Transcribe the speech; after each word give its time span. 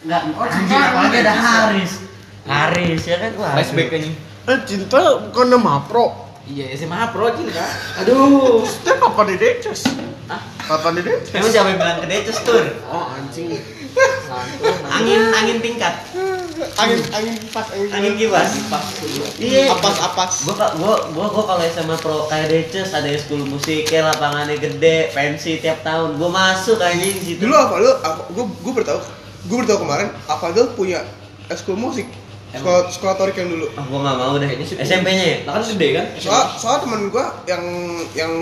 Enggak, 0.00 0.22
Oh, 0.32 0.46
cinta 0.46 0.76
apalagi 0.80 1.18
ada. 1.20 1.32
Haris. 1.34 1.92
Haris 2.42 3.02
ya 3.04 3.16
kan 3.18 3.30
wah. 3.36 3.52
flashback 3.52 3.92
anjing 3.92 4.16
Eh 4.42 4.58
cinta 4.64 4.98
bukan 5.22 5.46
nama 5.50 5.84
pro. 5.84 6.32
iya 6.42 6.72
SMA 6.72 7.12
pro 7.12 7.28
cinta 7.30 7.62
aduh 7.96 8.64
Cinta 8.64 8.96
kapan 8.96 9.26
di 9.28 9.36
Deces? 9.36 9.84
Hah? 10.26 10.40
Kapan 10.66 10.98
di 10.98 11.02
Deces? 11.04 11.30
Emang 11.32 11.52
siapa 11.52 11.68
yang 11.68 11.78
bilang 11.78 11.98
ke 12.00 12.08
Deces 12.08 12.38
tur? 12.40 12.64
oh 12.86 13.12
anjing 13.12 13.52
Angin 14.88 15.20
angin 15.34 15.58
tingkat. 15.58 15.90
Angin 16.78 17.02
angin 17.10 17.34
pas 17.50 17.66
angin, 17.68 17.90
Angin 17.90 18.12
kipas. 18.14 18.50
pas 18.70 18.84
Iya. 19.36 19.66
Apas 19.68 19.96
apas. 19.98 20.30
Gua 20.46 20.54
gua 20.78 20.94
gua 21.10 21.26
gua 21.26 21.44
kalau 21.44 21.62
SMA 21.66 21.96
pro 21.98 22.24
kayak 22.24 22.46
Deces 22.48 22.94
ada 22.94 23.10
school 23.18 23.42
musiknya 23.42 24.06
lapangannya 24.06 24.54
gede, 24.56 25.10
pensi 25.10 25.58
tiap 25.58 25.82
tahun. 25.82 26.14
Gua 26.16 26.30
masuk 26.30 26.78
anjing 26.78 27.18
situ. 27.18 27.42
Dulu 27.42 27.52
apa 27.52 27.74
lu? 27.76 27.90
Apa, 28.00 28.22
gua 28.30 28.44
gua 28.62 28.72
bertahu. 28.72 29.00
Gua 29.42 29.56
bertahu 29.58 29.78
kemarin 29.80 30.08
apa 30.24 30.44
lu 30.50 30.68
punya 30.72 31.00
eskul 31.46 31.74
musik. 31.74 32.04
Sekolah, 32.50 32.90
sekolah 32.90 33.14
torik 33.14 33.36
yang 33.36 33.46
dulu. 33.48 33.70
Ah, 33.72 33.84
gua 33.84 33.98
nggak 34.02 34.16
mau 34.16 34.34
deh. 34.34 34.50
Sih 34.60 34.74
SMP-nya 34.76 35.24
ya? 35.24 35.36
nah 35.44 35.52
kan 35.54 35.62
gede 35.64 35.88
kan 35.92 36.06
Soal 36.16 36.44
soal 36.52 36.76
temen 36.80 37.06
gua 37.06 37.30
yang 37.44 37.62
yang 38.12 38.32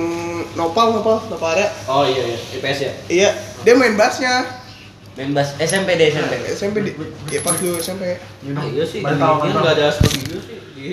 nopal 0.55 0.91
nopal 0.91 1.21
nopal 1.27 1.53
ada. 1.53 1.69
oh 1.85 2.03
iya 2.03 2.25
iya 2.27 2.39
IPS 2.57 2.79
ya 2.81 2.93
Iya, 3.07 3.31
dia 3.63 3.75
main 3.75 3.95
bassnya. 3.95 4.49
Main 5.13 5.31
bass 5.31 5.53
SMP 5.59 5.95
deh 5.95 6.09
SMP. 6.09 6.35
SMP 6.49 6.77
di, 6.81 6.93
ya 7.29 7.41
pas 7.41 7.53
dulu 7.55 7.77
SMP. 7.77 8.17
ah 8.49 8.65
iya 8.65 8.83
sih 8.83 8.99
Demikian 8.99 9.21
batal. 9.21 9.61
nggak 9.61 9.75
ada 9.77 9.87
studio 9.93 10.37
sih 10.41 10.57
di 10.73 10.89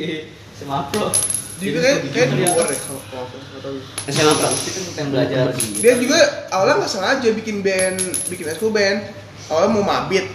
SMA 0.54 0.80
pro 0.90 1.08
Dia 1.56 1.68
itu 1.68 1.80
kayak 1.80 1.98
kayak 2.10 2.28
di 2.28 2.36
Dia- 2.36 2.52
luar 2.52 2.68
deh 2.68 2.76
kalau 2.78 3.00
kalau 3.06 3.24
aku 3.24 3.36
nggak 3.40 3.62
tahu. 3.64 3.76
SMA 4.12 4.34
pro. 4.34 4.48
Pasti 4.50 4.70
kan 4.92 5.06
belajar 5.08 5.44
Dia 5.56 5.94
juga 5.96 6.18
awalnya 6.52 6.76
nggak 6.78 6.92
sengaja 6.92 7.30
bikin 7.32 7.58
band, 7.62 7.98
bikin 8.28 8.46
eskul 8.46 8.70
band. 8.70 9.08
Awalnya 9.46 9.70
mau 9.72 9.84
mabit, 9.84 10.26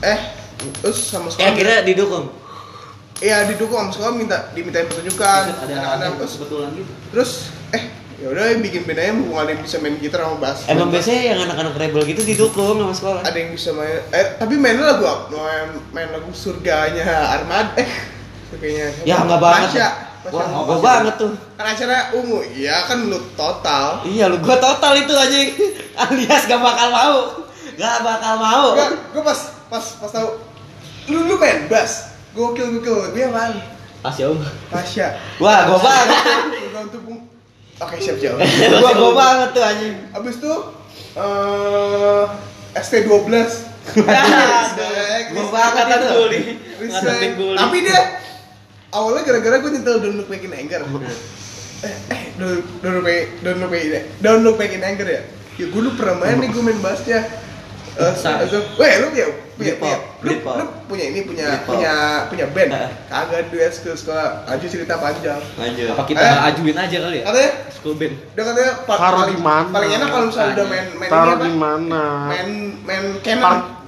eh 0.00 0.18
terus 0.80 0.98
sama 1.04 1.26
Eh 1.26 1.32
sekolah. 1.32 1.48
akhirnya 1.48 1.78
didukung. 1.82 2.26
Iya 3.18 3.46
didukung 3.46 3.78
sama 3.78 3.90
sekolah 3.90 4.12
minta 4.12 4.50
dimintain 4.50 4.84
pertunjukan. 4.84 5.42
ada 5.52 5.62
Anak-anak 5.62 5.90
ada 5.94 6.16
terus 6.16 6.32
kebetulan 6.34 6.68
gitu 6.72 6.92
terus 7.08 7.30
eh 7.70 7.82
ya 8.16 8.26
udah 8.28 8.44
bikin 8.56 8.82
band 8.82 8.98
aja 8.98 9.12
mumpung 9.12 9.36
ada 9.36 9.50
yang 9.50 9.60
bisa 9.60 9.76
main 9.78 9.94
gitar 9.96 10.22
sama 10.22 10.36
bass. 10.38 10.58
Emang 10.64 10.88
biasanya 10.88 11.22
yang 11.28 11.38
anak-anak 11.42 11.74
rebel 11.76 12.02
gitu 12.04 12.22
didukung 12.22 12.78
sama 12.78 12.90
sekolah. 12.92 13.20
ada 13.22 13.36
yang 13.36 13.50
bisa 13.50 13.70
main 13.72 14.00
eh 14.08 14.26
tapi 14.36 14.54
mainnya 14.56 14.84
lagu 14.88 15.04
apa? 15.04 15.24
main, 15.28 15.68
main 15.92 16.08
lagu 16.10 16.30
surganya 16.32 17.04
Armada 17.30 17.74
eh 17.76 17.90
surganya 18.48 18.90
siapa? 18.90 19.06
Ya 19.06 19.16
enggak 19.20 19.40
banget. 19.40 19.68
Pasha. 19.70 19.88
Wah, 20.24 20.46
Pasha. 20.46 20.62
gua 20.62 20.78
banget 20.78 21.14
tuh. 21.18 21.32
kan 21.52 21.66
acara 21.68 22.14
ungu 22.14 22.38
iya 22.48 22.86
kan 22.86 22.98
lu 23.02 23.18
total 23.34 24.02
Iya 24.02 24.26
lu 24.26 24.38
gua 24.38 24.54
total 24.56 24.92
itu 24.96 25.12
anjing. 25.12 25.48
Alias 26.02 26.42
gak 26.46 26.58
bakal 26.58 26.88
mau. 26.88 27.18
Gak 27.82 27.98
bakal 28.06 28.34
mau. 28.38 28.78
Enggak, 28.78 28.90
gua 29.10 29.22
pas 29.26 29.40
pas 29.66 29.84
pas 29.98 30.10
tahu 30.14 30.38
lu 31.10 31.26
lu 31.26 31.34
main 31.34 31.66
bass? 31.66 32.14
Gokil 32.30 32.78
gokil. 32.78 33.10
Gue 33.10 33.26
apaan 33.26 33.58
pas 34.02 34.14
ya 34.14 34.30
om? 34.30 34.38
Pasha 34.70 35.18
Wah, 35.42 35.66
gua 35.66 35.78
banget. 35.82 36.22
Untuk 36.78 37.02
oke 37.82 37.96
siap 37.98 38.16
siap. 38.22 38.38
Gua 38.82 38.90
gua 38.94 39.12
banget 39.18 39.48
tuh 39.50 39.62
anjing. 39.66 39.94
abis 40.14 40.38
itu 40.38 40.54
eh 41.18 42.24
ST 42.78 42.94
12 43.10 43.10
Gua 45.34 45.46
banget 45.50 45.86
itu. 45.90 46.14
Tapi 47.58 47.76
dia 47.82 48.00
awalnya 48.94 49.22
gara-gara 49.26 49.56
gue 49.58 49.70
nyetel 49.74 49.96
Don't 49.98 50.16
Look 50.22 50.28
Back 50.30 50.46
in 50.46 50.54
Anger. 50.54 50.82
Eh, 51.82 51.96
eh, 52.14 52.22
Back, 53.02 53.26
Look 53.42 53.70
Back 53.74 53.82
in, 53.82 53.90
Don't 54.22 54.42
Look 54.46 54.56
Back 54.60 54.70
in 54.70 54.82
Anger 54.86 55.08
ya. 55.08 55.22
Ya 55.58 55.66
gue 55.68 55.80
lu 55.82 55.90
pernah 55.98 56.16
main 56.22 56.38
nih 56.38 56.48
gue 56.48 56.62
main 56.62 56.78
bassnya. 56.78 57.41
Eh, 57.92 58.12
weh 58.74 58.92
lu 58.96 59.06
punya 59.08 59.26
punya, 59.52 59.72
punya 59.76 59.96
lu, 60.22 60.32
lu 60.32 60.64
punya 60.88 61.04
ini 61.06 61.20
punya 61.22 61.44
Britpop. 61.46 61.68
punya 61.68 61.94
punya 62.26 62.46
band. 62.48 62.70
Kagak 63.06 63.52
duet 63.52 63.68
skill 63.70 63.92
sekolah. 63.92 64.48
Aju 64.48 64.64
cerita 64.64 64.96
panjang. 64.96 65.40
Lanjut. 65.54 65.92
apa 65.92 66.02
kita 66.04 66.20
Eh. 66.20 66.48
ajuin 66.48 66.72
aja 66.74 66.96
kali 66.98 67.16
ya 67.16 67.24
Katanya 67.26 67.50
school 67.70 67.94
band 67.94 68.14
dia 68.32 68.42
katanya 68.42 68.72
pa- 68.82 68.96
Taruh 68.96 69.18
paling, 69.18 69.30
di 69.30 69.38
mana? 69.38 69.68
paling 69.68 69.90
enak 69.92 70.08
kalau 70.08 70.26
misalnya 70.26 70.52
udah 70.54 70.66
main 70.66 70.86
main 70.94 71.10
Taruh 71.10 71.36
di 71.38 71.52
mana? 71.52 72.04
Main 72.26 72.48
main 72.80 73.02
Main 73.12 73.40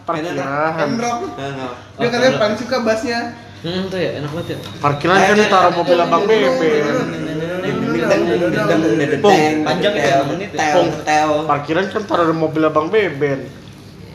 parkiran. 0.04 0.90
rock. 1.00 1.20
Nah, 1.34 1.50
nah. 1.50 1.72
Dia 1.96 2.08
katanya 2.10 2.32
paling 2.36 2.56
suka 2.56 2.76
bassnya. 2.80 3.20
hmm 3.64 3.88
tuh 3.88 3.96
ya 3.96 4.20
enak 4.20 4.28
banget 4.28 4.46
ya 4.52 4.56
Parkiran 4.76 5.16
kan 5.16 5.36
ditaruh 5.40 5.72
mobil 5.72 5.96
abang 5.98 6.22
bebe. 6.28 6.68
Panjang 9.64 9.94
ya, 9.96 10.20
menit 10.22 10.50
ya. 10.52 10.76
tel, 10.76 10.84
tel. 11.00 11.30
Parkiran 11.48 11.84
kan 11.88 12.02
taruh 12.04 12.36
mobil 12.36 12.62
abang 12.62 12.92
beben. 12.92 13.63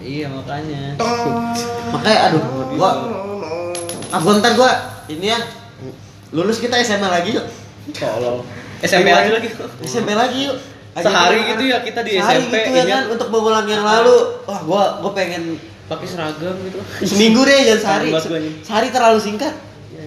Iya 0.09 0.25
makanya 0.25 0.97
Makanya 1.93 2.19
aduh, 2.33 2.41
gua 2.73 2.91
ah 4.09 4.19
gua 4.19 4.33
ntar 4.41 4.57
gua 4.57 4.71
ini 5.05 5.29
ya 5.29 5.37
lulus 6.33 6.57
kita 6.57 6.81
SMA 6.81 7.05
lagi 7.05 7.37
yuk. 7.37 7.45
tolong 7.93 8.41
SMP 8.81 9.09
aja 9.09 9.29
lagi 9.33 9.49
SMP 9.85 10.09
lagi 10.17 10.49
yuk. 10.49 10.57
Sehari 10.99 11.39
gitu 11.53 11.63
ya 11.69 11.79
kita 11.85 12.01
di 12.01 12.17
Sehari 12.17 12.41
SMP 12.41 12.55
gitu 12.65 12.75
ya 12.75 12.83
ingat 12.83 12.89
kan 12.89 13.03
untuk 13.13 13.27
mengulang 13.29 13.65
yang 13.69 13.85
lalu. 13.85 14.17
Wah, 14.49 14.59
gua 14.65 14.83
gua 15.05 15.11
pengen 15.13 15.61
pakai 15.89 16.05
seragam 16.05 16.53
gitu 16.65 16.77
seminggu 17.05 17.41
deh 17.45 17.65
jangan 17.65 17.81
sehari. 17.81 18.09
Sehari 18.65 18.87
terlalu 18.89 19.19
singkat. 19.21 19.53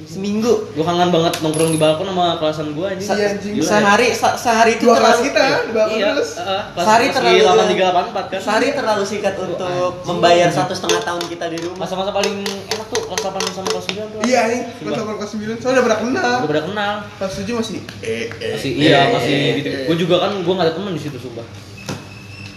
Seminggu. 0.04 0.52
gua 0.70 0.84
kangen 0.84 1.08
banget 1.10 1.32
nongkrong 1.38 1.70
di 1.70 1.78
balkon 1.78 2.06
sama 2.06 2.36
kelasan 2.36 2.72
gua 2.72 2.86
anjing 2.88 3.04
Se- 3.04 3.14
Iya, 3.14 3.28
anjing. 3.30 3.52
Gila 3.54 3.62
ya. 3.62 3.70
sehari 3.72 4.08
se- 4.10 4.36
sehari 4.36 4.72
itu 4.74 4.84
Dua 4.84 4.94
terlalu 4.94 5.20
kita 5.24 5.44
di 5.62 5.72
bawah 5.72 5.88
iya 5.90 6.06
terus. 6.10 6.30
heeh, 6.34 6.62
kelas 6.68 6.82
Sehari 6.82 7.04
kelas 7.04 7.16
terlalu- 7.16 7.38
di 7.64 7.76
8384 7.76 8.24
kan 8.24 8.38
Sehari 8.40 8.68
terlalu 8.72 9.02
singkat 9.04 9.34
untuk 9.36 9.58
anjing. 9.62 10.06
membayar 10.06 10.48
satu 10.48 10.72
setengah 10.72 11.00
tahun 11.02 11.22
kita 11.26 11.44
di 11.46 11.58
rumah. 11.60 11.78
masa-masa 11.78 12.10
paling 12.10 12.36
enak 12.42 12.86
tuh 12.88 13.00
kelas 13.02 13.20
8 13.20 13.52
sama 13.52 13.68
kelas 13.68 13.84
9 13.86 14.06
tuh 14.08 14.18
Iya 14.22 14.40
Sumpah. 14.42 14.60
kelas 14.78 14.96
8 14.98 15.16
kelas 15.16 15.30
9 15.32 15.56
soalnya 15.56 15.72
udah 15.72 15.84
pernah 15.84 15.98
kenal. 15.98 16.36
udah 16.44 16.64
kenal 16.64 16.92
Kelas 17.16 17.32
7 17.36 17.54
masih 17.54 17.78
eh 18.00 18.24
eh. 18.32 18.52
masih 18.52 18.70
iya 18.74 18.98
eh, 18.98 19.06
masih 19.12 19.34
eh, 19.34 19.52
gitu 19.56 19.69
eh. 19.69 19.84
gua 19.84 19.96
juga 19.96 20.16
kan 20.20 20.32
gua 20.40 20.52
gak 20.54 20.66
ada 20.66 20.74
temen 20.74 20.92
di 20.92 21.00
situ 21.00 21.19
sumpah 21.19 21.46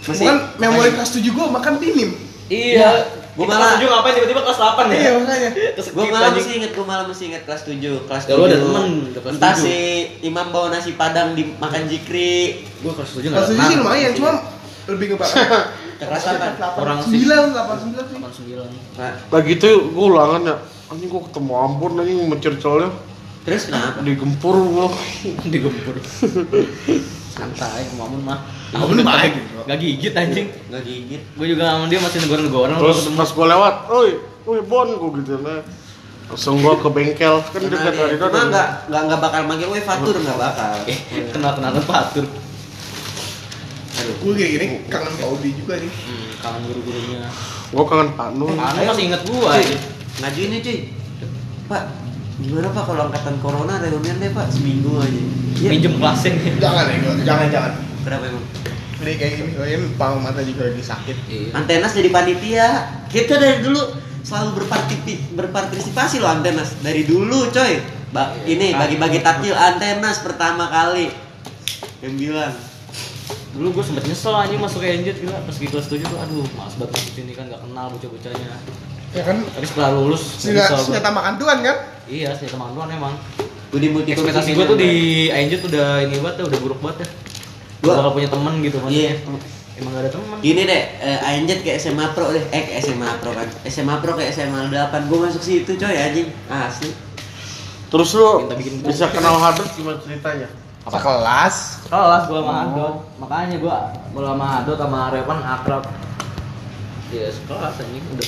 Masih 0.02 0.22
Bukan 0.22 0.36
memori 0.56 0.90
kelas 0.92 1.10
7 1.12 1.26
gua 1.30 1.46
makan 1.50 1.74
tinim. 1.76 2.10
iya 2.46 3.02
gua 3.36 3.44
kita 3.44 3.52
malah- 3.52 3.68
kelas 3.70 3.78
7 3.78 3.92
ngapain 3.92 4.14
tiba-tiba 4.14 4.40
kelas 4.42 4.58
8 4.58 4.84
ya 4.86 4.96
Iya 4.96 5.10
makanya. 5.14 5.50
Gue 5.86 6.04
malah 6.08 6.30
masih 6.32 6.52
inget, 6.54 6.70
gue 6.72 6.86
malah 6.86 7.04
masih 7.04 7.24
inget 7.26 7.42
kelas 7.44 7.62
7 7.62 7.76
Kelas 8.02 8.22
Ya, 8.24 8.32
lu 8.32 8.42
ada 8.42 8.54
7. 8.54 8.64
temen, 8.64 8.86
kelas 9.12 9.32
Entah 9.32 9.52
7. 9.52 9.60
si 9.60 9.76
Imam 10.22 10.46
bawa 10.48 10.66
nasi 10.70 10.90
padang 10.94 11.28
dimakan 11.32 11.82
jikri 11.84 12.34
gua 12.80 12.92
kelas 12.92 13.10
7 13.12 13.28
Kelas 13.28 13.48
7 13.50 13.60
sih 13.62 13.76
lumayan, 13.76 14.12
cuma 14.12 14.32
lebih 14.86 15.06
ke. 15.12 15.16
Kelas 15.98 16.24
apa? 16.26 16.46
Orang 16.76 16.98
sih. 17.02 17.24
9, 17.24 17.52
8 17.52 17.76
9 17.88 18.04
sih. 18.04 18.16
89 18.16 18.68
Nah, 18.96 19.12
Lagi 19.30 19.52
itu 19.54 19.68
gue 19.86 20.06
ulangan 20.06 20.40
ya. 20.42 20.56
Anjing 20.86 21.08
gua 21.08 21.24
ketemu 21.24 21.52
Ambon 21.56 21.92
anjing 21.96 22.18
mencercolnya 22.26 22.90
terus 23.42 23.66
kenapa? 23.66 24.02
digempur 24.02 24.54
gua. 24.66 24.86
digempur 25.52 25.94
santai 27.36 27.84
mamun 28.00 28.24
mah. 28.24 28.40
Mamun 28.72 29.04
mah, 29.04 29.20
baik 29.20 29.32
gitu. 29.36 29.60
gak 29.68 29.78
gigit 29.78 30.12
anjing. 30.16 30.48
Gak 30.72 30.82
gigit. 30.82 31.22
Gue 31.36 31.46
juga 31.52 31.68
sama 31.68 31.84
dia 31.92 32.00
masih 32.00 32.18
negor-negor 32.24 32.72
orang 32.72 32.80
Terus 32.80 32.98
pas 33.12 33.30
gua 33.36 33.46
lewat, 33.52 33.74
"Oi, 33.92 34.10
oi 34.48 34.60
Bon," 34.64 34.88
gua 34.96 35.10
gitu 35.20 35.36
nah. 35.44 35.60
Langsung 36.26 36.58
gua 36.64 36.74
ke 36.80 36.88
bengkel. 36.90 37.36
Kan 37.38 37.60
Cuma 37.60 37.70
dekat 37.70 37.92
dari 37.94 38.16
cuma 38.18 38.28
sana. 38.32 38.50
gak, 38.50 38.68
gak, 38.88 39.02
gak 39.12 39.20
bakal 39.20 39.40
manggil 39.44 39.68
Weh 39.70 39.84
Fatur, 39.84 40.16
gak 40.18 40.38
bakal. 40.40 40.74
Eh 40.88 40.98
kenal 41.30 41.52
kenalan 41.54 41.84
patur 41.84 42.26
Gue 43.96 44.32
kayak 44.36 44.50
gini 44.60 44.66
kangen 44.92 45.12
Pak 45.18 45.28
Udi 45.34 45.50
juga 45.56 45.74
nih. 45.80 45.88
hmm, 45.88 46.28
kangen 46.44 46.62
guru-gurunya. 46.68 47.26
Gua 47.72 47.84
kangen 47.84 48.08
Pak 48.12 48.28
Nur. 48.38 48.52
Anu 48.54 48.80
masih 48.86 49.04
inget 49.08 49.22
aja 49.24 49.76
Ngajuin 50.16 50.48
nih 50.52 50.60
cuy 50.64 50.78
Pak, 51.66 51.82
gimana 52.38 52.68
pak? 52.70 52.84
Kalau 52.84 53.02
angkatan 53.08 53.34
corona 53.40 53.80
reunian 53.80 54.16
deh 54.16 54.30
pak. 54.30 54.46
Seminggu 54.48 55.00
aja. 55.00 55.20
Iya. 55.56 55.68
minjem 55.72 55.96
kelasnya. 55.96 56.32
Jangan 56.60 56.84
ya, 56.84 56.96
jangan 57.24 57.46
jangan. 57.48 57.72
Berapa 58.04 58.24
emang? 58.28 58.44
Jadi 58.96 59.12
kayak 59.16 59.32
gini, 59.36 59.50
soalnya 59.52 59.78
pang 59.96 60.20
mata 60.20 60.40
juga 60.40 60.62
lagi 60.68 60.80
sakit. 60.80 61.16
iya. 61.28 61.48
Antenas 61.52 61.92
jadi 61.92 62.08
panitia. 62.08 62.68
Kita 63.06 63.36
dari 63.36 63.60
dulu 63.60 63.80
selalu 64.20 64.50
berpartipi- 64.58 65.32
berpartisipasi 65.32 66.20
loh 66.20 66.28
Antenas. 66.28 66.76
Dari 66.80 67.04
dulu 67.04 67.48
coy. 67.48 67.72
Ba 68.08 68.32
Ini 68.42 68.72
bagi-bagi 68.72 69.20
takjil 69.20 69.52
Antenas 69.52 70.20
pertama 70.20 70.68
kali. 70.68 71.12
Yang 72.00 72.14
bilang. 72.16 72.54
Dulu 73.56 73.80
gue 73.80 73.84
sempet 73.84 74.04
nyesel 74.04 74.36
anjing 74.36 74.60
masuk 74.60 74.84
ke 74.84 74.92
Enjet 74.92 75.16
gila. 75.16 75.40
Pas 75.40 75.56
di 75.56 75.64
kelas 75.64 75.88
7 75.88 76.04
tuh 76.04 76.20
aduh 76.20 76.44
males 76.52 76.76
banget 76.76 76.92
masuk 76.92 77.12
sini 77.16 77.32
kan. 77.32 77.48
Gak 77.48 77.64
kenal 77.64 77.88
bocah-bocahnya. 77.88 78.48
Ya 79.16 79.22
kan? 79.24 79.36
Tapi 79.40 79.64
setelah 79.64 79.90
lulus 79.96 80.20
senjata, 80.36 80.76
nyesel 80.76 80.84
senjata 80.84 81.08
makan 81.08 81.34
tuan 81.40 81.58
kan? 81.64 81.76
Iya 82.06 82.30
senjata 82.32 82.56
mantuan 82.56 82.88
emang. 82.88 83.14
Budi 83.66 83.90
Muti 83.90 84.14
ekspektasi 84.14 84.54
gue 84.54 84.64
tuh 84.64 84.78
di 84.78 84.92
Enjet 85.26 85.60
udah 85.60 86.00
ini 86.00 86.22
banget 86.22 86.46
udah 86.46 86.60
buruk 86.62 86.78
banget 86.78 87.02
ya. 87.02 87.08
Gue 87.76 87.84
Gua- 87.84 87.96
bakal 87.98 88.12
punya 88.14 88.28
temen 88.30 88.54
gitu 88.60 88.76
maksudnya. 88.78 89.12
Iya. 89.12 89.14
Emang 89.76 89.92
gak 89.92 90.02
ada 90.02 90.10
temen. 90.10 90.36
Gini 90.40 90.62
deh, 90.64 90.82
eh, 90.96 91.18
Anjet 91.20 91.60
ke 91.60 91.76
SMA 91.76 92.06
Pro 92.10 92.32
deh. 92.32 92.40
Eh 92.48 92.62
ke 92.64 92.72
SMA 92.80 93.10
Pro 93.20 93.30
kan. 93.30 93.44
SMA 93.66 93.94
Pro 94.00 94.16
ke 94.16 94.24
SMA 94.26 94.72
8 94.72 95.04
Gue 95.04 95.18
masuk 95.20 95.42
situ 95.42 95.76
coy 95.76 95.92
anjing. 95.92 96.32
Asli. 96.48 96.94
Terus 97.86 98.08
lu 98.14 98.48
bikin 98.48 98.80
bisa 98.80 99.10
kenal 99.10 99.36
Hadot 99.36 99.68
gimana 99.70 100.00
ceritanya? 100.00 100.48
Apa 100.82 100.96
kelas? 100.96 101.86
kelas 101.86 102.22
gue 102.24 102.38
sama 102.38 102.54
Hadot. 102.64 102.94
Makanya 103.18 103.56
gue 103.58 103.76
mulai 104.10 104.30
sama 104.32 104.46
Hadot 104.48 104.76
sama 104.76 105.00
Revan 105.10 105.38
akrab. 105.38 105.84
Ya 107.10 107.28
sekelas 107.28 107.74
anjing. 107.76 108.02
Udah 108.08 108.26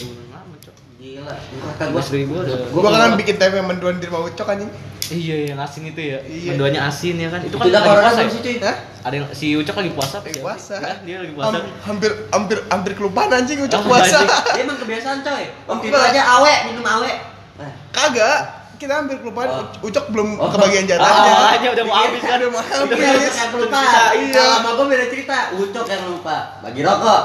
Dua 1.31 1.89
gua. 1.91 2.03
ribu 2.09 2.33
ada. 2.39 2.55
Gua 2.69 2.83
bakalan 2.85 3.11
bikin 3.17 3.37
tempe 3.37 3.59
menduan 3.61 3.97
di 3.97 4.07
rumah 4.07 4.25
ucok 4.25 4.49
anjing. 4.49 4.71
Iya 5.09 5.37
yang 5.49 5.59
asin 5.59 5.83
itu 5.87 6.01
ya. 6.05 6.19
Iya. 6.21 6.49
Menduanya 6.53 6.81
asin 6.85 7.17
ya 7.17 7.29
kan. 7.29 7.41
Itu 7.41 7.57
kan 7.57 7.65
Tidak 7.65 7.81
lagi 7.81 7.89
puasa. 7.91 8.21
ya? 8.21 8.29
sih 8.29 8.41
cuy. 8.41 8.57
Hah? 8.61 8.77
Ada 9.01 9.15
yang 9.15 9.27
si 9.33 9.47
Ucok 9.55 9.77
lagi 9.79 9.93
puasa. 9.93 10.17
Lagi 10.21 10.37
puasa. 10.39 10.75
Iya, 10.77 10.93
dia 11.01 11.17
lagi 11.19 11.33
puasa. 11.33 11.49
Ham- 11.51 11.73
hampir 11.83 12.11
hampir 12.29 12.59
hampir 12.69 12.93
kelupaan 12.93 13.31
anjing 13.31 13.59
ucok 13.59 13.79
Oh, 13.79 13.89
puasa. 13.89 14.19
Dia 14.53 14.63
emang 14.63 14.77
kebiasaan 14.77 15.19
coy. 15.23 15.45
Waktu 15.65 15.85
itu 15.87 15.97
aja 15.99 16.23
awe, 16.35 16.55
minum 16.69 16.85
awe. 16.85 17.13
Nah, 17.57 17.71
Kagak. 17.89 18.41
Kita 18.77 18.95
hampir 18.95 19.19
kelupaan. 19.19 19.49
Oh. 19.49 19.65
Ucok 19.83 20.13
belum 20.13 20.37
Oh. 20.37 20.53
kebagian 20.53 20.85
Ah, 20.85 20.91
jatahnya. 20.93 21.33
aja 21.57 21.69
udah 21.73 21.85
mau 21.85 21.97
habis 21.99 22.21
kan. 22.21 22.37
Udah 22.37 22.51
mau 22.53 22.63
habis. 22.63 22.99
Iya. 23.01 24.31
Kalau 24.31 24.53
sama 24.55 24.71
gua 24.77 24.87
beda 24.87 25.07
cerita. 25.09 25.37
Ucok 25.53 25.87
yang 25.89 26.05
lupa. 26.07 26.37
Bagi 26.61 26.81
rokok. 26.85 27.23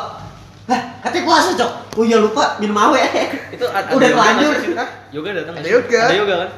Hah, 0.63 0.81
katanya 0.99 1.23
puasa, 1.25 1.49
Cok. 1.53 1.71
Oh 1.93 2.03
iya 2.03 2.17
lupa, 2.17 2.55
minum 2.57 2.73
awe. 2.73 2.99
Itu 3.55 3.65
ada 3.65 3.89
Udah? 3.91 4.09
Hah? 4.73 4.89
Yoga 5.11 5.29
datang 5.33 5.55
Ada 5.57 5.67
yoga. 5.67 5.99
Ada 6.01 6.15
yoga 6.15 6.35
kan? 6.39 6.49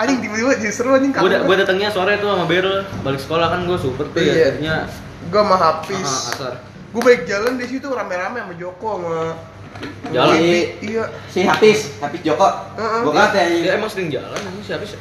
Anjing 0.00 0.18
tiba-tiba 0.18 0.52
jadi 0.56 0.72
seru 0.72 0.90
anjing 0.90 1.12
Gue 1.12 1.28
kangen. 1.28 1.44
gue 1.44 1.56
datangnya 1.56 1.92
sore 1.92 2.16
tuh 2.16 2.26
sama 2.26 2.48
Berl 2.48 2.88
balik 3.04 3.20
sekolah 3.20 3.52
kan 3.52 3.68
gue 3.68 3.76
super 3.76 4.08
tuh 4.08 4.16
ya 4.18 4.32
Iya. 4.32 4.44
jadinya 4.48 4.76
Gua 5.28 5.44
sama 5.44 5.56
Hafiz. 5.60 6.00
ah, 6.00 6.32
asar. 6.32 6.52
Gue 6.90 7.00
balik 7.00 7.22
jalan 7.24 7.52
di 7.54 7.66
situ 7.66 7.84
rame-rame 7.86 8.40
sama 8.40 8.54
Joko 8.56 8.88
sama 8.96 9.16
Jalan? 10.10 10.34
Bibi. 10.34 10.60
Iya. 10.82 11.04
Si 11.28 11.44
Hafiz, 11.44 12.00
Hafiz 12.00 12.20
Joko. 12.22 12.48
Heeh. 12.74 13.00
Gua 13.04 13.12
kata 13.14 13.38
Dia 13.38 13.60
yang 13.62 13.76
emang 13.76 13.90
sering 13.92 14.08
jalan 14.08 14.40
emang 14.40 14.64
siapa 14.64 14.84
sih? 14.84 14.96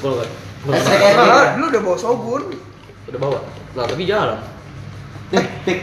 Gue 0.00 0.12
kan. 0.16 0.28
Dulu 1.54 1.66
udah 1.68 1.82
bawa 1.82 1.96
Shogun. 1.96 2.42
Udah 3.06 3.20
bawa. 3.20 3.38
Lah 3.72 3.84
tapi 3.84 4.02
jalan. 4.02 4.40
Eh, 5.30 5.44
Tik. 5.62 5.78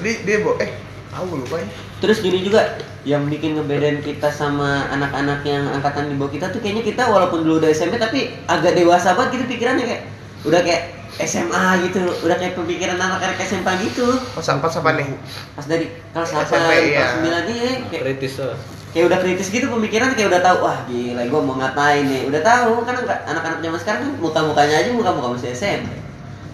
Dia 0.00 0.14
dia 0.24 0.36
bawa 0.40 0.56
eh 0.62 0.70
tahu 1.14 1.24
gue 1.30 1.38
lupa 1.46 1.56
ya. 1.62 1.68
Terus 2.02 2.18
gini 2.20 2.38
juga 2.42 2.60
yang 3.06 3.28
bikin 3.30 3.54
ngebedain 3.54 4.00
kita 4.02 4.28
sama 4.32 4.90
anak-anak 4.90 5.44
yang 5.46 5.64
angkatan 5.70 6.10
di 6.10 6.14
bawah 6.18 6.32
kita 6.32 6.50
tuh 6.50 6.58
kayaknya 6.58 6.82
kita 6.82 7.06
walaupun 7.06 7.46
dulu 7.46 7.62
udah 7.62 7.70
SMP 7.70 8.00
tapi 8.00 8.32
agak 8.50 8.74
dewasa 8.74 9.14
banget 9.14 9.40
gitu 9.40 9.44
pikirannya 9.54 9.84
kayak 9.86 10.02
udah 10.44 10.60
kayak 10.60 10.82
SMA 11.14 11.66
gitu, 11.86 12.02
udah 12.26 12.36
kayak 12.42 12.58
pemikiran 12.58 12.98
anak-anak 12.98 13.38
SMA 13.46 13.72
gitu. 13.86 14.18
Pas 14.34 14.48
apa 14.50 14.66
apa 14.66 14.90
nih? 14.98 15.06
Pas 15.54 15.66
dari 15.70 15.86
kelas 16.10 16.30
8, 16.34 16.50
SMP, 16.50 16.70
iya. 16.90 16.98
kelas 16.98 17.12
9 17.22 17.46
nih 17.46 17.54
kayak, 17.86 18.02
Kritis 18.02 18.34
tuh. 18.42 18.56
kayak 18.90 19.10
udah 19.10 19.18
kritis 19.26 19.50
gitu 19.50 19.66
pemikiran 19.74 20.14
kayak 20.14 20.30
udah 20.30 20.42
tahu 20.42 20.70
wah 20.70 20.78
gila 20.86 21.22
gua 21.30 21.40
mau 21.42 21.54
ngapain 21.58 22.02
nih. 22.02 22.26
Udah 22.26 22.42
tahu 22.42 22.82
kan 22.82 22.94
anak-anak 23.30 23.58
zaman 23.62 23.78
sekarang 23.78 24.00
kan 24.06 24.12
muka-mukanya 24.18 24.76
aja 24.82 24.90
muka-muka 24.90 25.28
masih 25.38 25.50
SMP. 25.54 25.90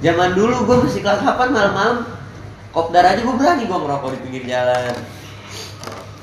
Zaman 0.05 0.37
dulu 0.37 0.69
gua 0.69 0.77
masih 0.85 1.00
kelas 1.00 1.25
8 1.25 1.56
malam-malam 1.56 2.05
kopdar 2.70 3.05
aja 3.06 3.20
gua 3.22 3.37
berani 3.37 3.62
gua 3.67 3.78
ngerokok 3.82 4.11
di 4.14 4.19
pinggir 4.25 4.44
jalan. 4.50 4.94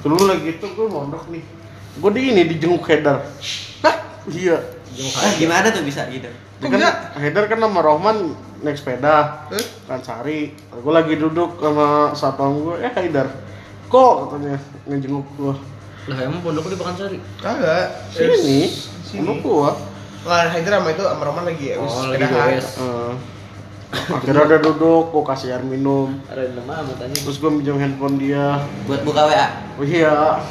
Dulu 0.07 0.29
lagi 0.29 0.55
itu 0.55 0.65
gue 0.71 0.87
mondok 0.87 1.25
nih. 1.33 1.43
Gue 1.97 2.11
di 2.13 2.21
ini 2.29 2.45
di 2.45 2.55
jenguk 2.61 2.85
Headar. 2.85 3.25
Hah? 3.81 3.95
Iya. 4.29 4.61
Ah, 5.17 5.31
gimana 5.35 5.67
tuh 5.73 5.81
bisa 5.83 6.05
gitu? 6.07 6.29
Kok 6.61 6.69
Kan 6.69 6.79
bisa? 6.79 6.91
Headar 7.17 7.43
kan 7.49 7.59
sama 7.59 7.79
Rohman 7.81 8.37
naik 8.61 8.77
sepeda. 8.77 9.49
Eh? 9.49 9.65
Kan 9.89 9.99
Sari. 10.05 10.53
Gue 10.53 10.93
lagi 10.93 11.17
duduk 11.17 11.57
sama 11.57 12.13
satpam 12.13 12.55
gue. 12.61 12.75
Eh 12.85 12.91
Haidar. 12.93 13.27
Kok 13.89 14.13
katanya 14.29 14.61
ngejenguk 14.85 15.27
gue. 15.35 15.53
Lah 16.07 16.17
emang 16.23 16.39
pondok 16.45 16.71
di 16.71 16.77
Pekansari? 16.77 17.19
Kagak. 17.41 18.13
Sini. 18.13 18.71
Sini. 19.03 19.25
Sama 19.25 19.33
gue. 19.41 19.69
Lah 20.23 20.47
Haidar 20.53 20.79
sama 20.79 20.89
itu 20.93 21.03
sama 21.03 21.23
Roman 21.25 21.43
lagi 21.49 21.65
ya. 21.73 21.75
Oh, 21.81 22.13
lagi. 22.13 22.23
Eh, 22.23 23.11
akhirnya 23.91 24.43
udah 24.43 24.59
duduk, 24.59 25.03
gue 25.15 25.23
kasih 25.23 25.47
air 25.55 25.63
minum. 25.63 26.19
Nama 26.27 26.83
matanya. 26.83 27.17
Terus 27.17 27.37
gue 27.39 27.51
minjem 27.51 27.79
handphone 27.79 28.19
dia. 28.19 28.61
Buat 28.83 29.01
buka 29.07 29.21
WA. 29.31 29.47
Oh 29.79 29.85
iya. 29.87 30.43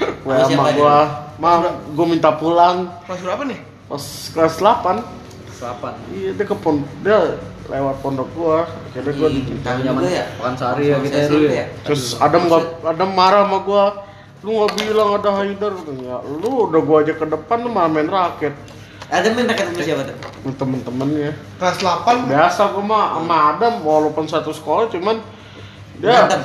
Sama 0.00 0.32
WA 0.32 0.44
siapa 0.48 0.54
sama 0.56 0.70
dia? 0.72 0.78
gue. 0.80 0.96
Ma, 1.40 1.50
gue 1.96 2.06
minta 2.08 2.36
pulang 2.36 2.88
Kelas 3.08 3.20
berapa 3.24 3.42
nih? 3.48 3.60
pas 3.90 4.04
kelas 4.30 4.54
8. 4.62 5.02
Selapan. 5.50 5.92
Iya, 6.14 6.30
dia 6.38 6.46
ke 6.46 6.56
pon 6.56 6.80
dia 7.04 7.36
lewat 7.70 7.96
pondok 8.02 8.28
gua. 8.34 8.64
Akhirnya 8.90 9.12
gua 9.14 9.28
di 9.28 9.40
Tahu 9.62 9.78
Zaman 9.84 10.02
ya. 10.08 10.24
Pekansari 10.40 10.84
ya 10.88 10.96
kita 10.98 11.16
SMP 11.20 11.32
dulu 11.36 11.46
ya. 11.52 11.66
Terus 11.86 12.04
Adam 12.16 12.42
nggak 12.50 12.64
Adam 12.86 13.10
marah 13.12 13.42
sama 13.46 13.58
gua. 13.62 13.84
Lu 14.40 14.50
nggak 14.56 14.70
bilang 14.80 15.08
ada 15.20 15.30
Haidar 15.36 15.72
katanya. 15.76 16.16
Lu 16.24 16.50
udah 16.70 16.80
gua 16.80 16.96
aja 17.04 17.12
ke 17.12 17.26
depan 17.28 17.58
lu 17.60 17.68
malah 17.70 17.90
main 17.92 18.08
raket. 18.08 18.54
Ada 19.10 19.26
main 19.34 19.46
raket 19.50 19.66
sama 19.74 19.82
siapa 19.82 20.02
tuh? 20.06 20.16
Sama 20.22 20.52
Temen-temennya. 20.54 21.30
Kelas 21.58 21.76
8 21.82 22.30
Biasa 22.30 22.62
gua 22.70 22.84
mah 22.86 23.04
sama 23.18 23.36
Adam 23.52 23.74
walaupun 23.82 24.24
satu 24.30 24.54
sekolah 24.54 24.86
cuman 24.86 25.18
dia 25.98 26.14
Berantem? 26.24 26.40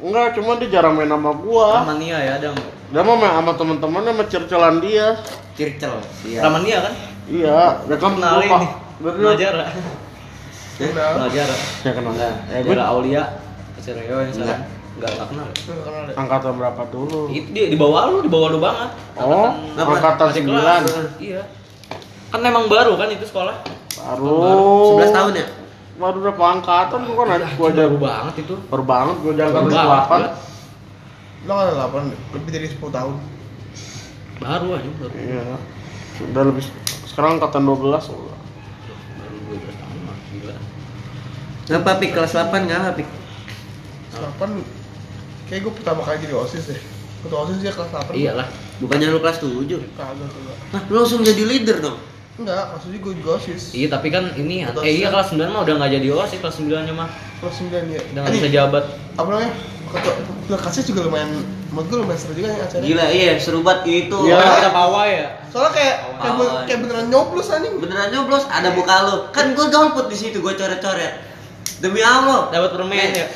enggak 0.00 0.26
cuman 0.34 0.54
dia 0.58 0.68
jarang 0.80 0.96
main 0.96 1.12
sama 1.12 1.30
gua. 1.36 1.84
Ramania 1.84 2.16
ya 2.24 2.32
Adam. 2.40 2.56
Dia 2.88 3.02
mah 3.04 3.16
main 3.20 3.32
sama 3.36 3.52
temen-temennya 3.54 4.12
sama 4.16 4.24
cercelan 4.32 4.76
dia. 4.80 5.06
Circel. 5.56 5.94
Iya. 6.24 6.40
Ramania 6.40 6.78
kan? 6.88 6.94
Iya, 7.26 7.60
dia 7.84 7.96
kan 8.00 8.12
Kenalin 8.16 8.50
Najara. 8.96 9.66
Kenal. 10.76 11.12
Najara. 11.20 11.56
Ya 11.84 11.90
kenal. 11.92 12.12
Enggak. 12.16 12.34
Ya, 12.48 12.56
Najara 12.64 12.84
Aulia. 12.88 13.22
Cereo 13.80 14.16
yang 14.24 14.32
Enggak. 14.32 14.32
sekarang. 14.32 14.62
Enggak 14.96 15.10
enggak 15.12 15.28
kenal. 15.28 15.46
Deh. 16.08 16.14
angkatan 16.16 16.52
berapa 16.56 16.82
dulu? 16.88 17.20
Itu 17.28 17.48
dia 17.52 17.68
di 17.68 17.76
bawah 17.76 18.08
lu, 18.08 18.16
di 18.24 18.30
bawah 18.32 18.48
lu 18.48 18.58
banget. 18.60 18.88
Oh, 19.20 19.52
Apa? 19.76 19.92
angkatan 20.00 20.26
Masih 20.32 20.42
9. 20.44 20.56
kelas. 20.56 20.82
Iya. 21.20 21.42
Kan 22.36 22.44
memang 22.44 22.68
baru 22.68 23.00
kan 23.00 23.08
itu 23.08 23.24
sekolah. 23.24 23.64
Baru 23.96 24.36
11 25.00 25.08
tahun 25.08 25.32
ya? 25.40 25.46
Baru 25.96 26.20
berapa 26.20 26.44
angkatan 26.60 27.08
gua 27.08 27.24
kan 27.24 27.40
ada 27.40 27.48
gua 27.56 27.72
baru 27.72 27.96
banget 27.96 28.34
itu. 28.44 28.54
baru 28.68 28.84
banget 28.84 29.16
gua 29.24 29.32
Baru 29.32 29.68
kelas 29.72 30.04
banget. 30.12 30.32
8. 30.36 31.48
Lo 31.48 31.52
kan 31.56 31.66
8 32.12 32.36
lebih 32.36 32.50
dari 32.52 32.68
10 32.68 32.92
tahun. 32.92 33.16
Baru 34.36 34.66
aja 34.76 34.88
baru. 35.00 35.14
Iya. 35.16 35.56
Udah 36.28 36.42
lebih 36.44 36.64
sekarang 37.08 37.40
angkatan 37.40 37.64
12 37.64 38.04
Baru 38.04 39.36
12 39.56 39.80
tahun 39.80 39.98
mah 40.04 40.16
gila. 40.28 40.56
Ngapa 41.72 41.92
pik 42.04 42.10
kelas 42.12 42.32
8 42.36 42.68
ngapa 42.68 42.90
pik? 43.00 43.08
Kelas 44.12 44.36
8 44.36 44.60
kayak 45.48 45.60
gue 45.64 45.72
pertama 45.72 46.04
kali 46.04 46.20
jadi 46.20 46.36
OSIS 46.36 46.68
deh. 46.68 46.80
Ketua 47.24 47.48
OSIS 47.48 47.64
dia 47.64 47.72
kelas 47.72 47.88
8. 47.96 48.12
Iyalah. 48.12 48.48
Bukannya 48.76 49.08
lu 49.08 49.24
kelas 49.24 49.40
7? 49.40 49.56
Kagak 49.96 50.28
tuh. 50.28 50.40
Kak. 50.44 50.56
Nah, 50.76 50.82
lu 50.92 51.00
langsung 51.00 51.24
jadi 51.24 51.40
leader 51.40 51.80
dong. 51.80 51.96
Enggak, 52.36 52.64
7 52.78 52.92
gue 52.94 53.12
juga 53.16 53.30
OSIS. 53.34 53.72
Iya, 53.72 53.88
tapi 53.88 54.08
kan 54.08 54.28
ini 54.34 54.60
Betul, 54.62 54.84
eh 54.84 54.92
iya 54.94 55.08
kelas 55.08 55.32
9 55.32 55.48
mah 55.48 55.64
udah 55.64 55.74
enggak 55.74 55.90
jadi 55.94 56.06
OSIS 56.10 56.38
kelas 56.38 56.56
9-nya 56.58 56.92
mah. 56.92 57.08
Kelas 57.40 57.56
9 57.58 57.72
ya. 57.88 58.00
Udah 58.06 58.20
enggak 58.20 58.34
bisa 58.34 58.48
jabat. 58.50 58.84
apa 59.14 59.28
namanya? 59.30 59.52
Ketua 59.86 60.14
Nah, 60.46 60.60
kasih 60.60 60.82
juga 60.84 61.00
lumayan 61.02 61.30
menurut 61.66 61.86
gue 61.88 61.98
lumayan 61.98 62.20
seru 62.20 62.32
juga 62.32 62.48
nih 62.48 62.60
acaranya. 62.60 62.86
Gila, 62.86 63.04
iya 63.10 63.30
seru 63.36 63.60
banget 63.60 63.80
itu. 64.04 64.18
Iya. 64.22 64.36
Kita 64.36 64.70
pawai 64.70 65.10
ya. 65.10 65.26
Soalnya 65.48 65.72
kayak 65.72 65.94
kayak, 66.14 66.34
ben- 66.34 66.46
Awal. 66.46 66.64
kayak 66.64 66.80
beneran 66.82 67.06
nyoblos 67.08 67.48
anjing. 67.48 67.74
Beneran 67.76 68.08
nyoblos, 68.10 68.44
ada 68.46 68.68
muka 68.70 68.96
lu. 69.02 69.16
Kan 69.30 69.46
gua 69.52 69.66
golput 69.66 70.06
di 70.06 70.16
situ, 70.16 70.38
gua 70.38 70.52
coret-coret. 70.52 71.12
Demi 71.78 71.98
Allah. 71.98 72.48
Dapat 72.48 72.70
permen 72.72 72.94
Eh, 72.94 73.10
ya. 73.16 73.26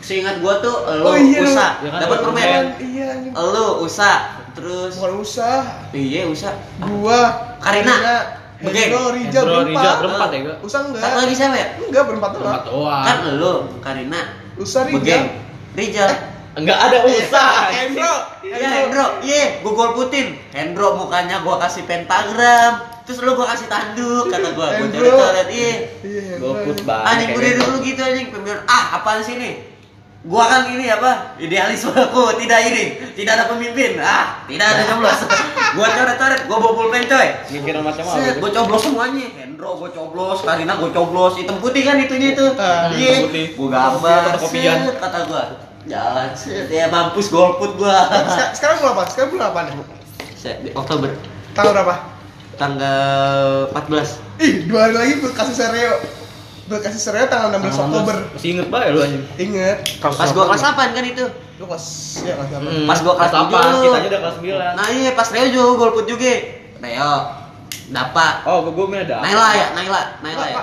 Seingat 0.00 0.36
gua 0.38 0.58
tuh 0.58 0.74
lu 0.96 1.04
Oh, 1.04 1.14
iya, 1.14 1.38
usah, 1.40 1.70
Ya 1.78 1.88
kan, 1.88 2.00
dapat 2.02 2.18
permen. 2.20 2.42
permen. 2.42 2.64
Iya. 2.82 3.08
Lu 3.32 3.66
usah, 3.80 4.16
terus 4.50 4.92
Bukan 4.96 5.12
usah. 5.20 5.56
iya 5.92 6.26
usah. 6.26 6.52
Gua 6.78 7.20
Karina. 7.58 7.94
Begeng. 7.94 8.26
Hendro, 8.60 9.02
Rijal 9.16 9.42
Hendro, 9.44 9.56
berempat. 9.64 9.72
Rijal 9.72 9.94
berempat 10.04 10.28
ya, 10.28 10.40
Kak? 10.44 10.56
Usah 10.60 10.80
enggak? 10.84 11.00
Satu 11.00 11.16
lagi 11.24 11.34
siapa 11.34 11.56
ya? 11.56 11.66
Enggak 11.80 12.04
berempat 12.08 12.30
doang. 12.36 12.44
Tempat 12.44 12.62
doang. 12.68 13.04
Kan 13.08 13.16
lu, 13.40 13.54
Karina, 13.80 14.20
Usah 14.60 14.82
Rijal. 14.84 14.96
Begeng, 15.00 15.24
Rijal. 15.72 16.10
Enggak 16.50 16.78
ada 16.82 16.98
usah. 17.06 17.52
Hendro. 17.70 18.14
Iya 18.42 18.68
Hendro, 18.68 19.06
iya, 19.22 19.62
gua 19.62 19.72
golputin. 19.72 20.34
Hendro 20.50 20.98
mukanya 20.98 21.46
gua 21.46 21.62
kasih 21.62 21.86
pentagram, 21.86 22.82
terus 23.06 23.22
lu 23.22 23.38
gua 23.38 23.54
kasih 23.54 23.70
tanduk, 23.70 24.26
kata 24.26 24.58
gua, 24.58 24.74
gua 24.74 24.82
Hendro. 24.82 24.98
coret-coret, 24.98 25.48
iya. 25.54 25.72
Iya, 26.02 26.20
Hendro. 26.34 26.58
Golput 26.58 26.78
banget. 26.82 27.06
Anjing 27.06 27.28
gue 27.30 27.42
dari 27.46 27.54
dulu 27.54 27.76
gitu 27.86 28.00
anjing 28.02 28.26
pemimpin 28.34 28.58
ah 28.66 28.84
apaan 28.98 29.22
sih 29.22 29.38
nih 29.38 29.69
gua 30.20 30.44
kan 30.44 30.68
ini 30.68 30.84
apa 30.84 31.32
idealisme 31.40 31.96
aku 31.96 32.36
tidak 32.36 32.60
ini 32.68 32.84
tidak 33.16 33.40
ada 33.40 33.44
pemimpin. 33.48 33.96
Ah 33.96 34.44
tidak 34.44 34.66
ada 34.68 34.82
nyoblos 34.86 35.16
gua 35.76 35.86
coret-coret 35.88 36.40
gua 36.44 36.56
bawa 36.60 36.72
pulpen 36.74 37.04
coy. 37.06 37.28
Mikiran 37.50 37.80
macam 37.80 38.04
apa? 38.04 38.36
Gua 38.36 38.50
coblos 38.52 38.82
semuanya. 38.84 39.26
Hendro 39.32 39.70
gua 39.76 39.88
coblos. 39.88 40.38
Karina 40.44 40.76
gua 40.76 40.90
coblos. 40.90 41.32
Hitam 41.40 41.56
putih 41.56 41.82
kan 41.82 41.96
itunya 41.96 42.36
itu. 42.36 42.46
Iya. 42.92 43.16
Gua 43.56 43.68
gambar. 43.72 44.36
Set, 44.44 44.96
kata 45.00 45.18
gua. 45.24 45.42
Jalan 45.88 46.28
set. 46.36 46.68
Ya 46.68 46.92
mampus 46.92 47.32
golput 47.32 47.80
gua. 47.80 48.12
Sek- 48.28 48.60
Sekarang 48.60 48.84
bulan 48.84 48.92
apa? 48.92 49.02
Sekarang 49.08 49.30
bulan 49.32 49.46
apa 49.48 49.60
nih? 49.64 49.74
Set, 50.36 50.56
di 50.60 50.70
Oktober. 50.76 51.16
Tanggal 51.56 51.72
berapa? 51.74 51.96
tanggal 52.60 53.72
14 53.72 54.20
Ih, 54.36 54.68
dua 54.68 54.84
hari 54.84 54.92
lagi 54.92 55.12
kasih 55.32 55.56
sereo. 55.56 56.19
Buat 56.70 56.86
kasih 56.86 57.02
sereo 57.02 57.26
tanggal 57.26 57.50
16 57.50 57.82
Oktober. 57.82 58.16
Masih 58.30 58.48
inget 58.54 58.68
banget 58.70 58.88
lu 58.94 59.00
anjing. 59.02 59.24
Ingat. 59.42 59.78
pas 59.98 60.30
gua 60.30 60.44
kelas 60.54 60.62
8 60.62 60.94
kan 60.94 61.02
itu 61.02 61.26
Lu 61.58 61.64
kelas 61.66 61.86
ya 62.22 62.34
kelas 62.38 62.50
apa? 62.54 62.68
Hmm, 62.70 62.86
Pas 62.86 62.98
gua 63.02 63.14
kelas 63.18 63.34
apa? 63.34 63.58
tujuh. 63.58 63.82
Kita 63.90 63.98
aja 63.98 64.06
udah 64.06 64.20
kelas 64.22 64.36
9. 64.38 64.78
Nah 64.78 64.86
iya 64.94 65.10
pas 65.18 65.28
Reo 65.34 65.46
juga 65.50 65.70
golput 65.82 66.06
juga. 66.06 66.34
Reo, 66.80 67.12
dapat. 67.90 68.34
Oh, 68.46 68.70
gua 68.70 68.86
gua 68.86 69.02
ada. 69.02 69.18
Naila 69.18 69.48
ya, 69.52 69.66
Naila, 69.74 70.00
Naila 70.22 70.46
ya. 70.46 70.62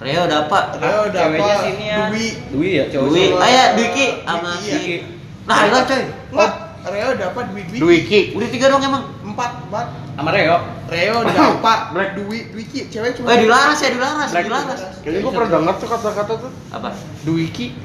Reo 0.00 0.22
dapat. 0.24 0.64
Reo 0.80 1.00
udah 1.12 1.22
Ceweknya 1.28 1.56
sini 1.60 1.84
ya. 1.84 1.98
Dwi. 2.08 2.26
Dwi 2.56 2.68
ya, 2.72 2.84
cowok. 2.88 3.08
Dwi, 3.12 3.24
ah 3.36 3.48
ya 3.52 3.64
Dwiki 3.76 4.06
sama 4.24 4.50
si 4.56 4.72
iya. 4.72 4.98
Naila 5.44 5.78
coy. 5.84 6.02
Enggak. 6.32 6.52
Reo 6.86 7.10
dapat 7.12 7.44
Dwi 7.52 7.62
Dwi 7.68 7.78
Dwiki. 7.78 8.20
Udah 8.40 8.48
tiga 8.48 8.66
dong 8.72 8.80
emang. 8.80 9.04
Empat 9.36 9.50
empat 9.68 9.86
Sama 10.16 10.30
Reo. 10.32 10.56
Reo 10.88 11.16
dapat 11.28 11.80
Black. 11.92 12.10
Dwi 12.16 12.38
Dwiki 12.50 12.88
cewek 12.88 13.20
cuma 13.20 13.36
Eh 13.36 13.44
dilaras 13.44 13.78
ya 13.78 13.92
dilaras, 13.92 14.28
Black. 14.32 14.44
dilaras. 14.48 14.80
Kayaknya 15.04 15.20
gua 15.20 15.32
pernah 15.36 15.50
dengar 15.52 15.74
tuh 15.76 15.88
kata-kata 15.92 16.32
tuh. 16.40 16.50
Apa? 16.72 16.88
Dwiki. 17.22 17.76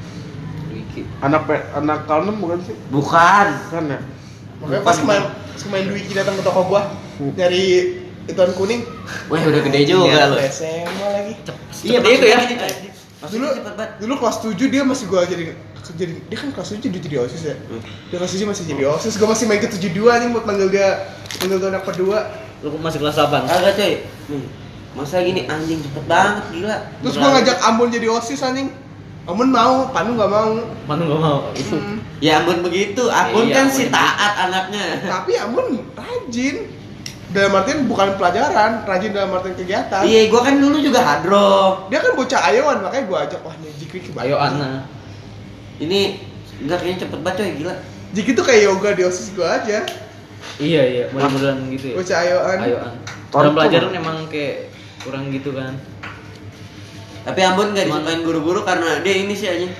Wiki. 0.72 1.04
Anak 1.20 1.44
pe, 1.44 1.60
anak 1.76 2.08
kalem 2.08 2.40
bukan 2.40 2.58
sih? 2.64 2.72
Bukan. 2.88 3.46
Kan 3.68 3.84
ya? 3.92 4.00
makanya 4.62 4.82
pas 4.86 4.98
main 5.02 5.22
pas 5.26 5.62
main 5.68 5.84
Dwiki 5.84 6.12
datang 6.14 6.38
ke 6.38 6.42
toko 6.46 6.70
gua 6.70 6.86
nyari 7.18 7.98
ituan 8.30 8.54
kuning 8.54 8.86
Wah 9.26 9.42
udah 9.42 9.58
gede 9.58 9.80
juga 9.84 10.30
lu. 10.30 10.38
SMA 10.38 11.06
lagi 11.10 11.34
Iya 11.82 11.98
itu 11.98 12.26
ya. 12.30 12.38
dulu 13.26 13.46
dulu 13.98 14.14
kelas 14.18 14.38
7 14.38 14.54
dia 14.70 14.86
masih 14.86 15.10
gua 15.10 15.26
jadi 15.26 15.50
jadi 15.84 16.14
dia 16.22 16.36
kan 16.36 16.48
kelas 16.48 16.68
7 16.72 16.80
jadi 16.80 16.98
jadi 17.00 17.16
osis 17.20 17.42
ya 17.44 17.56
Hmm. 17.60 17.82
dia 18.06 18.16
kelas 18.16 18.32
7 18.32 18.46
masih 18.46 18.64
jadi 18.64 18.82
osis 18.88 19.12
gua 19.14 19.28
masih 19.30 19.44
main 19.44 19.58
ke 19.58 19.66
72 19.66 19.90
nih 19.92 20.28
buat 20.30 20.44
manggil 20.44 20.68
dia 20.68 20.88
manggil 21.38 21.58
tuh 21.58 21.68
anak 21.68 21.84
kedua 21.84 22.18
Lu 22.62 22.78
masih 22.78 22.98
kelas 22.98 23.18
8. 23.18 23.42
Kagak 23.42 23.74
coy. 23.74 23.92
Nih. 24.30 24.46
Masa 24.92 25.18
gini 25.18 25.42
anjing 25.44 25.80
cepet 25.80 26.04
banget 26.04 26.44
gila. 26.52 26.76
terus 27.00 27.14
gua 27.16 27.28
ngajak 27.32 27.58
Ambon 27.60 27.88
jadi 27.88 28.06
osis 28.08 28.38
anjing 28.38 28.70
Ambon 29.22 29.48
mau 29.48 29.88
Panu 29.88 30.14
nggak 30.14 30.28
mau 30.28 30.54
Mana 30.84 31.02
gak 31.02 31.20
mau. 31.20 31.38
Hmm. 31.50 31.98
Ya 32.18 32.38
ampun 32.38 32.62
begitu, 32.62 33.02
Akun 33.04 33.44
Iya, 33.44 33.54
kan 33.56 33.64
Ambon 33.64 33.72
si 33.72 33.82
begitu. 33.82 33.92
taat 33.92 34.32
anaknya. 34.40 34.84
tapi 35.02 35.32
Ambon 35.34 35.66
rajin 35.92 36.56
dalam 37.28 37.52
artian 37.56 37.88
bukan 37.88 38.08
pelajaran 38.14 38.84
rajin 38.84 39.10
dalam 39.10 39.32
artian 39.32 39.56
kegiatan 39.56 40.02
Iya, 40.04 40.28
gua 40.28 40.40
kan 40.44 40.54
dulu 40.54 40.76
juga 40.78 41.00
hadro. 41.00 41.88
dia 41.88 41.98
kan 41.98 42.12
bocah 42.12 42.40
ayoan 42.46 42.78
makanya 42.78 43.04
gua 43.06 43.18
ajak 43.24 43.40
wah 43.40 43.56
nih 43.58 43.72
Jikri 43.74 43.98
coba 44.06 44.22
Ayo 44.22 44.36
Ana. 44.36 44.86
Ini 45.82 46.00
enggak 46.62 46.78
kayaknya 46.78 46.98
cepet 47.02 47.18
banget 47.26 47.36
coy, 47.42 47.50
gila. 47.58 47.74
Jikri 48.12 48.32
tuh 48.38 48.44
kayak 48.44 48.62
yoga 48.70 48.90
di 48.94 49.02
osis 49.02 49.32
gua 49.32 49.56
aja 49.58 49.82
Iya 50.60 50.82
iya, 50.84 51.04
mudah-mudahan 51.14 51.64
gitu 51.72 51.86
ya. 51.90 51.94
bocah 51.96 52.18
ayoan 52.18 52.58
Ayo 52.60 52.76
An. 52.82 52.94
Tonton. 53.30 53.40
Dalam 53.40 53.52
pelajaran 53.56 53.90
emang 53.96 54.18
kayak 54.28 54.68
kurang 55.00 55.24
gitu 55.32 55.50
kan. 55.56 55.72
Tapi 57.22 57.40
Ambon 57.46 57.72
nggak 57.72 57.86
disukain 57.88 58.20
guru-guru 58.26 58.60
karena 58.66 58.98
dia 59.00 59.14
ini 59.22 59.32
sih 59.32 59.48
aja. 59.48 59.70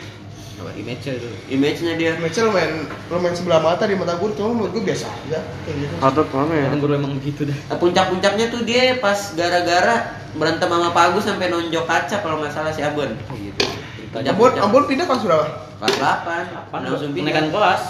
Apa 0.62 0.71
image-nya 0.78 1.18
itu. 1.18 1.28
Image-nya 1.50 1.92
dia. 1.99 2.11
Match 2.23 2.38
lumayan 2.38 2.87
lumayan 3.11 3.35
sebelah 3.35 3.59
mata 3.59 3.85
di 3.90 3.99
mata 3.99 4.14
gue 4.14 4.30
cuma 4.38 4.54
menurut 4.54 4.71
gue 4.78 4.82
biasa 4.87 5.11
aja 5.11 5.42
kayak 5.66 5.76
gitu 5.82 5.94
Atau 5.99 6.23
mana 6.30 6.54
ya? 6.54 6.66
Guru 6.78 6.92
emang 6.94 7.12
begitu 7.18 7.50
dah. 7.50 7.59
Nah, 7.66 7.76
Puncak-puncaknya 7.82 8.47
tuh 8.54 8.62
dia 8.62 9.02
pas 9.02 9.18
gara-gara 9.35 10.14
berantem 10.38 10.71
sama 10.71 10.94
Pak 10.94 11.02
Agus 11.11 11.26
sampai 11.26 11.50
nonjok 11.50 11.85
kaca 11.85 12.16
kalau 12.23 12.38
nggak 12.38 12.54
salah 12.54 12.71
si 12.71 12.80
Ambon. 12.87 13.11
Oh 13.26 13.35
gitu. 13.35 13.66
Ambon 14.14 14.54
Ambon 14.62 14.87
pindah 14.87 15.11
kan 15.11 15.18
berapa? 15.18 15.47
Kelas 15.83 15.99
8. 15.99 16.55
Apaan? 16.55 16.81
Langsung 16.87 17.11
pindah. 17.11 17.35
Kenaikan 17.35 17.47
kelas. 17.51 17.83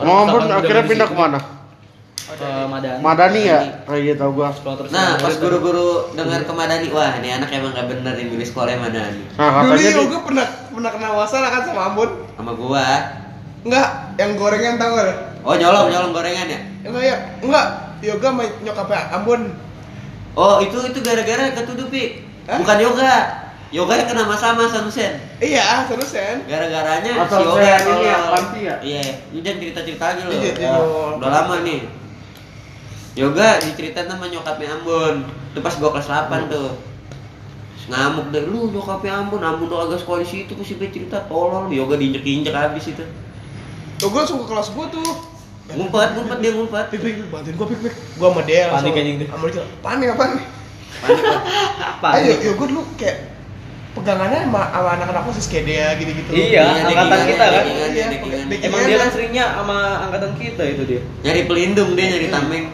8 0.00 0.56
akhirnya 0.56 0.84
pindah 0.88 1.08
ke 1.12 1.16
mana? 1.16 1.38
Ke 2.28 2.48
Madani. 2.64 3.00
Madani 3.04 3.40
ya? 3.44 3.60
Kayak 3.84 4.00
gitu 4.08 4.16
tau 4.24 4.30
gua. 4.32 4.48
Sekolah 4.56 4.76
terus 4.80 4.90
Nah, 4.92 5.20
pas 5.20 5.34
guru-guru 5.36 5.88
dengar 6.16 6.48
ke 6.48 6.52
Madani, 6.56 6.88
wah 6.88 7.12
ini 7.20 7.28
anak 7.28 7.52
emang 7.52 7.76
gak 7.76 7.92
bener 7.92 8.16
nih 8.16 8.24
milih 8.32 8.46
sekolahnya 8.48 8.80
Madani. 8.80 9.20
Nah 9.36 9.48
Dulu 9.64 9.72
katanya 9.76 9.92
di, 9.92 10.00
yoga 10.00 10.18
pernah 10.24 10.46
pernah 10.72 10.90
kena 10.96 11.08
masalah 11.12 11.48
kan 11.52 11.62
sama 11.68 11.82
Ambon 11.92 12.10
Sama 12.40 12.52
gua. 12.56 12.84
Enggak, 13.68 13.88
yang 14.16 14.32
gorengan 14.40 14.74
tau 14.80 14.92
gak? 14.96 15.08
Oh 15.44 15.54
nyolong 15.56 15.86
nyolong 15.92 16.12
gorengan 16.16 16.46
ya? 16.48 16.60
Enggak 16.88 17.02
ya, 17.04 17.16
enggak 17.44 17.66
Yoga 18.00 18.28
main 18.32 18.52
nyokapnya 18.64 19.12
Ambon 19.12 19.42
Oh 20.38 20.62
itu 20.62 20.78
itu 20.88 20.98
gara-gara 21.04 21.52
ketuduh 21.52 21.90
Pi. 21.92 22.22
Hah? 22.46 22.62
Bukan 22.62 22.78
yoga. 22.80 23.14
Yoga 23.68 24.00
yang 24.00 24.08
kena 24.08 24.24
sama 24.32 24.64
Sanusen. 24.64 25.20
Iya, 25.44 25.84
terusan 25.84 26.40
Gara-garanya 26.48 27.12
Atau 27.28 27.36
si 27.36 27.44
yoga 27.44 27.72
ini 27.84 28.08
ya, 28.08 28.18
panti 28.32 28.60
ya? 28.64 28.74
Iya, 28.80 29.02
ini 29.28 29.38
jangan 29.44 29.58
cerita-cerita 29.60 30.04
lagi 30.08 30.22
loh. 30.24 30.32
Iya, 30.32 30.40
Ya, 30.40 30.52
iya. 30.56 30.72
Udah 31.20 31.28
lama 31.28 31.54
nih. 31.60 31.80
Yoga 33.12 33.60
diceritain 33.60 34.08
sama 34.08 34.24
nyokapnya 34.32 34.72
Ambon. 34.72 35.28
Itu 35.52 35.60
pas 35.60 35.76
gua 35.76 35.92
kelas 35.92 36.08
8 36.08 36.48
tuh. 36.48 36.72
Terus 37.76 37.84
Ngamuk 37.92 38.32
deh, 38.32 38.42
lu 38.48 38.72
nyokapnya 38.72 39.20
Ambon, 39.20 39.44
Ambon 39.44 39.68
tuh 39.68 39.84
agak 39.84 40.00
sekolah 40.00 40.24
di 40.24 40.28
situ, 40.28 40.56
terus 40.56 40.64
si 40.64 40.80
Pi 40.80 40.88
cerita 40.88 41.20
tolol, 41.28 41.68
Yoga 41.68 42.00
diinjek-injek 42.00 42.56
habis 42.56 42.88
itu. 42.88 43.04
Yoga 44.00 44.24
langsung 44.24 44.40
ke 44.40 44.46
kelas 44.48 44.72
gue 44.72 44.86
tuh 44.96 45.10
Ngumpet, 45.68 46.16
ngumpet 46.16 46.38
dia 46.40 46.56
ngumpet. 46.56 46.86
Pik, 46.88 47.00
pik, 47.04 47.14
pik, 47.20 47.28
bantuin 47.28 47.52
gue 47.52 47.66
pik, 47.68 47.80
pik 47.84 47.94
Gue 48.16 48.28
sama 48.32 48.40
dia 48.48 48.72
Panik 48.72 48.96
anjing 48.96 49.16
tuh. 49.20 49.28
Sama 49.28 49.46
dia 49.52 49.64
Panik 49.84 50.08
apaan 50.16 50.30
nih? 50.40 50.46
Panik. 51.04 51.22
Apa? 51.84 52.08
Ayo, 52.16 52.32
Yoga 52.40 52.64
dulu 52.72 52.82
kayak 52.96 53.37
Pegangannya 53.98 54.40
sama, 54.46 54.62
sama 54.70 54.88
anak-anak 54.94 55.22
osis 55.28 55.46
kayak 55.50 55.64
dia 55.66 55.86
gitu-gitu 55.98 56.30
Iya, 56.30 56.46
Iya, 56.48 56.62
angkatan 56.86 57.20
kita 57.26 57.44
kan. 57.44 57.62
dekingan, 57.62 57.90
Iya, 57.90 58.06
dekingan. 58.08 58.44
dekingan. 58.46 58.68
Emang 58.70 58.80
dia 58.86 58.98
kan 58.98 59.10
seringnya 59.10 59.44
sama 59.58 59.76
angkatan 60.06 60.32
kita 60.38 60.62
itu 60.64 60.82
dia. 60.86 61.00
Nyari 61.26 61.42
pelindung 61.50 61.90
dia 61.98 62.06
nyari 62.14 62.28
tameng. 62.30 62.64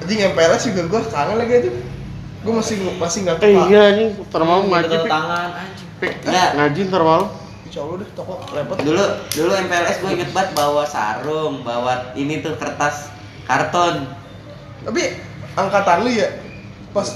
Anjing 0.00 0.20
MPLS 0.34 0.62
juga 0.72 0.82
gue 0.90 1.00
kangen 1.06 1.36
lagi 1.38 1.52
aja 1.54 1.70
Gue 2.40 2.52
masih 2.56 2.76
masih 2.96 3.18
nggak 3.28 3.36
Eh 3.38 3.52
tahu 3.52 3.68
iya 3.68 3.84
nih, 3.94 4.06
ntar 4.26 4.42
malam 4.48 4.64
ngaji 4.72 4.96
tangan 5.06 5.48
anjing. 5.54 5.88
Ngaji 6.56 6.80
ntar 6.88 7.02
malam. 7.04 7.28
Deh 7.70 8.10
toko 8.18 8.42
repot 8.50 8.76
Dulu 8.82 9.04
dulu 9.30 9.52
MPLS 9.54 9.96
gue 10.02 10.10
inget 10.18 10.30
banget 10.34 10.50
bawa 10.58 10.82
sarung, 10.88 11.62
bawa 11.62 12.10
ini 12.18 12.42
tuh 12.42 12.56
kertas 12.58 13.12
karton. 13.46 14.08
Tapi 14.82 15.20
angkatan 15.54 16.02
lu 16.02 16.10
ya 16.10 16.26
pas 16.90 17.06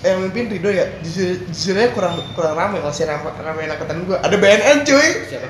yang 0.00 0.18
mimpin 0.20 0.48
Rido 0.48 0.68
ya 0.68 0.88
jujur 0.98 1.36
jujurnya 1.46 1.92
kurang 1.92 2.16
kurang 2.32 2.54
rame 2.54 2.78
kalau 2.78 2.90
sih 2.90 3.04
rame, 3.04 3.28
rame 3.34 3.60
angkatan 3.66 4.02
gua 4.02 4.16
ada 4.18 4.32
BNN 4.34 4.82
cuy 4.82 5.08
Siapa? 5.26 5.48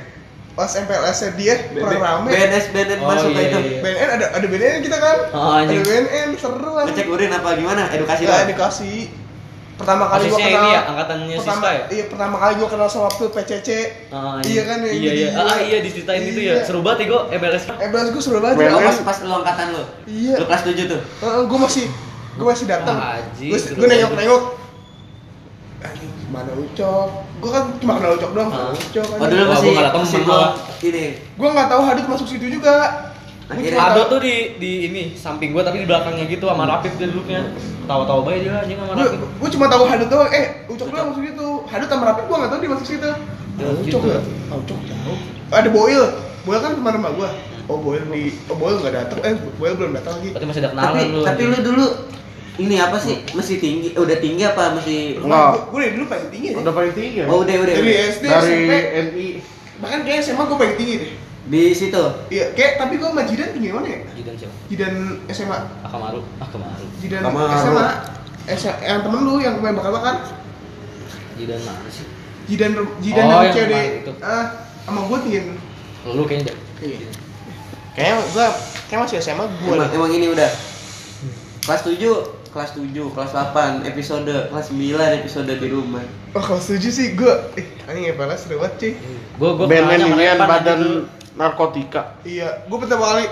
pas 0.53 0.67
MPLS 0.69 1.19
dia 1.35 1.55
kurang 1.71 1.97
rame 1.97 2.29
BNS 2.29 2.65
BNN 2.69 2.99
Oh, 2.99 3.07
masuk 3.09 3.31
iya, 3.31 3.43
itu. 3.45 3.59
iya. 3.61 3.79
BNN 3.79 4.09
ada 4.13 4.27
ada 4.33 4.47
BNN 4.47 4.81
kita 4.81 4.97
kan 4.97 5.17
Oh, 5.31 5.55
ada 5.55 5.63
anjing. 5.65 5.81
BNN 5.81 6.29
seru 6.35 6.59
lah 6.69 6.85
Ngecek 6.85 7.07
urin 7.07 7.31
apa 7.31 7.49
gimana? 7.55 7.83
Edukasi 7.89 8.23
ya 8.23 8.31
lah. 8.33 8.43
dikasih 8.45 8.99
pertama 9.79 10.05
kali 10.09 10.27
gua 10.27 10.35
Posisinya 10.35 10.51
kenal 10.51 10.67
ini 10.67 10.75
ya, 10.75 10.81
angkatannya 10.85 11.35
pertama 11.39 11.55
Sista 11.55 11.71
ya? 11.71 11.83
iya 11.89 12.05
pertama 12.11 12.37
kali 12.37 12.53
gua 12.57 12.69
kenal 12.69 12.89
sama 12.91 13.09
Pil 13.15 13.31
PCC 13.31 13.69
Ah, 14.11 14.43
iya 14.43 14.63
kan 14.65 14.79
yang 14.81 14.91
Iya 14.93 14.99
di- 15.09 15.21
iya. 15.23 15.29
Ah 15.39 15.59
iya 15.61 15.79
diceritain 15.79 16.23
itu 16.25 16.41
ya. 16.41 16.53
Iya. 16.53 16.67
Seru 16.67 16.83
banget 16.83 16.99
ya 16.99 17.07
gua 17.09 17.21
MLS. 17.31 17.63
MPLS 17.71 18.11
gua 18.11 18.23
seru 18.25 18.39
banget 18.41 18.57
BNN. 18.59 18.75
Oh, 18.75 18.81
ya. 18.81 18.89
pas 18.91 18.99
pas 19.07 19.19
lu 19.23 19.31
angkatan 19.33 19.67
lu. 19.71 19.83
Iya. 20.05 20.35
Lu 20.35 20.45
kelas 20.45 20.63
7 20.67 20.83
tuh. 20.85 21.01
Heeh, 21.23 21.41
gue 21.47 21.59
masih 21.61 21.87
gue 22.39 22.47
masih 22.47 22.67
datang 22.67 22.97
gue 23.37 23.59
seru 23.59 23.77
gue 23.77 23.87
nengok 23.89 24.13
nengok 24.15 24.43
anjing 25.81 26.11
mana 26.29 26.53
ucok? 26.53 27.09
Gue 27.39 27.51
kan 27.51 27.65
cuma 27.79 27.93
kenal 27.97 28.13
ucok 28.15 28.31
doang 28.33 28.51
Ah. 28.51 28.71
ucok 28.71 29.07
Oh 29.13 29.27
dulu 29.27 29.45
masih 29.49 29.65
gua 29.65 29.73
nggak 29.73 29.85
ada 29.85 29.93
temen 29.97 30.23
malah. 30.25 30.53
ini. 30.81 31.05
gue 31.17 31.49
nggak 31.49 31.69
tahu 31.69 31.81
Hadut 31.83 32.07
masuk 32.07 32.27
situ 32.27 32.47
juga. 32.51 32.77
Ado 33.49 33.65
tahu- 33.65 34.09
tuh 34.11 34.19
di 34.21 34.35
di 34.59 34.71
ini 34.87 35.03
samping 35.15 35.51
gua 35.51 35.63
tapi 35.63 35.81
di 35.81 35.87
belakangnya 35.87 36.27
gitu 36.27 36.45
sama 36.45 36.67
Rapip 36.67 36.93
dia 36.95 37.07
duduknya. 37.07 37.41
Tawa-tawa 37.85 38.21
baik 38.23 38.45
dia 38.45 38.53
anjing 38.59 38.77
sama 38.77 38.93
gue 38.93 39.07
Rapip. 39.09 39.21
gue 39.25 39.51
cuma 39.55 39.67
tahu 39.67 39.83
Hadut 39.85 40.09
doang. 40.09 40.29
Eh 40.29 40.45
ucok 40.67 40.89
doang 40.89 41.07
masuk 41.09 41.23
situ. 41.25 41.49
Hadut 41.65 41.89
sama 41.89 42.05
Rapid 42.07 42.25
gue 42.25 42.37
nggak 42.37 42.51
tahu 42.51 42.59
dia 42.59 42.71
masuk 42.71 42.87
situ. 42.89 43.11
Ya, 43.57 43.67
ucok 43.73 44.03
ah, 44.05 44.57
ucok 44.57 44.79
jauh. 44.85 45.19
Ada 45.49 45.69
Boil. 45.69 46.05
Boil 46.43 46.61
kan 46.61 46.73
teman 46.73 46.93
rumah 46.93 47.13
gue 47.15 47.29
oh 47.67 47.79
Boil 47.79 48.03
di 48.05 48.23
oh 48.47 48.57
Boil 48.57 48.77
nggak 48.79 48.95
datang 48.95 49.19
eh 49.23 49.33
Boil 49.57 49.73
belum 49.75 49.95
datang 49.95 50.19
lagi. 50.19 50.29
Berarti 50.31 50.45
masih 50.45 50.61
ada 50.61 50.71
kenalan 50.71 50.91
Tapi 50.91 51.03
lu. 51.09 51.21
tapi 51.25 51.43
lu 51.47 51.59
dulu 51.63 51.87
ini 52.59 52.75
apa 52.77 52.99
sih? 52.99 53.23
Masih 53.33 53.57
tinggi? 53.57 53.95
Udah 53.95 54.19
tinggi 54.19 54.43
apa 54.43 54.75
masih 54.75 55.17
Enggak. 55.17 55.65
gue 55.65 55.79
dari 55.79 55.93
dulu 55.95 56.07
paling 56.07 56.29
tinggi 56.29 56.49
Udah 56.53 56.73
paling 56.73 56.93
tinggi 56.93 57.17
ya? 57.17 57.27
Oh, 57.27 57.41
udah 57.41 57.55
udah. 57.57 57.71
dari 57.73 57.87
udah. 57.89 58.07
SD 58.11 58.25
Dari 58.25 58.43
SMP 58.43 58.73
NI. 59.07 59.29
bahkan 59.79 60.01
kayak 60.03 60.21
SMA 60.21 60.43
gue 60.43 60.59
paling 60.59 60.77
tinggi 60.77 60.95
deh 60.99 61.13
Di 61.49 61.63
situ. 61.73 62.03
iya 62.29 62.51
kayak 62.53 62.73
tapi 62.77 62.99
gue 62.99 63.07
sama 63.07 63.23
Jidan 63.23 63.49
tinggi 63.55 63.71
mana 63.71 63.87
ya 63.87 63.99
Jidan 64.13 64.35
siapa? 64.37 64.55
Jidan 64.67 64.93
SMA 65.29 65.59
Akamaru. 65.81 66.21
Akamaru. 66.39 66.85
Jidan 66.99 67.21
Kamar. 67.23 67.47
SMA 67.57 67.87
SMA 68.51 68.75
yang 68.83 69.01
temen 69.01 69.21
lu 69.23 69.35
yang 69.39 69.55
main 69.57 69.73
bakar-bakar 69.73 70.15
Jidan 71.35 71.61
mana 71.63 71.89
sih? 71.89 72.05
Jidan 72.47 72.71
Jidan 72.99 73.25
Oh, 73.25 73.41
yang 73.41 73.55
itu. 74.03 74.13
ah 74.19 74.45
sama 74.83 75.07
gue 75.07 75.19
tinggi 75.23 75.41
Lu 76.05 76.23
kayaknya 76.25 76.51
dah. 76.51 76.57
Iya. 76.81 76.97
kayaknya 77.93 78.15
gue 78.27 78.47
kayak 78.89 79.01
masih 79.05 79.17
SMA 79.21 79.45
gue 79.47 79.71
Emang, 79.71 79.91
emang 79.91 80.11
ini 80.11 80.27
udah. 80.29 80.51
Kelas 81.61 81.85
7, 81.85 82.01
kelas 82.49 82.71
7, 82.73 82.91
kelas 83.09 83.31
8, 83.31 83.85
episode, 83.85 84.27
kelas 84.49 84.67
9 84.69 84.79
episode 85.17 85.51
di 85.51 85.69
rumah. 85.69 86.03
oh 86.31 86.41
kalau 86.41 86.59
setuju 86.59 86.89
sih 86.89 87.07
gue 87.13 87.29
eh 87.55 87.67
anjing 87.85 88.11
FLS 88.11 88.41
seru 88.43 88.59
banget 88.59 88.75
cuy 88.77 88.93
Gua 89.37 89.51
gua 89.55 89.67
sama 89.67 89.95
ini 89.95 90.05
badan 90.37 90.77
dulu. 90.77 90.99
narkotika. 91.35 92.03
iya 92.23 92.65
gue 92.65 92.79
pertama 92.79 93.05
kali 93.09 93.27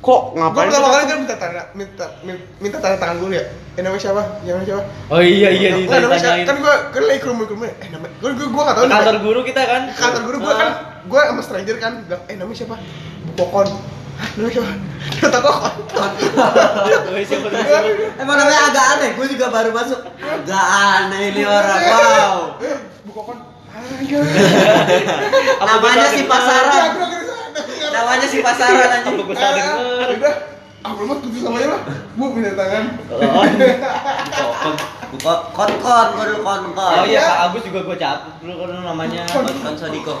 Kok 0.00 0.22
gue 0.32 0.40
ngapain? 0.40 0.66
pertama 0.66 0.80
sih? 0.82 0.92
kali 0.92 1.04
kan 1.04 1.18
minta 1.20 1.36
tanda 1.36 1.62
minta 1.74 2.06
minta, 2.22 2.42
minta 2.56 2.76
tanda 2.78 2.96
tangan 2.96 3.16
dulu 3.18 3.32
ya 3.32 3.44
eh 3.70 3.80
namanya 3.80 4.00
siapa 4.00 4.22
yang 4.40 4.56
namanya 4.56 4.68
siapa 4.70 4.82
Oh 5.08 5.20
iya 5.20 5.48
iya 5.50 5.68
Nggak, 5.76 5.98
namanya 5.98 6.16
siapa? 6.16 6.36
ditanyain. 6.40 6.46
kan 6.48 6.56
gue 6.56 6.74
kan 6.88 7.02
lagi 7.04 7.20
ke 7.20 7.28
rumah 7.28 7.44
ke 7.44 7.52
rumah 7.52 7.66
eh 7.68 7.88
namanya 7.88 8.12
gue 8.16 8.30
gue 8.32 8.46
gue 8.46 8.62
nggak 8.62 8.76
tahu 8.76 8.84
kantor 8.86 8.96
namanya. 9.04 9.20
guru 9.22 9.40
kita 9.44 9.62
kan. 9.62 9.82
Kantor 9.92 10.22
guru 10.24 10.36
gue 10.40 10.54
kan 10.56 10.68
gue 11.02 11.20
sama 11.20 11.42
stranger 11.44 11.76
kan 11.76 11.92
eh 12.26 12.34
namanya 12.34 12.56
siapa 12.56 12.76
Bu 13.36 13.44
Siapa 14.20 15.38
tuh? 15.40 15.56
siapa? 17.20 17.48
Emang 18.16 18.36
namanya 18.36 18.60
agak 18.66 18.84
aneh, 18.94 19.10
gue 19.12 19.26
juga 19.28 19.46
baru 19.48 19.70
masuk. 19.70 20.00
Agak 20.18 20.64
aneh 20.64 21.22
ini 21.30 21.42
orang, 21.42 21.80
wow. 21.82 22.36
Bu 23.00 23.10
Kokon 23.12 23.38
ayo 23.70 24.20
Apa 25.62 25.64
Namanya 25.66 26.04
bisa 26.04 26.08
si 26.12 26.22
pasaran. 26.24 26.88
Aku 26.90 26.98
lagi 27.00 27.16
di 27.16 27.24
sana, 27.24 27.48
nggak 27.48 27.90
Namanya 27.90 28.26
si 28.28 28.38
pasaran 28.40 28.88
anjing. 28.90 29.16
Salah 29.30 29.40
Ah, 29.40 29.52
denger? 29.56 29.76
udah 30.12 30.34
ah 30.80 30.96
belum 30.96 31.12
putus 31.14 31.44
sama 31.44 31.60
lah 31.60 31.80
bu 32.16 32.24
minta 32.32 32.56
tangan 32.56 32.84
Oh, 33.12 33.44
Kon 35.12 35.20
kon 35.20 35.40
kon 35.52 35.70
kon 35.82 36.08
dulu 36.14 36.36
kon 36.40 36.62
kon. 36.72 36.92
oh 36.94 37.04
iya 37.04 37.20
Kak 37.20 37.38
Agus 37.46 37.62
juga 37.66 37.80
gue 37.82 37.96
catat 37.98 38.32
dulu 38.40 38.64
kan 38.64 38.80
namanya. 38.82 39.28
Kon 39.28 39.44
kon 39.44 39.74
Sodiko. 39.76 40.14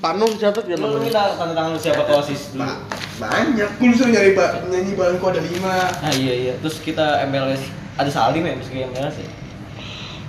Panu 0.00 0.24
catat 0.34 0.64
ya 0.64 0.74
Lu 0.74 0.88
lu 0.88 0.96
namanya. 0.96 1.04
minta 1.04 1.22
tanda 1.36 1.52
tangan 1.52 1.76
siapa 1.76 2.02
ke 2.02 2.12
OSIS 2.14 2.42
dulu? 2.50 2.64
Ba- 2.64 2.80
banyak 3.20 3.68
gue 3.76 3.86
disuruh 3.86 4.10
nyari 4.10 4.32
ba 4.32 4.46
nyanyi 4.64 4.96
balonku 4.96 5.26
ada 5.26 5.40
lima 5.42 5.76
Nah 5.94 6.12
iya 6.14 6.34
iya. 6.40 6.52
Terus 6.58 6.80
kita 6.80 7.20
MLS 7.26 7.60
ada 7.94 8.08
Salim 8.08 8.40
ya 8.40 8.54
meski 8.54 8.80
MLS 8.82 9.16
ya. 9.18 9.28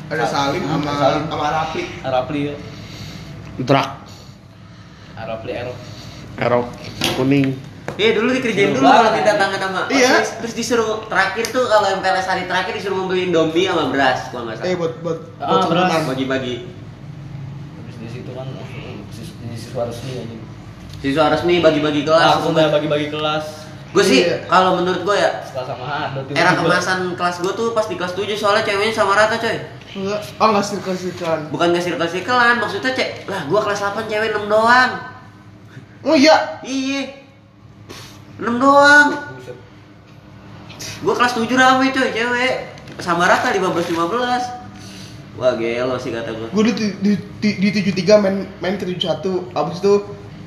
ada 0.09 0.27
Salim 0.27 0.59
sama 0.61 0.91
Salim. 0.93 1.23
sama 1.25 1.45
Rafi 1.49 1.81
Arapli 2.01 2.41
ya. 2.45 2.55
Drak, 3.57 3.89
Arapli 5.13 5.51
Erok. 5.53 5.77
erok, 6.33 6.67
kuning. 7.15 7.55
Iya 7.93 8.11
dulu 8.13 8.31
dikerjain 8.31 8.71
Dulu 8.71 8.79
dulu 8.81 8.87
kalau 8.89 9.11
minta 9.13 9.33
tangan 9.37 9.59
sama 9.61 9.81
Iya. 9.87 10.11
OSIS. 10.17 10.29
Terus 10.41 10.53
disuruh 10.53 10.91
terakhir 11.05 11.47
tuh 11.47 11.63
kalau 11.65 11.87
MPLS 11.93 12.27
hari 12.27 12.43
terakhir 12.43 12.75
disuruh 12.75 12.97
membeli 12.97 13.23
Indomie 13.25 13.65
sama 13.65 13.87
beras 13.87 14.27
gua 14.27 14.43
nggak 14.43 14.55
eh 14.57 14.59
salah. 14.59 14.75
buat 14.77 14.93
buat 14.99 15.17
Ah, 15.37 15.63
buat. 15.63 16.03
Bagi-bagi. 16.09 16.55
Terus 17.77 17.95
di 17.97 18.07
situ 18.09 18.31
kan 18.33 18.47
siswa 19.71 19.87
resmi 19.87 20.11
aja. 20.13 20.37
Siswa 20.99 21.25
resmi 21.31 21.63
bagi-bagi 21.63 22.03
kelas. 22.03 22.27
Langsung 22.35 22.51
dah 22.51 22.67
bagi-bagi 22.67 23.07
kelas. 23.07 23.45
Gue 23.91 24.03
sih 24.03 24.23
Iya. 24.23 24.47
kalau 24.47 24.79
menurut 24.79 25.03
gue 25.03 25.15
ya 25.15 25.43
sama 25.43 26.15
era 26.31 26.55
kemasan 26.55 27.11
kelas 27.11 27.43
gue 27.43 27.51
tuh 27.51 27.75
pas 27.75 27.83
di 27.87 27.99
kelas 27.99 28.15
7 28.15 28.23
soalnya 28.35 28.63
ceweknya 28.63 28.95
sama 28.95 29.15
rata 29.15 29.35
coy. 29.35 29.59
Enggak, 29.91 30.23
oh 30.39 30.47
enggak 30.47 30.63
sirkel-sirkelan. 30.63 31.51
Bukan 31.51 31.75
gak 31.75 31.83
sirkel-sirkelan, 31.83 32.63
maksudnya 32.63 32.95
cek 32.95 33.27
lah 33.27 33.43
gua 33.51 33.59
kelas 33.59 33.83
8 33.83 34.07
cewek 34.07 34.31
6 34.31 34.47
doang. 34.47 34.91
Oh 36.07 36.15
iya, 36.15 36.59
Iya. 36.63 37.19
6 38.39 38.55
doang. 38.55 39.07
Buset. 39.35 39.59
Gua 41.03 41.11
kelas 41.11 41.35
7 41.35 41.51
rame 41.51 41.91
coy 41.91 42.07
cewek. 42.11 42.53
Sama 43.03 43.27
rata 43.27 43.51
15 43.51 43.91
15. 43.91 44.60
Wah 45.33 45.55
gelo 45.55 45.95
sih 45.95 46.11
kata 46.11 46.27
gua. 46.29 46.47
gue 46.49 46.63
di, 46.69 46.87
di, 46.99 47.11
di, 47.39 47.71
di 47.71 47.93
73 47.95 48.19
main 48.19 48.35
main 48.57 48.75
ke 48.75 48.83
71 48.85 49.23
abis 49.51 49.77
itu 49.79 49.93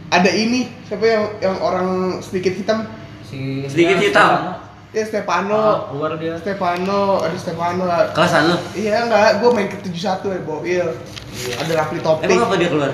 ada 0.09 0.29
ini 0.29 0.69
siapa 0.85 1.03
yang 1.03 1.25
yang 1.41 1.57
orang 1.59 1.89
sedikit 2.21 2.53
hitam 2.53 2.85
Si 3.25 3.65
Sedikit 3.65 3.97
hitam. 3.99 4.29
Stefano. 4.29 4.51
ya 4.93 5.01
Ah, 5.01 5.07
Stefano 5.07 5.61
keluar 5.89 6.13
dia. 6.15 6.35
Stefano 6.37 7.01
ada 7.19 7.35
Stefano 7.35 7.83
lah 7.83 8.13
Kelasan 8.13 8.43
lu? 8.47 8.57
iya 8.75 9.03
enggak 9.03 9.41
gue 9.41 9.51
main 9.51 9.67
ke 9.67 9.77
71 9.83 9.97
ya 10.29 10.41
Boil 10.43 10.89
Iya. 11.35 11.55
ada 11.59 11.73
Rafli 11.75 11.99
Topik 11.99 12.29
Emang 12.29 12.45
apa 12.45 12.55
dia 12.55 12.69
keluar? 12.69 12.93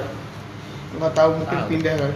nggak 0.92 1.12
tahu 1.12 1.30
mungkin 1.36 1.58
pindah 1.66 1.94
kan 1.96 2.12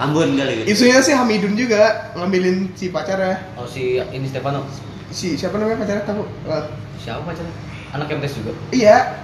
Ambon 0.00 0.32
kali 0.32 0.52
gitu. 0.58 0.66
isunya 0.74 0.98
sih 0.98 1.12
Hamidun 1.12 1.54
juga 1.54 2.10
ngambilin 2.14 2.72
si 2.72 2.88
pacarnya 2.88 3.44
Oh 3.54 3.62
si 3.62 4.00
ini 4.00 4.24
Stefano. 4.24 4.64
si 5.06 5.36
siapa 5.36 5.54
namanya 5.54 5.78
pacarnya 5.78 6.02
tahu 6.02 6.24
Eh, 6.48 6.64
Siapa 6.98 7.20
pacarnya? 7.22 7.54
Anak 7.90 8.06
MTS 8.08 8.34
juga. 8.36 8.52
iya 8.70 9.18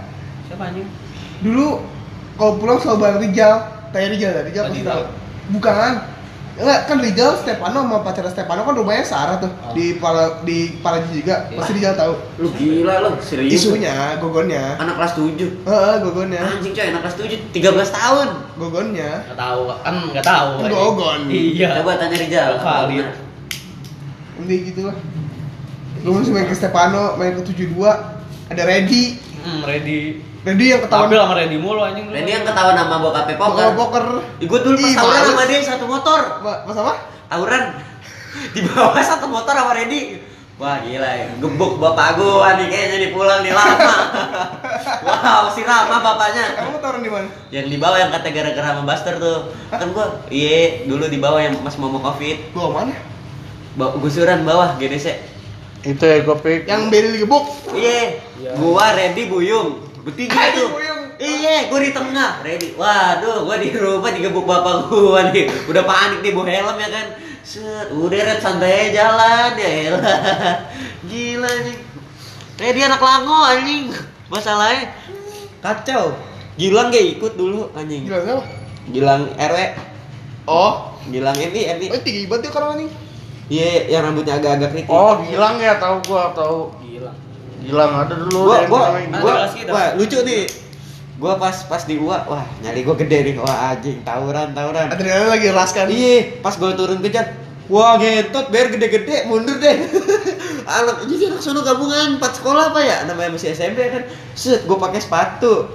Siapa 0.44 0.62
anjing? 0.64 0.88
dulu 1.38 1.82
kalau 2.34 2.56
pulang 2.56 2.78
selalu 2.78 2.98
bareng 2.98 3.20
Rijal 3.22 3.54
kayak 3.90 4.08
Rijal 4.10 4.30
ya 4.30 4.42
Rijal 4.42 4.62
pasti 4.66 4.82
tahu 4.82 5.02
bukan 5.52 5.92
Enggak, 6.56 6.88
kan 6.88 6.96
Rijal 6.98 7.36
Stefano 7.36 7.84
sama 7.84 8.00
pacarnya 8.00 8.32
Stefano 8.32 8.64
kan 8.64 8.72
rumahnya 8.72 9.04
Sarah 9.04 9.36
tuh 9.36 9.52
Oh. 9.60 9.70
di 9.70 9.92
Pala 9.94 10.40
di 10.40 10.80
Paraji 10.80 11.20
juga 11.20 11.44
Iya. 11.46 11.56
pasti 11.60 11.70
Rijal 11.74 11.92
tahu 11.94 12.12
Lu 12.38 12.48
gila 12.50 12.94
lu, 12.98 13.10
serius. 13.20 13.52
isunya 13.60 13.92
gogonnya 14.16 14.72
Anak 14.76 14.96
kelas 14.96 15.12
7. 15.14 15.36
Heeh, 15.36 15.94
gogonnya 16.00 16.40
Anjing 16.40 16.72
coy, 16.72 16.86
anak 16.88 17.00
kelas 17.04 17.16
7 17.18 17.36
13 17.52 17.60
tahun. 17.92 18.28
gogonnya 18.56 19.10
Nggak 19.22 19.36
tahu 19.38 19.60
kan 19.76 19.94
nggak 20.08 20.24
tahu. 20.24 20.48
anjing. 20.56 20.72
Gogon. 20.72 21.20
Iya. 21.28 21.68
Coba 21.76 21.92
tanya 21.94 22.16
Rijal. 22.16 22.50
Valid. 22.58 23.06
ini 24.38 24.56
gitu 24.66 24.80
lah 24.84 24.96
gue 25.96 26.12
masih 26.12 26.28
main 26.30 26.44
ke 26.44 26.54
Stefano 26.54 27.16
main 27.16 27.32
ke 27.34 27.42
72 27.42 27.76
ada 28.46 28.62
Reddy 28.62 29.04
Hmm, 29.36 29.62
ready. 29.62 30.18
Reddy 30.42 30.74
yang 30.74 30.82
ketahuan 30.82 31.06
Tampil 31.06 31.22
sama 31.22 31.34
ready 31.38 31.54
mulu 31.54 31.78
anjing. 31.78 32.10
Dia 32.10 32.34
yang 32.34 32.42
ketahuan 32.42 32.74
nama 32.74 32.98
bokapnya 32.98 33.38
poker 33.38 33.70
poker. 33.70 33.74
poker 33.78 34.04
Gue 34.42 34.58
dulu 34.58 34.74
pas 34.74 34.90
Ih, 34.90 34.94
tawuran 34.98 35.22
sama 35.24 35.44
dia 35.46 35.58
satu 35.62 35.84
motor. 35.86 36.20
Mas 36.42 36.74
apa 36.74 36.94
Tawuran 37.26 37.62
di 38.54 38.60
bawah 38.64 38.98
satu 38.98 39.26
motor 39.30 39.54
sama 39.54 39.70
Reddy. 39.70 40.18
Wah 40.56 40.80
gila 40.80 41.04
ya, 41.04 41.28
gebuk 41.36 41.76
bapak 41.76 42.16
gua 42.16 42.56
nih 42.56 42.66
kayaknya 42.66 42.98
di 42.98 43.08
pulang 43.12 43.44
nih 43.44 43.52
lama. 43.52 43.76
wow, 45.04 45.52
si 45.52 45.60
Rama 45.60 46.00
bapaknya. 46.00 46.56
kamu 46.56 46.80
taruh 46.80 47.00
di 47.04 47.10
mana 47.12 47.28
Yang 47.52 47.66
di 47.70 47.76
bawah 47.76 47.98
yang 48.00 48.08
kata 48.08 48.32
gara-gara 48.32 48.72
sama 48.72 48.82
Buster 48.82 49.14
tuh. 49.20 49.52
Kan 49.68 49.92
gua, 49.92 50.24
iya 50.26 50.88
dulu 50.88 51.06
di 51.06 51.20
bawah 51.20 51.38
yang 51.38 51.60
pas 51.60 51.76
mau 51.76 51.92
mau 51.92 52.00
covid. 52.02 52.50
gua 52.50 52.72
mana 52.72 52.96
Ba- 53.76 53.94
gusuran 54.00 54.42
bawah 54.42 54.74
GDC. 54.74 55.35
Itu 55.86 56.02
ya 56.02 56.18
gue 56.20 56.36
pik. 56.36 56.66
yang 56.66 56.90
beri 56.90 57.14
digebuk 57.14 57.46
Iya, 57.70 58.18
Iya. 58.42 58.50
gua 58.58 58.90
Reddy 58.90 59.30
Buyung. 59.30 59.78
Bertiga 60.02 60.50
tuh. 60.50 60.74
Buyung. 60.74 61.02
Iya, 61.16 61.70
gua 61.70 61.80
di 61.80 61.90
tengah, 61.94 62.42
Reddy. 62.42 62.74
Waduh, 62.74 63.46
gua 63.46 63.56
di 63.56 63.70
rumah 63.70 64.10
digebuk 64.10 64.44
bapak 64.44 64.90
gua 64.90 65.30
nih. 65.30 65.46
Udah 65.64 65.86
panik 65.86 66.20
nih 66.20 66.32
bawa 66.34 66.46
helm 66.46 66.76
ya 66.76 66.88
kan. 66.90 67.06
Set, 67.46 67.94
udah 67.94 68.18
red 68.18 68.42
santai 68.42 68.90
jalan 68.90 69.54
ya 69.54 69.68
elah. 69.86 70.18
Gila 71.08 71.52
nih. 71.62 71.76
Reddy 72.58 72.80
anak 72.82 72.98
lango 72.98 73.38
anjing. 73.46 73.94
Masalahnya 74.26 74.90
kacau. 75.62 76.10
Gilang 76.56 76.90
gak 76.90 77.06
ikut 77.14 77.32
dulu 77.36 77.70
anjing. 77.72 78.08
gila 78.08 78.18
siapa 78.24 78.42
Gilang 78.90 79.22
RW. 79.36 79.58
oh 80.48 80.94
Gilang 81.06 81.36
ini, 81.36 81.68
ini. 81.68 81.86
oh 81.92 82.00
tinggi 82.00 82.24
banget 82.26 82.48
ya 82.48 82.58
orang 82.58 82.80
ini 82.82 82.86
Iya, 83.46 83.86
yang 83.86 84.02
rambutnya 84.10 84.42
agak-agak 84.42 84.74
kritik. 84.74 84.90
Oh, 84.90 85.22
Gilang 85.22 85.62
ya 85.62 85.78
tahu 85.78 86.02
gua 86.10 86.34
tahu. 86.34 86.74
Gila. 86.82 87.12
Gilang 87.62 87.92
ada 87.94 88.14
dulu. 88.18 88.50
gua 88.50 88.58
gua 88.66 88.84
gua 89.22 89.34
wah 89.70 89.86
lucu 89.94 90.18
nih. 90.26 90.50
Gua 91.16 91.38
pas 91.38 91.54
pas 91.70 91.82
di 91.86 91.96
UA 91.96 92.26
wah 92.26 92.42
nyali 92.66 92.82
gua 92.82 92.98
gede 92.98 93.30
nih. 93.30 93.34
Wah 93.38 93.70
anjing 93.70 94.02
tawuran 94.02 94.50
tawuran. 94.50 94.90
Adrenalin 94.90 95.30
lagi 95.30 95.48
ras 95.54 95.70
kan? 95.70 95.86
Iya 95.86 96.42
pas 96.42 96.58
gua 96.58 96.74
turun 96.74 96.98
kejar 96.98 97.38
wah 97.70 97.94
gentot 98.02 98.50
biar 98.50 98.66
gede-gede 98.74 99.30
mundur 99.30 99.62
deh. 99.62 99.76
Anak 100.66 101.06
jadi 101.06 101.30
anak 101.30 101.38
sono 101.46 101.62
gabungan 101.62 102.18
empat 102.18 102.42
sekolah 102.42 102.74
apa 102.74 102.82
ya? 102.82 103.06
Namanya 103.06 103.38
masih 103.38 103.54
SMP 103.54 103.86
kan. 103.94 104.02
Set 104.34 104.66
gua 104.66 104.82
pakai 104.82 104.98
sepatu. 104.98 105.70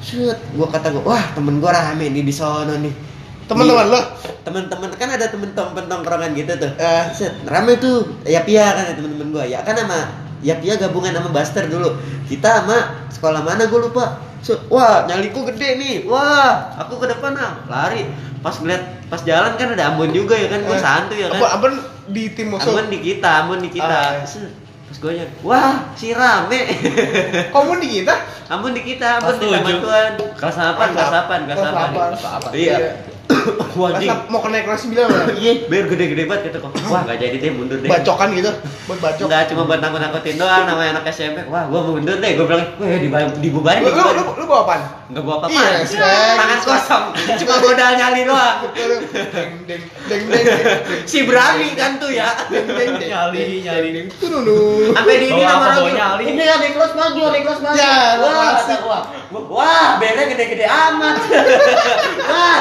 Set 0.00 0.40
gua 0.56 0.72
kata 0.72 0.88
gua 0.88 1.12
wah 1.12 1.24
temen 1.36 1.60
gua 1.60 1.76
rame 1.76 2.08
nih 2.08 2.24
di 2.24 2.32
sono 2.32 2.80
nih 2.80 3.13
teman-teman 3.44 3.86
lo 3.92 4.00
temen-temen 4.44 4.88
kan 4.92 5.08
ada 5.08 5.26
temen-temen 5.32 5.84
tongkrongan 5.88 6.30
gitu 6.36 6.52
tuh. 6.60 6.70
Eh. 6.76 7.04
set 7.16 7.32
rame 7.48 7.80
tuh. 7.80 8.20
Ya 8.28 8.44
pia 8.44 8.76
kan 8.76 8.84
ya 8.92 8.94
temen-temen 8.96 9.32
gua. 9.32 9.44
Ya 9.48 9.64
kan 9.64 9.76
sama 9.76 10.12
ya 10.44 10.60
pia 10.60 10.76
gabungan 10.76 11.16
sama 11.16 11.32
Buster 11.32 11.64
dulu. 11.68 11.96
Kita 12.28 12.64
sama 12.64 13.08
sekolah 13.08 13.40
mana 13.40 13.64
gua 13.68 13.80
lupa. 13.88 14.04
Set, 14.44 14.60
wah 14.68 15.08
nyaliku 15.08 15.48
gede 15.48 15.80
nih. 15.80 15.94
Wah 16.04 16.76
aku 16.76 17.00
ke 17.00 17.08
depan 17.08 17.32
ah 17.40 17.64
lari. 17.68 18.04
Pas 18.44 18.52
ngeliat 18.60 19.08
pas 19.08 19.20
jalan 19.24 19.56
kan 19.56 19.72
ada 19.72 19.96
Ambon 19.96 20.12
juga 20.12 20.36
ya 20.36 20.52
kan. 20.52 20.60
Gua 20.68 20.76
Eh, 20.76 20.80
santuy 20.84 21.24
ya 21.24 21.32
kan. 21.32 21.40
Apa 21.40 21.66
di 22.12 22.28
tim 22.36 22.52
musuh? 22.52 22.76
Ambon 22.76 22.92
di 22.92 22.98
kita 23.00 23.48
Ambon 23.48 23.60
di 23.64 23.70
kita. 23.72 24.20
Iya. 24.20 24.28
Set, 24.28 24.52
pas 24.92 24.96
gua 25.00 25.12
nyari 25.16 25.32
wah 25.40 25.74
si 25.96 26.12
rame. 26.12 26.60
Kamu 27.56 27.80
di 27.80 27.88
kita? 28.00 28.14
Ambon 28.52 28.76
di 28.76 28.84
kita 28.84 29.24
Ambon 29.24 29.40
Kelas 29.40 29.40
di 29.40 29.72
tujuh. 29.72 29.80
Tuan 29.80 30.12
kelas 30.36 30.56
8 30.60 30.92
kelas 30.92 31.08
8 31.08 31.48
kelas 31.48 31.56
Kelas 31.56 31.72
8 31.72 31.72
delapan. 31.72 32.08
Kelas 32.12 32.20
delapan. 32.20 32.52
iya 32.52 32.76
wah 33.74 33.90
ap- 33.90 34.28
mau 34.28 34.40
kena 34.40 34.62
kelas 34.62 34.86
9 34.86 34.94
mana 34.94 35.32
Iya, 35.34 35.66
biar 35.66 35.84
gede-gede 35.86 36.24
banget 36.24 36.42
kata 36.48 36.58
kok. 36.60 36.70
Wah, 36.86 37.02
gak 37.04 37.18
jadi 37.18 37.36
deh 37.36 37.50
mundur 37.50 37.78
deh. 37.78 37.88
bacokan 37.88 38.28
gitu 38.32 38.50
buat 38.84 38.98
bacok 39.00 39.26
Enggak 39.26 39.42
cuma 39.50 39.62
buat 39.64 39.80
nakut-nakutin 39.80 40.34
doang 40.36 40.64
namanya 40.64 40.90
anak 40.94 41.04
SMP. 41.10 41.38
Wah, 41.48 41.64
gua 41.66 41.80
mau 41.82 41.92
mundur 41.94 42.16
deh. 42.16 42.30
Gua 42.36 42.46
bilang, 42.46 42.64
"Weh, 42.78 43.00
dibayar 43.00 43.28
dibubarin, 43.36 43.80
lu, 43.80 43.88
lu, 43.88 43.94
lu, 43.94 44.02
dibubarin." 44.04 44.38
lu 44.38 44.44
bawa 44.44 44.60
apaan? 44.62 44.80
Enggak 45.14 45.22
gua 45.22 45.36
apa-apa. 45.38 45.54
Iya, 45.54 45.78
respect. 45.78 46.34
Tangan 46.34 46.58
kosong. 46.60 47.04
Cuma 47.38 47.54
modal 47.62 47.90
nyali 47.94 48.20
doang. 48.26 48.58
deng 48.66 49.02
deng 49.62 49.82
deng 50.10 50.22
deng 50.26 50.46
Si 51.10 51.22
berani 51.22 51.70
kan 51.72 52.02
tuh 52.02 52.10
ya. 52.10 52.34
deng 52.50 52.66
deng 52.66 52.98
deng 52.98 53.10
Nyali, 53.14 53.62
nyali. 53.62 53.88
deng 53.94 54.06
tuh 54.10 54.26
dulu 54.28 54.90
Sampai 54.90 55.14
di 55.16 55.30
ini 55.30 55.38
Bawa 55.38 55.54
nama 55.54 55.66
bawa 55.72 55.90
nyali? 55.92 56.24
Ini 56.26 56.42
ada 56.44 56.66
kelas 56.66 56.92
maju, 56.92 57.20
ada 57.22 57.38
kelas 57.40 57.60
maju. 57.62 57.78
Ya, 57.78 57.94
wah. 58.18 58.52
Gua- 58.82 59.06
Wah, 59.46 59.98
belnya 59.98 60.26
gede-gede 60.26 60.66
amat. 60.66 61.14
Wah, 62.24 62.58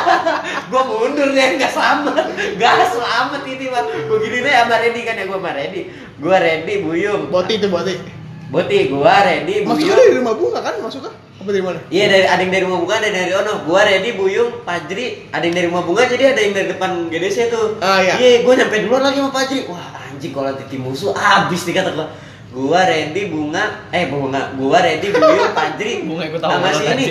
gua 0.68 0.82
mundur 0.84 1.30
deh, 1.30 1.48
enggak 1.54 1.70
selamat. 1.70 2.22
Enggak 2.54 2.74
selamat 2.88 3.42
ini. 3.44 3.66
Gua 4.06 4.18
gini 4.20 4.38
deh 4.40 4.54
sama 4.54 4.76
Reddy 4.78 5.02
kan 5.02 5.16
ya 5.16 5.26
gua 5.26 5.38
sama 5.38 5.52
Reddy. 5.54 5.82
Gua 6.18 6.38
Reddy 6.38 6.74
Buyung. 6.80 7.22
boti 7.30 7.58
itu 7.58 7.66
boti 7.68 7.98
Boti, 8.46 8.78
gua 8.88 9.16
Reddy 9.24 9.66
masuknya 9.66 9.82
Buyung. 9.88 9.98
dari 10.00 10.14
rumah 10.14 10.36
bunga 10.36 10.60
kan 10.62 10.76
masuknya 10.80 11.10
apa 11.44 11.52
dari 11.52 11.66
mana 11.68 11.80
Iya 11.92 12.06
dari 12.08 12.26
ada 12.26 12.42
yang 12.42 12.52
dari 12.56 12.64
rumah 12.64 12.80
bunga, 12.80 12.96
ada 13.04 13.06
yang 13.12 13.18
dari 13.20 13.34
Ono. 13.36 13.54
Gua 13.68 13.82
Reddy, 13.84 14.10
Buyung, 14.16 14.52
Pajri, 14.64 15.28
ada 15.36 15.44
yang 15.44 15.56
dari 15.60 15.68
rumah 15.68 15.84
bunga, 15.84 16.04
jadi 16.08 16.24
ada 16.32 16.40
yang 16.40 16.54
dari 16.56 16.68
depan 16.72 17.12
GDC 17.12 17.38
tuh. 17.52 17.78
Ah, 17.84 18.00
iya. 18.00 18.16
Iya, 18.16 18.48
gua 18.48 18.54
nyampe 18.56 18.76
duluan 18.88 19.04
lagi 19.04 19.20
sama 19.20 19.32
Pajri. 19.36 19.60
Wah 19.68 19.88
anjing 20.08 20.32
kalau 20.32 20.56
titi 20.56 20.78
musuh 20.80 21.12
abis 21.12 21.62
nih 21.68 21.76
kata 21.76 21.92
gua. 21.92 22.08
Gua 22.54 22.80
Reddy, 22.88 23.22
Bunga, 23.28 23.64
eh 23.92 24.08
Bunga, 24.08 24.56
gua 24.56 24.80
Reddy, 24.80 25.12
Buyung, 25.12 25.52
Pajri, 25.52 25.94
Bunga 26.08 26.24
ikut 26.32 26.40
tahu 26.40 26.52
sama 26.56 26.72
si 26.72 26.84
ini, 26.88 27.06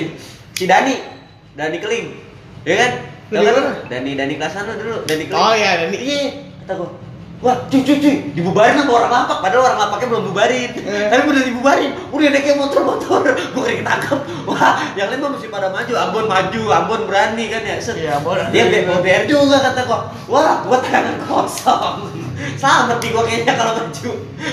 si 0.57 0.65
Dani, 0.65 0.95
Dani 1.53 1.77
Keling, 1.77 2.07
ya 2.65 2.75
kan? 2.81 2.91
Kan? 3.33 3.89
Dani 3.89 4.11
Dani 4.17 4.35
kelas 4.37 4.53
sana 4.53 4.73
dulu, 4.77 5.05
Dani 5.05 5.25
kelas. 5.29 5.37
Oh 5.37 5.53
iya, 5.53 5.71
Dani. 5.85 5.97
Iya, 6.01 6.21
kata 6.65 6.73
gua. 6.81 6.91
Wah, 7.43 7.59
cuy, 7.67 7.83
cuy, 7.83 7.99
cuy, 7.99 8.17
dibubarin 8.39 8.79
sama 8.79 9.03
orang 9.03 9.11
lapak, 9.11 9.43
padahal 9.43 9.67
orang 9.67 9.79
lapaknya 9.83 10.07
belum 10.15 10.25
bubarin. 10.31 10.71
Eh. 10.79 11.11
Tapi 11.11 11.23
udah 11.27 11.43
dibubarin, 11.43 11.91
udah 12.15 12.29
naiknya 12.31 12.55
motor-motor, 12.55 13.23
gua 13.53 13.63
kayak 13.67 13.79
ketangkep. 13.83 14.19
Wah, 14.47 14.79
yang 14.95 15.11
lain 15.11 15.19
mah 15.19 15.31
mesti 15.35 15.51
pada 15.51 15.75
maju, 15.75 15.93
Ambon 15.99 16.27
maju, 16.31 16.63
Ambon 16.71 17.01
berani 17.11 17.51
kan 17.51 17.67
ya. 17.67 17.83
Set. 17.83 17.99
Iya, 17.99 18.23
Ambon. 18.23 18.39
Dia 18.55 18.71
be- 18.71 18.87
BR 18.87 19.27
juga 19.27 19.59
kata 19.59 19.91
gua. 19.91 20.07
Wah, 20.31 20.63
gua 20.63 20.79
tangan 20.87 21.19
kosong. 21.27 22.15
Selamat 22.63 23.03
di 23.03 23.11
gua 23.11 23.27
kayaknya 23.27 23.59
kalau 23.59 23.75
maju. 23.75 24.11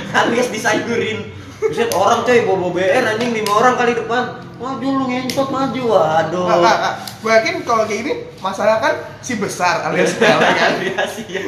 Alias 0.09 0.49
disayurin. 0.49 1.29
Buset, 1.61 1.93
orang 1.93 2.25
coy 2.25 2.41
bawa 2.41 2.73
BR 2.73 3.05
anjing 3.05 3.37
lima 3.37 3.53
orang 3.53 3.77
kali 3.77 3.93
depan. 3.93 4.48
Maju 4.59 4.87
lu 4.91 5.05
ngentot 5.07 5.47
maju. 5.47 5.81
Waduh. 5.89 6.43
Kak, 6.45 6.57
kak, 6.59 6.77
kak. 6.77 6.93
Gue 7.19 7.31
yakin 7.33 7.53
kalau 7.63 7.83
kayak 7.83 7.99
gini 8.01 8.13
masalah 8.39 8.77
kan 8.77 8.93
si 9.19 9.35
besar 9.35 9.83
alias 9.85 10.15
kan. 10.15 10.35
Variasi 10.37 11.23
ya. 11.25 11.43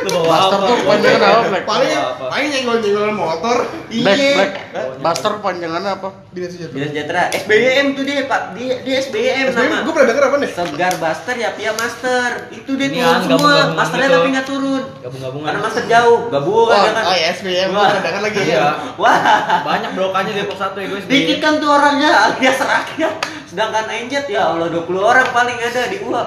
Lu 0.00 0.08
bawa 0.16 0.26
Buster 0.28 0.56
apa? 0.56 0.66
tuh 0.66 0.76
panjangan 0.80 1.20
apa, 1.22 1.42
Black? 1.44 1.64
Paling 1.64 1.90
paling 2.20 2.48
nyenggol-nyenggol 2.48 3.10
motor. 3.12 3.56
Black, 3.88 4.16
Iya. 4.16 4.34
Black. 4.36 4.52
Buster 5.00 5.32
panjangannya 5.38 5.90
apa? 5.92 6.08
Bina 6.30 6.46
sejahtera. 6.46 6.70
Bila 6.72 6.86
sejahtera. 6.88 7.22
SBM 7.32 7.86
tuh 7.92 8.04
dia, 8.04 8.22
Pak. 8.24 8.40
Dia 8.54 8.72
dia 8.80 8.96
SBM 9.00 9.46
nama. 9.50 9.76
Gue 9.80 9.92
pernah 9.92 10.08
denger 10.08 10.24
apa 10.24 10.36
nih? 10.36 10.50
Segar 10.50 10.92
Buster 10.96 11.34
ya 11.36 11.50
Pia 11.52 11.72
Master. 11.72 12.28
Itu 12.52 12.70
dia 12.74 12.88
turun 12.88 13.02
kan 13.04 13.20
semua. 13.24 13.54
Masternya 13.72 14.06
gitu. 14.06 14.16
tapi 14.16 14.28
nggak 14.30 14.46
turun. 14.46 14.82
Gabung-gabungan. 15.00 15.46
Karena 15.46 15.60
Master 15.60 15.84
jauh, 15.84 16.18
gabungan 16.28 16.58
Oh, 16.72 16.86
kan. 16.88 17.04
oh 17.04 17.16
ya 17.16 17.26
SBM, 17.32 17.68
gue 17.68 17.78
pernah 17.80 18.02
denger 18.04 18.22
lagi 18.24 18.38
Iya. 18.40 18.54
ya. 18.56 18.70
Wah, 18.96 19.18
Banyak 19.62 19.90
blokannya 19.92 20.32
Depok 20.32 20.56
satu 20.56 20.78
ya 20.78 20.86
guys. 20.88 21.06
dikit 21.06 21.38
kan 21.42 21.58
tuh 21.58 21.68
orangnya 21.72 22.10
alias 22.30 22.60
rakyat. 22.60 23.14
Sedangkan 23.48 23.90
Enjet 23.90 24.30
ya 24.30 24.54
Allah 24.54 24.70
20 24.70 24.86
orang 25.00 25.26
paling 25.34 25.58
ada 25.58 25.90
di 25.90 25.98
UA. 26.04 26.22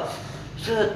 Set. 0.60 0.89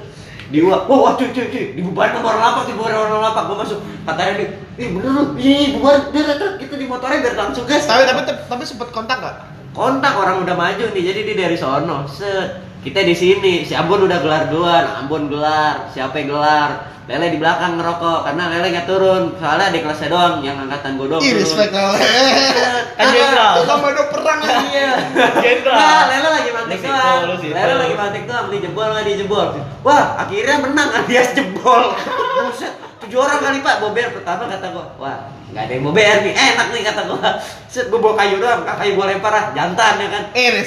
Di 0.52 0.58
UA. 0.60 0.84
Wah, 0.84 0.98
wah 0.98 1.12
cuy 1.16 1.32
cuy 1.32 1.48
cuy. 1.48 1.64
Dibubarin 1.78 2.18
sama 2.18 2.36
orang 2.36 2.42
lapak, 2.42 2.62
dibubarin 2.68 2.94
sama 2.98 3.06
orang 3.08 3.24
lapak. 3.30 3.42
Gua 3.48 3.56
masuk. 3.64 3.78
Katanya 4.04 4.32
dia, 4.36 4.48
"Ih, 4.76 4.88
bener 4.92 5.10
lu. 5.14 5.22
Ih, 5.40 5.66
bubar 5.78 6.12
biar 6.12 6.58
kita 6.60 6.74
di 6.76 6.86
motornya 6.90 7.18
biar 7.24 7.34
langsung 7.38 7.64
gas." 7.64 7.88
Tapi 7.88 8.04
tapi 8.04 8.20
tapi 8.26 8.62
sempet 8.68 8.92
kontak 8.92 9.22
nggak? 9.24 9.58
kontak 9.78 10.14
orang 10.18 10.42
udah 10.42 10.56
maju 10.58 10.84
nih 10.90 11.02
jadi 11.06 11.20
dia 11.22 11.36
dari 11.46 11.54
sono 11.54 12.02
set 12.10 12.67
kita 12.88 13.04
di 13.04 13.12
sini 13.12 13.52
si 13.62 13.76
Ambon 13.76 14.08
udah 14.08 14.18
gelar 14.18 14.42
duluan 14.48 14.84
Ambon 14.98 15.28
gelar 15.28 15.92
siapa 15.92 16.16
yang 16.16 16.32
gelar 16.32 16.70
Lele 17.04 17.32
di 17.32 17.40
belakang 17.40 17.80
ngerokok 17.80 18.20
karena 18.20 18.52
Lele 18.52 18.68
nggak 18.68 18.84
turun 18.84 19.32
soalnya 19.36 19.72
di 19.72 19.80
kelasnya 19.80 20.08
doang 20.08 20.34
yang 20.40 20.60
angkatan 20.60 20.96
gue 20.96 21.08
doang 21.08 21.24
Ih, 21.24 21.32
turun. 21.32 21.40
respect 21.40 21.72
lah. 21.72 21.96
Kan 23.00 23.06
jenderal. 23.08 23.52
Itu 23.56 23.64
komando 23.64 24.02
perang 24.12 24.40
lagi. 24.44 24.66
Iya. 24.76 24.92
Jenderal. 25.40 25.76
Nah, 25.80 26.02
Lele 26.04 26.28
lagi 26.28 26.48
doang. 26.52 27.20
lu 27.24 27.34
situ. 27.40 27.54
Lele 27.56 27.74
lagi 27.80 27.94
mantek 27.96 28.24
doang, 28.28 28.46
dijebol 28.52 28.86
nggak 28.92 29.06
dijebol. 29.08 29.46
Wah, 29.88 30.04
akhirnya 30.20 30.56
menang 30.60 30.88
alias 31.00 31.32
jebol. 31.32 31.96
Buset, 32.44 32.74
tujuh 33.08 33.24
orang 33.24 33.40
kali 33.40 33.58
Pak 33.64 33.80
bober 33.80 34.20
pertama 34.20 34.44
kata 34.52 34.68
gua. 34.68 34.84
Wah, 35.00 35.32
nggak 35.48 35.64
ada 35.64 35.72
yang 35.72 35.84
bober 35.88 36.16
nih. 36.28 36.34
Enak 36.36 36.66
nih 36.76 36.82
kata 36.84 37.02
gua. 37.08 37.40
Set 37.64 37.88
gua 37.88 38.04
bawa 38.04 38.14
kayu 38.20 38.36
doang, 38.36 38.68
kayu 38.68 38.92
gua 39.00 39.08
lempar 39.08 39.32
ah, 39.32 39.44
jantan 39.56 39.96
ya 39.96 40.08
kan. 40.12 40.24
Eh, 40.36 40.60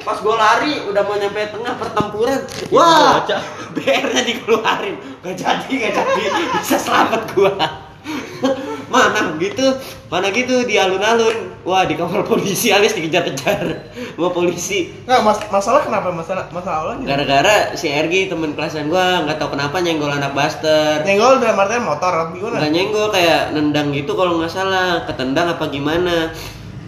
Pas 0.00 0.18
gua 0.24 0.40
lari 0.40 0.80
udah 0.88 1.02
mau 1.04 1.20
nyampe 1.20 1.52
tengah 1.52 1.76
pertempuran. 1.76 2.40
Wah, 2.72 3.20
Bocah. 3.20 3.42
BR-nya 3.76 4.22
dikeluarin. 4.24 4.96
Gak 5.20 5.36
jadi, 5.36 5.72
gak 5.76 5.92
jadi. 5.92 6.24
Bisa 6.56 6.80
selamat 6.80 7.36
gua. 7.36 7.52
Mana 8.92 9.36
gitu, 9.36 9.76
mana 10.08 10.32
gitu 10.32 10.64
di 10.64 10.80
alun-alun. 10.80 11.47
Wah, 11.68 11.84
di 11.84 12.00
kamar 12.00 12.24
polisi 12.24 12.72
alias 12.72 12.96
dikejar-kejar 12.96 13.92
sama 14.16 14.32
polisi. 14.32 14.88
Nggak, 15.04 15.20
mas 15.20 15.38
masalah 15.52 15.84
kenapa? 15.84 16.08
Masalah 16.08 16.48
masalah 16.48 16.78
awalnya? 16.80 17.04
Gara-gara 17.04 17.76
si 17.76 17.92
RG 17.92 18.32
temen 18.32 18.56
kelasan 18.56 18.88
gua 18.88 19.20
nggak 19.28 19.36
tahu 19.36 19.52
kenapa 19.52 19.76
nyenggol 19.84 20.08
anak 20.08 20.32
Buster. 20.32 21.04
Nyenggol 21.04 21.44
dalam 21.44 21.60
artian 21.60 21.84
motor 21.84 22.08
apa 22.08 22.32
gimana? 22.32 22.56
Nggak 22.56 22.72
nyenggol 22.72 23.06
kayak 23.12 23.42
nendang 23.52 23.92
gitu 23.92 24.16
kalau 24.16 24.40
nggak 24.40 24.48
salah, 24.48 25.04
ketendang 25.04 25.52
apa 25.52 25.68
gimana. 25.68 26.32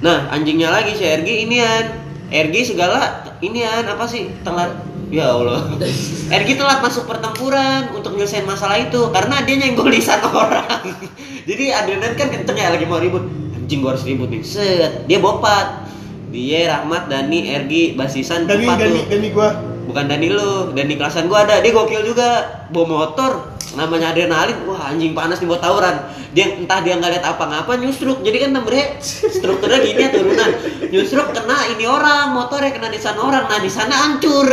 Nah, 0.01 0.33
anjingnya 0.33 0.73
lagi 0.73 0.97
si 0.97 1.05
RG 1.05 1.29
inian. 1.45 1.85
RG 2.33 2.73
segala 2.73 3.29
inian 3.45 3.85
apa 3.85 4.09
sih? 4.09 4.33
Telat 4.40 4.73
Ya 5.12 5.29
Allah. 5.35 5.66
RG 6.40 6.49
telat 6.57 6.81
masuk 6.81 7.05
pertempuran 7.05 7.93
untuk 7.93 8.16
nyelesain 8.16 8.49
masalah 8.49 8.81
itu 8.81 9.12
karena 9.12 9.45
dia 9.45 9.61
nyenggol 9.61 9.93
lisan 9.93 10.25
orang. 10.25 10.64
Jadi 11.51 11.69
adrenalin 11.69 12.16
kan 12.16 12.33
kenceng 12.33 12.57
ya 12.57 12.73
lagi 12.73 12.88
mau 12.88 12.97
ribut. 12.97 13.50
Anjing 13.70 13.87
gua 13.87 13.94
harus 13.94 14.02
ribut 14.02 14.35
nih. 14.35 14.42
Set, 14.42 15.06
dia 15.06 15.22
bopat. 15.22 15.87
Dia 16.35 16.74
Rahmat, 16.74 17.06
Dani, 17.06 17.54
RG, 17.54 17.94
Basisan, 17.94 18.50
Dani 18.50 18.66
Dani 18.66 18.83
tuh. 18.83 19.06
Dani 19.06 19.28
gua. 19.30 19.50
bukan 19.87 20.11
Dani 20.11 20.26
lu, 20.26 20.74
Dani 20.74 20.98
kelasan 20.98 21.30
gua 21.30 21.46
ada, 21.46 21.62
dia 21.62 21.70
gokil 21.70 22.02
juga, 22.02 22.66
bawa 22.70 22.87
motor, 22.87 23.59
namanya 23.74 24.14
adrenalin, 24.14 24.59
wah 24.70 24.90
anjing 24.90 25.14
panas 25.14 25.42
nih 25.42 25.50
buat 25.50 25.59
tawuran, 25.59 25.98
dia 26.30 26.59
entah 26.62 26.78
dia 26.83 26.94
nggak 26.94 27.11
lihat 27.18 27.26
apa-apa 27.26 27.74
nyusruk, 27.78 28.22
jadi 28.22 28.46
kan 28.46 28.50
nomornya 28.54 29.02
strukturnya 29.02 29.83
gini 29.83 30.02
ya 30.06 30.11
turunan, 30.14 30.50
nyusruk 30.94 31.35
kena 31.35 31.59
ini 31.74 31.90
orang, 31.90 32.30
motornya 32.38 32.70
kena 32.70 32.87
di 32.87 33.02
sana 33.02 33.18
orang, 33.18 33.50
nah 33.50 33.59
di 33.59 33.70
sana 33.70 33.94
hancur, 33.94 34.46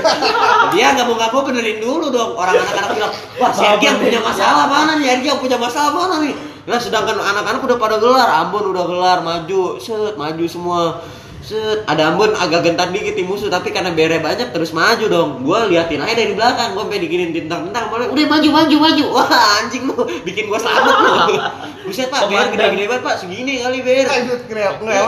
dia 0.74 0.86
nggak 0.90 1.06
mau 1.06 1.14
nggak 1.14 1.30
mau 1.30 1.42
benerin 1.46 1.78
dulu 1.78 2.10
dong, 2.10 2.34
orang 2.34 2.58
anak-anak 2.58 2.90
bilang, 2.98 3.12
wah 3.38 3.50
si 3.54 3.62
Ergi 3.62 3.86
yang 3.86 3.98
punya 4.02 4.20
masalah 4.22 4.66
mana 4.66 4.98
nih, 4.98 5.06
Ergi 5.18 5.26
yang 5.30 5.38
punya 5.38 5.58
masalah 5.58 5.90
mana 5.94 6.14
nih, 6.26 6.34
nah 6.64 6.80
sedangkan 6.80 7.20
anak-anak 7.20 7.60
udah 7.60 7.78
pada 7.78 7.96
gelar, 8.00 8.28
Ambon 8.44 8.72
udah 8.72 8.84
gelar, 8.88 9.18
maju, 9.20 9.76
set, 9.76 10.16
maju 10.16 10.44
semua, 10.48 11.04
Set, 11.44 11.84
ada 11.84 12.08
Ambon 12.08 12.32
agak 12.32 12.64
gentar 12.64 12.88
dikit 12.88 13.12
di 13.12 13.20
musuh 13.20 13.52
tapi 13.52 13.68
karena 13.68 13.92
bere 13.92 14.16
banyak 14.16 14.48
terus 14.48 14.72
maju 14.72 15.04
dong. 15.04 15.30
Gua 15.44 15.68
liatin 15.68 16.00
aja 16.00 16.16
dari 16.16 16.32
belakang, 16.32 16.72
gua 16.72 16.88
sampai 16.88 17.04
diginin 17.04 17.36
tentang-tentang, 17.36 17.92
boleh 17.92 18.08
udah 18.08 18.26
maju 18.32 18.48
maju 18.48 18.76
maju. 18.80 19.04
Wah, 19.20 19.60
anjing 19.60 19.84
lu, 19.84 19.92
bikin 20.24 20.48
gua 20.48 20.56
selamat 20.56 20.94
lu. 20.96 21.12
Buset, 21.84 22.08
Pak, 22.08 22.32
biar 22.32 22.48
Komandan. 22.48 22.72
gede-gede 22.72 22.84
banget, 22.88 23.02
Pak, 23.04 23.16
segini 23.20 23.60
kali 23.60 23.84
ber. 23.84 24.08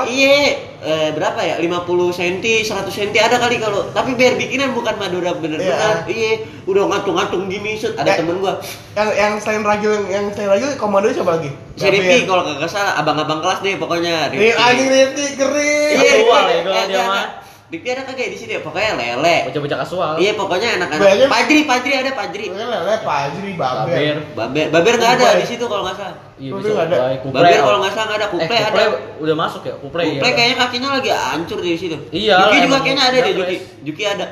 Iya, 0.04 0.36
eh, 0.84 1.08
berapa 1.16 1.40
ya? 1.40 1.56
50 1.56 2.12
cm, 2.12 2.44
100 2.68 2.92
cm 2.92 3.16
ada 3.16 3.40
kali 3.40 3.56
kalau. 3.56 3.88
Tapi 3.96 4.12
biar 4.12 4.36
bikinan 4.36 4.76
bukan 4.76 4.92
Madura 5.00 5.32
bener-bener. 5.32 6.04
Iya, 6.04 6.44
udah 6.68 6.84
ngatung-ngatung 6.84 7.48
gini, 7.48 7.80
set. 7.80 7.96
Ada 7.96 8.12
Eh. 8.12 8.16
temen 8.20 8.44
gua. 8.44 8.60
Yang 8.92 9.08
yang 9.16 9.32
selain 9.40 9.64
Ragil 9.64 9.88
yang, 9.88 10.04
yang 10.04 10.24
selain 10.36 10.52
Ragil 10.52 10.68
komando 10.76 11.08
siapa 11.08 11.40
lagi? 11.40 11.48
Si 11.76 11.84
Rifki 11.84 12.24
kalau 12.24 12.44
kagak 12.44 12.68
salah, 12.68 12.96
abang-abang 12.96 13.40
kelas 13.40 13.60
deh 13.60 13.76
pokoknya. 13.76 14.28
Nih 14.32 14.52
anjing 14.52 14.88
Rifki 14.88 15.26
keren. 15.36 16.25
Iya, 16.26 16.34
Kasual 16.34 16.42
Rifki. 16.42 16.50
ya, 16.50 16.62
gua 16.62 16.74
Eh, 16.74 16.86
dia 16.86 16.98
ada. 16.98 17.06
mah. 17.06 17.26
Rifki 17.66 17.88
ada 17.90 18.02
kagak 18.06 18.28
di 18.30 18.38
sini 18.38 18.52
ya? 18.54 18.60
Pokoknya 18.62 18.90
lele. 18.94 19.36
Bocah-bocah 19.50 19.78
kasual. 19.82 20.12
Iya 20.16 20.32
pokoknya 20.34 20.68
anak-anak. 20.78 21.26
Pajri, 21.26 21.60
Pajri 21.64 21.92
ada 21.96 22.10
Pajri. 22.12 22.46
Lele 22.48 22.62
lele 22.68 22.94
Fajri 23.00 23.50
Baber. 23.54 23.90
Baber. 23.90 24.16
Baber, 24.38 24.64
Baber 24.70 24.94
nggak 24.96 25.12
ada 25.16 25.26
di 25.34 25.46
situ 25.46 25.64
kalau 25.66 25.82
nggak 25.82 25.96
salah. 25.98 26.16
Iya 26.38 26.50
bisa 26.52 26.70
ada. 26.76 26.96
Baber 27.26 27.58
kalau 27.58 27.78
nggak 27.80 27.92
salah 27.92 28.06
nggak 28.06 28.18
ada. 28.18 28.26
Eh, 28.26 28.32
Kuplay 28.32 28.60
ada. 28.60 28.82
Udah 29.18 29.34
masuk 29.36 29.62
ya? 29.62 29.74
Kuplay. 29.78 30.06
Kuplay 30.12 30.30
iya. 30.30 30.36
kayaknya 30.36 30.56
kakinya 30.56 30.88
lagi 30.94 31.10
hancur 31.10 31.58
di 31.58 31.70
situ. 31.74 31.96
Iya, 32.08 32.34
Juki 32.40 32.58
juga 32.62 32.78
kayaknya 32.80 33.04
ada 33.04 33.16
deh 33.18 33.34
Juki. 33.34 33.56
Juki 33.82 34.04
ada. 34.04 34.26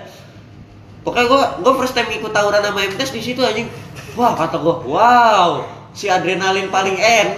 Pokoknya 1.02 1.26
gua 1.26 1.40
gua 1.60 1.72
first 1.76 1.92
time 1.92 2.08
ikut 2.10 2.30
tawuran 2.30 2.62
sama 2.62 2.80
MTS 2.82 3.10
di 3.10 3.20
situ 3.20 3.42
anjing. 3.42 3.66
Wah 4.14 4.32
kata 4.32 4.56
gua, 4.56 4.78
wow, 4.80 5.50
si 5.90 6.06
adrenalin 6.06 6.70
paling 6.70 6.94
enak. 6.94 7.34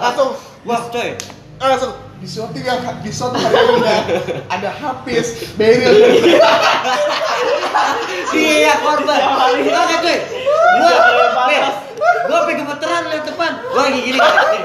Langsung 0.00 0.38
Wah 0.60 0.86
coy, 0.86 1.16
Ah, 1.56 1.72
langsung 1.72 1.92
di 2.20 2.28
suatu 2.28 2.52
yang 2.60 2.84
di 3.00 3.08
suatu 3.08 3.40
hari 3.40 3.80
ya, 3.80 3.98
ada 4.52 4.70
Hafiz, 4.76 5.56
Beril, 5.56 6.20
Iya 8.30 8.72
korban. 8.84 9.20
Oke 9.64 9.96
cuy. 10.04 10.18
Gua, 10.80 10.92
Nih, 11.48 11.60
gua 12.28 12.36
sampai 12.44 12.54
gemeteran 12.60 13.02
lihat 13.10 13.24
depan. 13.26 13.52
Gua 13.72 13.82
lagi 13.88 14.00
gini. 14.04 14.18
nih. 14.20 14.62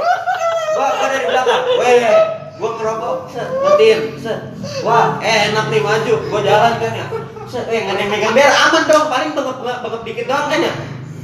Gua 0.75 0.87
gua 0.99 1.07
dari 1.09 1.25
belakang. 1.31 1.63
Weh, 1.79 2.15
gua 2.59 2.69
ngerokok. 2.77 3.17
Set, 3.33 3.49
matiin. 3.63 3.99
Set. 4.21 4.39
Wah, 4.85 5.17
enak 5.23 5.65
nih 5.71 5.81
maju. 5.81 6.13
Gua 6.29 6.39
jalan 6.45 6.73
kan 6.77 6.91
ya. 6.93 7.07
Set, 7.49 7.65
eh 7.71 7.79
nggak 7.87 7.95
ada 7.97 8.05
megang 8.11 8.33
ber, 8.35 8.51
aman 8.51 8.83
dong. 8.85 9.05
Paling 9.09 9.31
bengep 9.33 9.57
bengep 9.63 10.01
dikit 10.03 10.25
doang 10.29 10.47
kan 10.51 10.59
ya. 10.59 10.73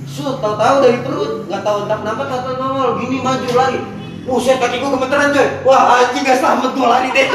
Sut, 0.08 0.40
tahu-tahu 0.44 0.76
dari 0.84 1.00
perut, 1.04 1.48
nggak 1.48 1.64
tahu 1.64 1.78
entah 1.88 1.98
kenapa 2.04 2.24
tahu-tahu 2.28 2.56
nongol, 2.60 2.90
gini 3.00 3.24
maju 3.24 3.50
lagi. 3.56 3.80
Buset 4.22 4.58
kaki 4.62 4.78
gua 4.78 4.90
gemeteran 4.94 5.34
coy. 5.34 5.48
Wah 5.66 5.82
anjing 5.98 6.22
gak 6.22 6.38
selamat 6.38 6.72
gua 6.78 6.88
lari 6.98 7.10
deh. 7.10 7.28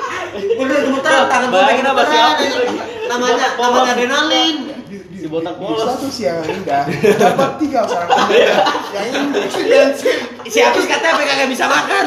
Bener 0.60 0.78
gemeteran, 0.84 1.24
tangan 1.28 1.48
gua 1.48 1.62
si 1.64 1.74
gemeteran. 1.80 2.12
Lagi. 2.12 2.46
Namanya, 3.08 3.46
namanya 3.56 3.90
adrenalin. 3.96 4.56
Si 5.24 5.26
botak 5.32 5.56
di, 5.56 5.64
polos. 5.64 5.80
di 5.80 5.84
suatu 5.88 6.08
siang 6.12 6.36
yang 6.44 6.60
indah 6.60 6.84
dapat 7.16 7.50
tiga 7.56 7.80
orang 7.88 8.08
yang 8.92 9.32
mengisi 9.32 9.62
bensin 9.64 10.18
Si 10.44 10.58
Hafiz 10.60 10.84
katanya 10.84 11.16
apa 11.16 11.22
kagak 11.24 11.48
bisa 11.48 11.64
makan. 11.64 12.06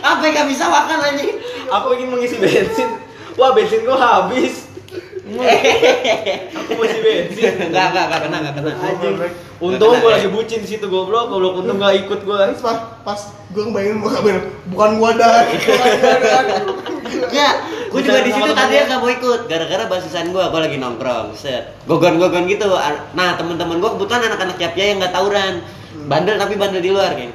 Apa 0.00 0.20
yang 0.24 0.32
gak 0.32 0.48
bisa 0.48 0.64
makan 0.64 0.96
anjing? 1.04 1.36
Aku 1.68 1.92
ingin 1.92 2.08
mengisi 2.08 2.40
bensin. 2.40 2.88
Wah, 3.36 3.52
bensin 3.52 3.84
gua 3.84 4.00
habis. 4.00 4.67
Aku 5.28 6.70
mau 6.72 6.84
isi 6.88 6.98
bensin. 7.04 7.68
Enggak, 7.68 7.92
enggak, 7.92 8.04
enggak 8.08 8.20
kena, 8.24 8.36
enggak 8.40 8.54
kena. 8.56 8.70
Anjing. 8.80 9.14
Untung 9.60 9.90
kena, 9.92 10.00
gua 10.00 10.10
ya. 10.10 10.14
lagi 10.16 10.28
bucin 10.32 10.58
di 10.64 10.68
situ 10.70 10.86
goblok, 10.88 11.28
goblok 11.28 11.60
untung 11.60 11.76
gak 11.76 11.94
ikut 12.00 12.20
gua. 12.24 12.48
terus 12.48 12.64
pas 12.64 12.78
pas 13.04 13.20
gue 13.48 13.62
ngebayangin 13.64 13.98
muka 13.98 14.18
bener 14.20 14.42
bukan 14.70 14.90
gua 15.00 15.10
dah 15.16 15.44
Ya, 17.28 17.60
gue 17.90 18.00
juga 18.04 18.20
di 18.20 18.30
situ 18.30 18.50
tadinya 18.52 18.84
nggak 18.88 19.00
mau 19.00 19.10
ikut. 19.10 19.40
Gara-gara 19.50 19.84
basisan 19.90 20.30
gue 20.30 20.40
gue 20.40 20.60
lagi 20.60 20.76
nongkrong. 20.80 21.34
Set. 21.34 21.76
Gogon-gogon 21.84 22.46
gitu. 22.46 22.68
Nah 23.16 23.34
teman-teman 23.36 23.82
gue 23.82 23.90
kebetulan 23.96 24.22
anak-anak 24.32 24.56
yapya 24.60 24.84
yang 24.94 24.96
nggak 25.02 25.12
tawuran. 25.12 25.60
Bandel 26.08 26.36
tapi 26.40 26.54
bandel 26.56 26.80
di 26.80 26.88
luar 26.94 27.12
kayak 27.12 27.34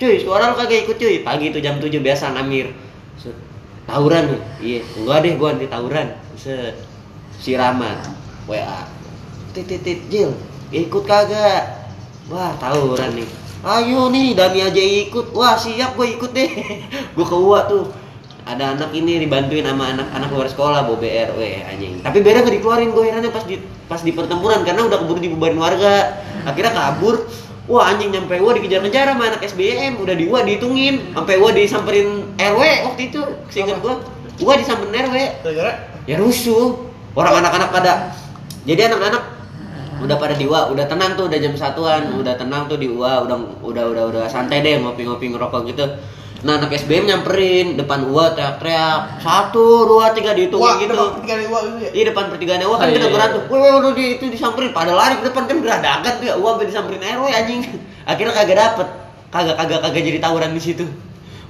cuy 0.00 0.16
suara 0.16 0.48
lu 0.48 0.56
kagak 0.56 0.88
ikut 0.88 0.96
cuy. 0.96 1.20
Pagi 1.20 1.52
itu 1.52 1.58
jam 1.60 1.76
7 1.76 1.90
biasa 2.00 2.32
ngamir 2.32 2.72
set. 3.20 3.36
Tawuran 3.84 4.30
nih 4.30 4.40
iya 4.62 4.80
enggak 4.96 5.18
deh 5.26 5.32
gue 5.36 5.48
anti 5.48 5.66
tawuran. 5.68 6.08
Set 6.38 6.89
si 7.40 7.56
Rahmat 7.56 8.04
wa 8.44 8.84
titit 9.56 9.80
tit 9.80 10.00
Jil 10.12 10.30
ikut 10.70 11.02
kagak? 11.08 11.80
Wah 12.30 12.54
tawuran 12.62 13.18
nih. 13.18 13.28
Ayo 13.66 14.08
nih 14.08 14.38
Dani 14.38 14.60
aja 14.62 14.78
ikut. 14.80 15.34
Wah 15.34 15.58
siap 15.58 15.98
gue 15.98 16.14
ikut 16.14 16.30
deh. 16.30 16.50
Gue 17.16 17.26
ke 17.26 17.36
UA 17.36 17.60
tuh. 17.66 17.90
Ada 18.46 18.78
anak 18.78 18.90
ini 18.96 19.20
dibantuin 19.20 19.62
sama 19.62 19.92
anak-anak 19.94 20.30
luar 20.32 20.48
sekolah 20.48 20.80
bawa 20.88 20.96
BR 20.96 21.36
weh 21.36 21.60
anjing. 21.60 22.00
Tapi 22.00 22.18
BR 22.24 22.40
gak 22.40 22.54
dikeluarin 22.56 22.90
gue 22.90 23.04
herannya 23.04 23.30
pas 23.30 23.44
di 23.44 23.60
pas 23.84 24.00
di 24.00 24.16
pertempuran 24.16 24.64
karena 24.64 24.86
udah 24.86 24.98
keburu 25.02 25.20
dibubarin 25.20 25.58
warga. 25.60 26.22
Akhirnya 26.46 26.72
kabur. 26.72 27.26
Wah 27.68 27.90
anjing 27.90 28.14
nyampe 28.14 28.38
UA 28.38 28.62
dikejar-kejar 28.62 29.12
sama 29.12 29.28
anak 29.28 29.42
SBM 29.44 29.98
udah 29.98 30.14
di 30.16 30.24
UA 30.30 30.40
dihitungin. 30.46 30.94
Sampai 31.12 31.36
UA 31.36 31.50
disamperin 31.58 32.08
RW 32.38 32.62
waktu 32.86 33.02
itu 33.10 33.20
seingat 33.50 33.82
gue 33.82 33.94
UA 34.40 34.54
disamperin 34.62 34.94
RW 34.94 35.16
Gara-gara? 35.44 35.72
Ya 36.08 36.16
rusuh 36.16 36.89
orang 37.14 37.42
anak-anak 37.42 37.68
pada 37.74 37.92
jadi 38.68 38.92
anak-anak 38.92 39.22
udah 40.00 40.16
pada 40.16 40.32
di 40.32 40.48
UA 40.48 40.72
udah 40.72 40.84
tenang 40.88 41.12
tuh 41.12 41.28
udah 41.28 41.38
jam 41.38 41.52
satuan 41.52 42.16
udah 42.16 42.34
tenang 42.40 42.64
tuh 42.70 42.80
di 42.80 42.88
UA 42.88 43.28
udah 43.28 43.36
udah 43.60 43.84
udah 43.92 44.04
udah 44.08 44.24
santai 44.32 44.64
deh 44.64 44.80
ngopi-ngopi 44.80 45.28
ngerokok 45.28 45.60
gitu 45.68 45.84
nah 46.40 46.56
anak 46.56 46.72
SBM 46.72 47.04
nyamperin 47.04 47.76
depan 47.76 48.08
UA 48.08 48.32
teriak-teriak 48.32 49.20
satu 49.20 49.84
dua 49.84 50.16
tiga 50.16 50.32
dihitungin 50.32 50.64
Wah, 50.64 50.80
gitu 50.80 50.96
depan 50.96 51.20
tiga 51.20 51.36
dewa 51.36 51.58
gitu 51.68 51.76
ya. 51.84 51.90
Iya 51.92 52.04
depan 52.08 52.24
pertigaan 52.32 52.60
UA 52.64 52.76
kan 52.80 52.86
Ah, 52.88 52.92
kita 52.96 53.06
iya, 53.06 53.12
berantem. 53.12 53.42
Woi, 53.52 53.70
udah 53.76 53.92
di, 53.92 54.04
itu 54.16 54.24
disamperin. 54.32 54.72
Pada 54.72 54.92
lari 54.96 55.20
ke 55.20 55.28
depan 55.28 55.44
kan 55.44 55.56
geradakan 55.60 56.12
tuh 56.16 56.26
ya. 56.32 56.34
UA 56.40 56.48
sampai 56.56 56.66
disamperin 56.72 57.02
RW 57.04 57.24
anjing. 57.28 57.60
Akhirnya 58.08 58.32
kagak 58.32 58.56
dapet. 58.56 58.88
Kagak 59.28 59.54
kagak 59.60 59.80
kagak 59.84 60.00
jadi 60.00 60.16
tawuran 60.16 60.56
di 60.56 60.62
situ. 60.64 60.88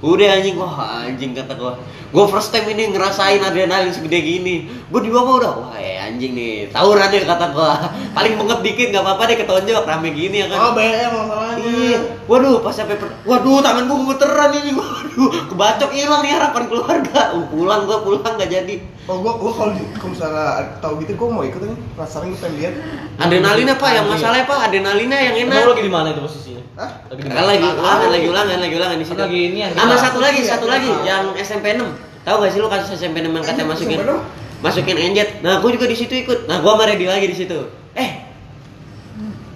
Udah 0.01 0.33
anjing 0.33 0.57
wah 0.57 0.73
anjing 1.05 1.31
kata 1.31 1.53
gua. 1.53 1.77
Gua 2.09 2.25
first 2.25 2.49
time 2.49 2.67
ini 2.67 2.89
ngerasain 2.89 3.37
adrenalin 3.37 3.93
segede 3.93 4.17
gini. 4.17 4.55
Gua 4.89 4.97
di 4.97 5.07
bawah 5.07 5.37
udah 5.37 5.51
wah 5.53 5.77
ya 5.77 6.09
anjing 6.09 6.33
nih. 6.33 6.73
Tawuran 6.73 7.05
deh 7.07 7.21
kata 7.21 7.53
gua. 7.53 7.77
Paling 8.17 8.33
bengep 8.35 8.59
dikit 8.61 8.87
nggak 8.89 9.05
apa-apa 9.05 9.29
deh 9.29 9.37
ketonjok 9.37 9.85
rame 9.85 10.09
gini 10.09 10.41
ya 10.41 10.49
kan. 10.49 10.57
Oh, 10.59 10.71
BM 10.73 11.11
masalahnya. 11.13 11.61
Iya, 11.61 11.97
waduh 12.25 12.59
pas 12.59 12.73
sampai 12.73 12.97
per- 12.97 13.13
waduh 13.23 13.61
tangan 13.61 13.85
gua 13.85 13.97
gemeteran 14.01 14.51
ini, 14.57 14.71
waduh 14.81 15.29
kebacok 15.47 15.91
hilang 15.93 16.21
nih 16.25 16.31
harapan 16.33 16.63
keluarga. 16.65 17.21
Uh, 17.31 17.47
pulang 17.47 17.85
gua 17.85 18.01
pulang 18.01 18.33
nggak 18.35 18.49
jadi. 18.49 18.75
Oh, 19.05 19.21
gua 19.21 19.37
gua 19.37 19.51
kalau 19.53 19.71
di- 19.71 19.87
kalau 19.95 20.11
misalnya 20.11 20.45
tahu 20.81 20.99
gitu 20.99 21.13
gua 21.13 21.29
mau 21.29 21.43
ikut 21.45 21.61
nih. 21.61 21.77
Penasaran 21.93 22.27
gua 22.27 22.39
pengen 22.41 22.53
lihat. 22.57 22.73
Adrenalinnya 23.21 23.75
pak, 23.77 23.89
yang 23.93 24.09
masalahnya 24.09 24.43
pak, 24.43 24.57
adrenalinnya 24.65 25.19
yang 25.21 25.35
Emang 25.37 25.55
enak. 25.55 25.63
lu 25.63 25.71
lagi 25.71 25.83
di 25.85 25.93
mana 25.93 26.07
itu 26.09 26.19
posisinya? 26.19 26.61
Hah? 26.81 26.91
Kan 27.13 27.45
lagi 27.45 27.61
ulangan, 27.61 28.09
lagi 28.09 28.25
ulangan, 28.25 28.57
lagi 28.57 28.75
ulangan 28.81 28.97
di 28.97 29.05
situ. 29.05 29.21
Lagi 29.21 29.39
ini 29.53 29.57
yang 29.61 29.71
Sama 29.77 29.93
satu 30.01 30.17
lagi, 30.17 30.41
Iya, 30.41 30.49
satu 30.57 30.65
iya. 30.65 30.73
lagi 30.73 30.89
yang 31.05 31.23
SMP 31.37 31.77
6. 31.77 32.25
Tahu 32.25 32.35
gak 32.41 32.49
sih 32.49 32.59
lu 32.61 32.67
kasus 32.73 32.89
SMP 32.97 33.21
6 33.21 33.29
yang 33.29 33.45
katanya 33.45 33.67
masukin 33.69 33.97
6? 34.01 34.65
masukin 34.65 34.97
enjet. 34.97 35.29
Nah, 35.45 35.61
gua 35.61 35.69
juga 35.69 35.85
di 35.85 35.93
situ 35.93 36.13
ikut. 36.17 36.49
Nah, 36.49 36.57
gua 36.65 36.73
sama 36.73 36.89
Reddy 36.89 37.05
lagi 37.05 37.29
di 37.29 37.37
situ. 37.37 37.69
Eh, 37.93 38.09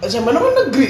SMP 0.05 0.29
mana 0.29 0.37
kan 0.37 0.53
negeri? 0.69 0.89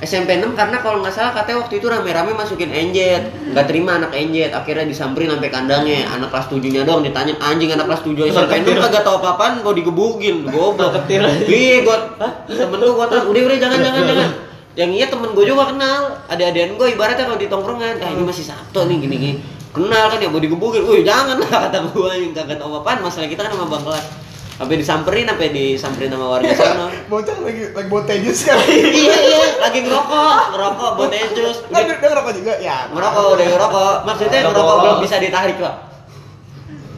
SMP 0.00 0.40
6 0.42 0.56
karena 0.56 0.80
kalau 0.80 1.04
nggak 1.04 1.12
salah 1.12 1.36
katanya 1.36 1.60
waktu 1.60 1.76
itu 1.76 1.84
rame-rame 1.84 2.32
masukin 2.32 2.72
enjet 2.72 3.20
nggak 3.52 3.68
terima 3.68 4.00
anak 4.00 4.16
enjet 4.16 4.48
akhirnya 4.48 4.88
disamperin 4.88 5.28
sampai 5.28 5.52
kandangnya 5.52 6.08
anak 6.08 6.32
kelas 6.32 6.48
7 6.48 6.72
nya 6.72 6.88
doang 6.88 7.04
ditanya 7.04 7.36
anjing 7.36 7.68
anak 7.68 7.84
kelas 7.84 8.02
7 8.08 8.32
SMP 8.32 8.64
6 8.64 8.80
kagak 8.80 9.04
tau 9.04 9.20
apa-apaan 9.20 9.60
gua 9.60 9.76
digebukin 9.76 10.48
goblok 10.48 11.04
Ketir. 11.04 11.20
iya 11.52 11.84
gua 11.84 12.16
temen 12.48 12.80
gua 12.80 12.92
gua 12.96 13.06
tahu 13.12 13.36
udah 13.36 13.42
udah 13.44 13.58
jangan 13.60 13.78
jangan 13.84 14.02
jangan 14.08 14.49
yang 14.72 14.90
iya 14.90 15.06
temen 15.06 15.30
gua 15.30 15.42
juga 15.42 15.64
kenal 15.68 16.02
ada-adaan 16.26 16.74
gua 16.74 16.86
ibaratnya 16.86 17.24
kalau 17.24 17.36
di 17.36 17.46
tongkrongan 17.46 17.98
ah 17.98 18.08
ini 18.08 18.22
masih 18.22 18.44
Sabtu 18.44 18.84
nih 18.84 18.96
gini 18.98 19.16
gini 19.16 19.34
kenal 19.70 20.06
kan 20.08 20.18
ya 20.18 20.26
mau 20.26 20.38
digebukin 20.38 20.82
wih 20.82 21.02
jangan 21.02 21.38
lah 21.38 21.66
kata 21.66 21.90
gua 21.90 22.10
yang 22.12 22.30
kagak 22.30 22.56
tau 22.56 22.70
apa-apaan 22.70 23.02
masalah 23.02 23.26
kita 23.26 23.40
kan 23.40 23.52
sama 23.52 23.66
bang 23.68 23.82
kelas 23.82 24.06
sampai 24.52 24.76
disamperin 24.76 25.24
sampai 25.24 25.48
disamperin 25.48 26.10
sama 26.10 26.26
warga 26.28 26.52
sana 26.52 26.86
Bocah 27.10 27.32
lagi 27.40 27.72
lagi 27.72 27.88
bawa 27.88 28.02
tejus 28.04 28.44
kan. 28.44 28.60
iya 28.68 29.16
iya 29.18 29.42
lagi 29.56 29.80
ngerokok 29.80 30.40
ngerokok 30.52 30.90
buat 30.94 31.10
jus 31.32 31.56
Kan 31.64 31.80
dia 31.82 31.96
ngerokok 31.96 32.32
juga 32.36 32.52
ya. 32.60 32.76
ngerokok 32.88 33.24
udah 33.32 33.46
ngerokok 33.48 33.94
maksudnya 34.04 34.38
Ngerokok. 34.38 34.52
ngerokok 34.52 34.76
belum 34.78 34.98
bisa 35.00 35.16
ditarik 35.16 35.56
pak 35.56 35.74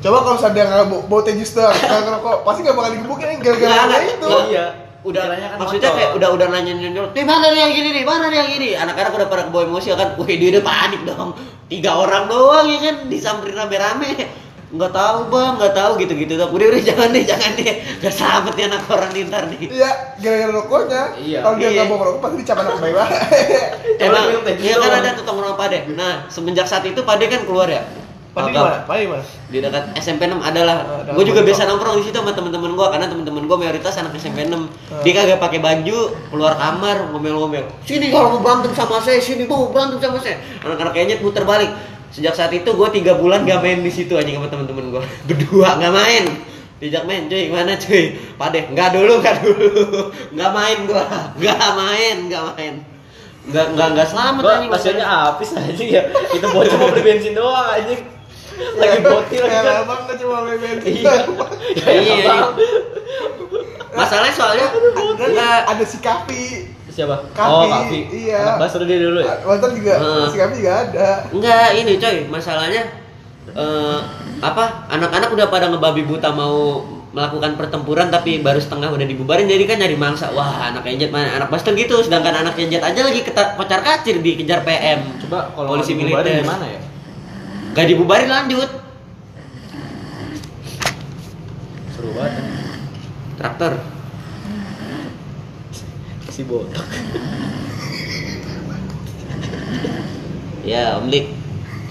Coba 0.03 0.19
kalau 0.19 0.35
misalnya 0.35 0.51
dia 0.53 0.65
nggak 0.67 0.87
bawa, 0.91 1.03
bawa 1.07 1.23
tejus 1.23 1.51
doang, 1.55 1.71
nggak 1.71 2.03
ngerokok, 2.03 2.37
pasti 2.43 2.61
nggak 2.67 2.75
bakal 2.75 2.91
digebukin 2.91 3.27
Nggak, 3.31 3.39
gara-gara 3.39 3.71
nggak. 3.87 4.03
itu. 4.03 4.27
Nggak. 4.27 4.45
Iya. 4.51 4.67
Udah 5.03 5.23
Kiranya 5.27 5.49
kan 5.51 5.59
maksudnya 5.59 5.91
motor. 5.91 5.99
kayak 5.99 6.11
udah 6.15 6.29
udah 6.31 6.47
nanya 6.49 6.73
nanya 6.79 7.03
di 7.11 7.23
mana 7.23 7.47
nih 7.51 7.61
yang 7.61 7.73
gini 7.75 7.89
nih? 7.91 8.05
Mana 8.07 8.25
nih 8.31 8.39
yang 8.39 8.51
gini? 8.51 8.69
Anak-anak 8.73 9.13
udah 9.13 9.29
pada 9.29 9.43
kebawa 9.47 9.63
emosi 9.67 9.89
kan. 9.93 10.09
Wih 10.15 10.37
dia 10.39 10.49
udah 10.55 10.65
panik 10.65 11.01
dong. 11.03 11.31
Tiga 11.67 11.91
orang 11.95 12.25
doang 12.27 12.67
ya 12.67 12.79
kan? 12.81 12.97
Disamperin 13.07 13.57
rame-rame. 13.57 14.09
Nggak 14.73 14.93
tahu 14.95 15.19
bang. 15.29 15.53
Nggak 15.59 15.75
tahu. 15.75 15.93
Gitu 15.99 16.13
gitu 16.17 16.33
dong 16.37 16.51
udah 16.51 16.67
udah 16.71 16.81
jangan 16.81 17.09
deh 17.11 17.25
jangan 17.27 17.51
deh. 17.59 17.75
Udah 17.99 18.13
selamat 18.15 18.55
ya 18.55 18.65
anak 18.71 18.83
orang 18.89 19.11
nih 19.11 19.23
ntar 19.27 19.45
nih. 19.51 19.59
Iya, 19.69 19.91
gara-gara 20.17 20.53
rokoknya. 20.55 21.03
Iya. 21.19 21.39
Kalau 21.43 21.57
dia 21.57 21.67
Iya. 21.67 21.75
nggak 21.75 21.87
bawa 21.91 22.03
rokok 22.07 22.21
pasti 22.23 22.37
dicap 22.39 22.57
anak 22.59 22.75
baik 22.79 22.97
Emang, 23.99 24.25
minum 24.27 24.43
teh 24.43 24.55
iya 24.59 24.75
kan 24.79 24.91
ada 24.99 25.09
tuh 25.15 25.25
tongkrong 25.25 25.55
pade. 25.55 25.79
Nah, 25.93 26.27
semenjak 26.27 26.67
saat 26.67 26.83
itu 26.85 27.03
pade 27.03 27.27
kan 27.27 27.43
keluar 27.43 27.67
ya. 27.67 27.83
Padi 28.33 28.49
di 28.49 28.57
mana? 28.57 28.81
Padi 28.83 29.01
di 29.01 29.09
mana? 29.09 29.25
di 29.47 29.59
dekat 29.61 29.85
SMP 29.95 30.25
6 30.25 30.41
adalah 30.41 30.77
Ah, 30.81 31.05
dalam 31.05 31.15
gue 31.15 31.25
juga 31.29 31.41
biasa 31.43 31.63
nongkrong 31.65 32.01
di 32.01 32.05
situ 32.05 32.17
sama 32.17 32.33
temen-temen 32.33 32.73
gue 32.73 32.87
karena 32.89 33.07
temen-temen 33.07 33.43
gue 33.45 33.57
mayoritas 33.59 33.93
anak 33.95 34.13
SMP 34.15 34.39
6 34.43 34.57
Ah. 34.89 35.01
dia 35.01 35.13
kagak 35.15 35.37
pakai 35.37 35.59
baju 35.59 35.99
keluar 36.29 36.53
kamar 36.55 37.13
ngomel-ngomel. 37.13 37.65
Sini 37.83 38.09
kalau 38.09 38.33
mau 38.33 38.41
berantem 38.41 38.73
sama 38.73 38.97
saya 38.99 39.19
sini 39.19 39.45
mau 39.45 39.69
berantem 39.69 39.99
sama 39.99 40.17
saya. 40.17 40.41
Anak-anak 40.61 40.93
kayaknya 40.93 41.17
puter 41.19 41.45
balik. 41.45 41.69
Sejak 42.09 42.33
saat 42.33 42.51
itu 42.51 42.67
gue 42.67 42.89
tiga 42.93 43.13
bulan 43.15 43.43
gak 43.43 43.61
main 43.61 43.79
di 43.79 43.89
situ 43.89 44.13
anjing 44.15 44.35
sama 44.35 44.49
temen-temen 44.49 44.85
gue 44.91 45.03
berdua 45.29 45.77
gak 45.77 45.93
main. 45.93 46.25
Dijak 46.77 47.05
main 47.05 47.25
cuy 47.27 47.47
gimana 47.47 47.77
cuy? 47.77 48.05
Pade 48.35 48.67
nggak 48.67 48.89
dulu 48.91 49.23
nggak 49.23 49.37
dulu. 49.39 49.71
Nggak 50.35 50.51
main 50.51 50.79
gue 50.83 51.03
nggak 51.39 51.71
main 51.77 52.17
nggak 52.27 52.43
main. 52.51 52.75
Nggak 53.43 53.67
nggak 53.71 53.89
nggak 53.93 54.09
selamat 54.09 54.41
Gua 54.41 54.53
anjing. 54.53 54.71
kasihannya 54.71 55.07
habis 55.07 55.51
aja 55.53 55.85
ya. 55.85 56.03
Itu 56.33 56.43
bocah 56.45 56.77
mau 56.77 56.91
beli 56.91 57.03
bensin 57.05 57.33
doang 57.33 57.55
anjing. 57.71 58.03
Lagi 58.75 58.99
boti 59.01 59.37
lagi 59.37 59.49
Kayak 59.49 59.63
kan. 59.63 59.83
abang 59.83 60.01
kan 60.05 60.17
cuma 60.17 60.37
bensin. 60.45 60.79
Iya. 60.83 61.15
Ya, 61.73 61.91
Iya, 61.93 62.15
iya. 62.19 62.35
masalahnya 63.93 64.33
soalnya 64.33 64.67
Ada, 64.69 65.25
nggak 65.27 65.59
ada 65.69 65.85
si 65.85 65.99
Kapi. 65.99 66.45
Siapa? 66.89 67.17
Kapi, 67.31 67.49
Oh, 67.51 67.65
Kapi. 67.67 67.99
iya. 68.11 68.41
Anak 68.47 68.57
Basro 68.61 68.85
dia 68.85 68.99
dulu 68.99 69.19
ya. 69.19 69.35
Mantan 69.43 69.71
juga, 69.73 69.95
Heeh. 69.97 70.27
si 70.27 70.37
Kapi 70.37 70.55
juga 70.59 70.73
ada. 70.83 71.09
Enggak, 71.29 71.69
ini 71.75 71.93
coy, 71.97 72.17
masalahnya 72.27 72.83
eh, 73.49 73.99
apa? 74.39 74.65
Anak-anak 74.89 75.29
udah 75.31 75.47
pada 75.49 75.67
ngebabi 75.67 76.03
buta 76.03 76.31
mau 76.31 76.85
melakukan 77.13 77.55
pertempuran 77.55 78.09
tapi 78.09 78.41
baru 78.41 78.57
setengah 78.57 78.89
udah 78.89 79.05
dibubarin 79.05 79.45
jadi 79.45 79.65
kan 79.67 79.77
nyari 79.79 79.95
mangsa. 79.95 80.33
Wah, 80.33 80.67
anak 80.67 80.85
enjet 80.87 81.09
mana? 81.09 81.33
Anak 81.35 81.49
Buster 81.49 81.73
gitu, 81.73 81.97
sedangkan 81.99 82.33
anak 82.39 82.57
enjet 82.57 82.81
aja 82.81 83.01
lagi 83.03 83.21
keta- 83.21 83.53
kocar 83.55 83.81
kacir 83.81 84.17
dikejar 84.19 84.61
PM. 84.63 85.05
Coba 85.19 85.49
kalau 85.51 85.69
polisi 85.71 85.93
dibubarin 85.93 86.25
militer. 86.29 86.45
gimana 86.45 86.65
ya? 86.67 86.81
Gak 87.73 87.89
dibubarin 87.89 88.29
lanjut. 88.29 88.69
Seru 91.97 92.13
banget. 92.13 92.45
Traktor. 93.41 93.73
Si 96.29 96.45
botak. 96.45 96.85
Ya, 100.69 101.01
Om 101.01 101.09
Dik. 101.09 101.33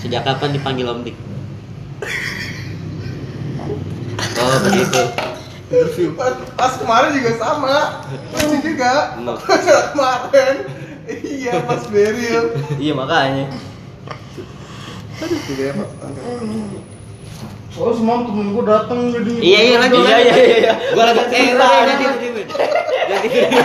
Sejak 0.05 0.21
kapan 0.21 0.53
dipanggil 0.53 0.85
Om 0.85 1.01
Dik? 1.01 1.17
Oh, 4.41 4.57
begitu. 4.69 5.01
Pas, 6.13 6.33
pas 6.53 6.73
kemarin 6.77 7.09
juga 7.17 7.31
sama. 7.41 8.05
Lucu 8.37 8.57
juga. 8.61 9.17
Kemarin. 9.97 10.55
Iya, 11.09 11.65
pas 11.65 11.83
Beril. 11.89 12.53
Iya 12.77 12.93
makanya. 12.93 13.70
Ya, 15.21 15.71
Pak. 15.77 15.89
Soalnya 17.71 17.93
semalam 17.95 18.21
temen 18.25 18.47
gue 18.51 18.63
dateng 18.65 18.99
jadi 19.13 19.31
Iya, 19.37 19.59
iya, 19.63 19.75
lanjut. 19.79 20.01
Iya, 20.01 20.17
iya, 20.17 20.33
iya, 20.35 20.57
iya. 20.59 20.73
Gua 20.91 21.03
lagi 21.07 21.21
eh, 21.21 21.27
Cerita, 21.29 21.55
udah, 21.55 21.69
ya. 21.71 21.83
ganti 21.87 22.05
tidur 22.19 22.45
Ganti 23.07 23.27
tidur 23.29 23.63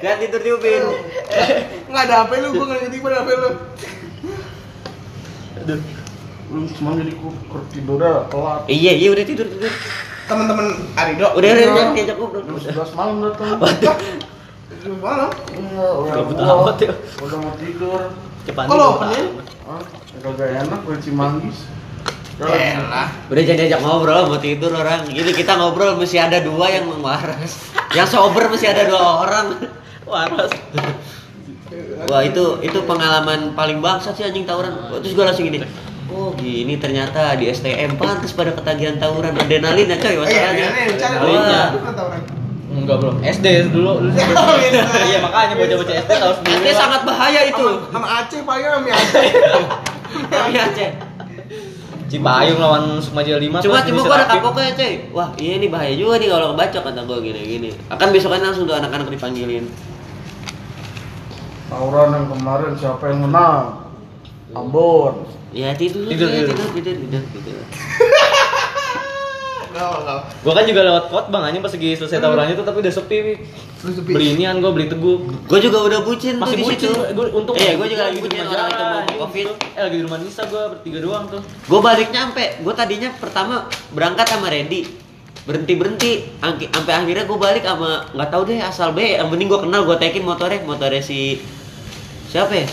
Ganti 0.00 0.24
tidur 0.26 0.40
tiupin. 0.42 0.82
Nggak 1.88 2.02
ada 2.04 2.14
HP 2.20 2.30
lu, 2.36 2.48
gua 2.52 2.64
nggak 2.66 2.78
ngerti 2.82 2.98
pada 3.00 3.16
HP 3.16 3.28
lu. 3.32 3.50
Aduh. 5.56 5.78
Lu 6.50 6.60
semalam 6.68 6.96
jadi 6.98 7.12
ku 7.14 7.28
ku- 7.46 7.68
tidurnya 7.70 8.26
telat 8.26 8.60
Iya, 8.66 8.92
iya 8.92 9.08
udah 9.08 9.24
tidur 9.24 9.46
tidur. 9.48 9.72
Teman-teman 10.26 10.66
Arido. 10.94 11.26
Udah 11.30 11.48
udah 11.48 11.50
Iya. 11.56 11.70
udah 11.70 11.84
diajak 11.94 12.16
ngobrol. 12.18 12.42
Jam 12.44 12.56
11 12.58 12.98
malam 12.98 13.14
dateng 13.22 13.48
Jam 13.80 14.94
malam. 14.98 15.30
Iya, 15.48 15.86
udah 15.94 16.20
gua 16.26 16.72
ya. 16.76 16.92
Udah 17.16 17.38
mau 17.38 17.54
tidur 17.56 18.00
Cepat 18.44 18.64
Kalau 18.66 18.86
opennya? 18.98 19.22
Ya 20.10 20.18
Kagak 20.20 20.48
enak 20.66 20.80
gue 20.82 20.96
cimanggis 20.98 21.58
Elah. 22.40 23.12
Udah 23.28 23.42
jangan 23.44 23.58
diajak 23.60 23.80
ngobrol, 23.84 24.32
mau 24.32 24.40
tidur 24.40 24.72
orang. 24.72 25.04
Gini 25.04 25.28
kita 25.36 25.60
ngobrol 25.60 26.00
mesti 26.00 26.16
ada 26.16 26.40
dua 26.40 26.72
yang 26.72 26.88
waras. 27.04 27.68
Yang 27.92 28.16
sober 28.16 28.48
mesti 28.48 28.64
ada 28.64 28.88
dua 28.88 29.28
orang. 29.28 29.46
Waras. 30.08 30.48
Wah 32.08 32.22
itu 32.24 32.56
itu 32.64 32.78
pengalaman 32.88 33.52
paling 33.52 33.84
bangsat 33.84 34.16
sih 34.16 34.24
anjing 34.24 34.48
tawuran. 34.48 34.72
Terus 35.04 35.12
gue 35.12 35.20
langsung 35.20 35.44
gini. 35.44 35.60
Oh 36.08 36.32
gini 36.32 36.80
ternyata 36.80 37.36
di 37.36 37.52
STM 37.52 38.00
pantas 38.00 38.32
pada 38.32 38.56
ketagihan 38.56 38.96
tawuran 38.96 39.36
adrenalin 39.36 39.86
ya 39.86 40.00
coy 40.00 40.16
masalahnya. 40.16 40.68
ini 40.80 41.36
Wah. 41.36 41.68
lu 41.70 41.78
kan 41.84 41.92
tawuran. 41.92 42.20
Enggak 42.72 42.96
belum. 43.04 43.14
SD 43.20 43.46
dulu. 43.68 43.92
dulu. 44.08 44.54
Iya 45.06 45.18
makanya 45.20 45.54
bocah-bocah 45.60 45.94
SD 46.08 46.12
tahu 46.16 46.32
sendiri. 46.40 46.56
SD 46.56 46.66
sangat 46.72 47.00
bahaya 47.04 47.40
itu. 47.44 47.66
Sama- 47.92 47.92
Sama 47.92 48.08
Aceh 48.24 48.40
paling 48.48 48.64
sama 48.64 48.88
Aceh. 48.96 49.28
Iya 50.50 50.64
Cek. 50.74 50.92
Cipayung 52.10 52.58
lawan 52.58 52.98
Sukma 52.98 53.22
Jaya 53.22 53.38
5 53.38 53.62
Cuma 53.62 53.86
cuma 53.86 54.00
gua 54.02 54.18
ada 54.26 54.42
kapoknya 54.42 54.74
coy. 54.74 54.94
Wah 55.14 55.30
iya 55.38 55.62
nih 55.62 55.70
bahaya 55.70 55.94
juga 55.94 56.18
nih 56.18 56.26
kalau 56.26 56.46
kebacok 56.54 56.82
kata 56.90 57.00
gua 57.06 57.18
gini 57.22 57.40
gini. 57.46 57.70
Akan 57.86 58.10
besokan 58.10 58.42
langsung 58.42 58.66
tuh 58.66 58.74
anak-anak 58.74 59.06
dipanggilin. 59.14 59.70
Tawuran 61.70 62.08
yang 62.18 62.26
kemarin 62.34 62.72
siapa 62.74 63.04
yang 63.14 63.30
menang? 63.30 63.86
Ambon. 64.50 65.22
Ya 65.54 65.70
tidur 65.78 66.10
Tidur, 66.10 66.26
tidur 66.30 66.54
tidur. 66.74 66.94
tidur 66.98 67.22
tidur 67.30 67.62
Gua 69.70 70.52
kan 70.52 70.64
juga 70.66 70.80
lewat 70.82 71.04
kot 71.08 71.26
bang, 71.30 71.42
anjing 71.46 71.62
pas 71.62 71.72
lagi 71.72 71.90
selesai 71.94 72.18
tawurannya 72.18 72.54
tuh 72.58 72.66
tapi 72.66 72.78
udah 72.82 72.92
sepi. 72.92 73.16
Wi. 73.22 73.34
Beli 74.04 74.26
inian 74.36 74.60
gua 74.60 74.76
beli 74.76 74.92
teguh. 74.92 75.24
Gue 75.48 75.60
juga 75.62 75.88
udah 75.88 76.04
bucin 76.04 76.36
Masih 76.36 76.52
tuh 76.52 76.56
di 76.58 76.64
bucin, 76.68 76.90
situ. 76.92 77.00
gua 77.16 77.26
untung. 77.32 77.54
Iya, 77.56 77.80
gua 77.80 77.86
juga 77.88 78.02
lagi 78.10 78.18
di 78.18 78.22
bucin 78.26 78.40
rumah 78.44 78.52
orang 78.52 78.68
itu 78.68 78.84
mau 78.84 79.02
covid. 79.24 79.46
Eh 79.72 79.82
lagi 79.86 79.96
di 79.96 80.04
rumah 80.04 80.18
Nisa 80.20 80.42
gua 80.50 80.62
bertiga 80.74 80.98
doang 81.00 81.24
tuh. 81.32 81.40
Gue 81.40 81.80
balik 81.80 82.08
nyampe. 82.12 82.44
Gue 82.60 82.74
tadinya 82.76 83.08
pertama 83.16 83.70
berangkat 83.94 84.26
sama 84.28 84.46
Reddy. 84.52 84.80
Berhenti 85.48 85.72
berhenti. 85.78 86.12
Sampai 86.42 86.92
akhirnya 86.92 87.24
gue 87.24 87.38
balik 87.40 87.64
sama 87.64 88.04
nggak 88.12 88.28
tahu 88.28 88.42
deh 88.52 88.58
asal 88.60 88.92
B. 88.92 89.16
Yang 89.16 89.28
penting 89.32 89.46
gue 89.48 89.60
kenal 89.64 89.80
gue 89.88 89.96
tekin 89.96 90.22
motornya 90.26 90.60
motornya 90.66 91.00
si 91.00 91.40
siapa 92.28 92.52
ya? 92.52 92.66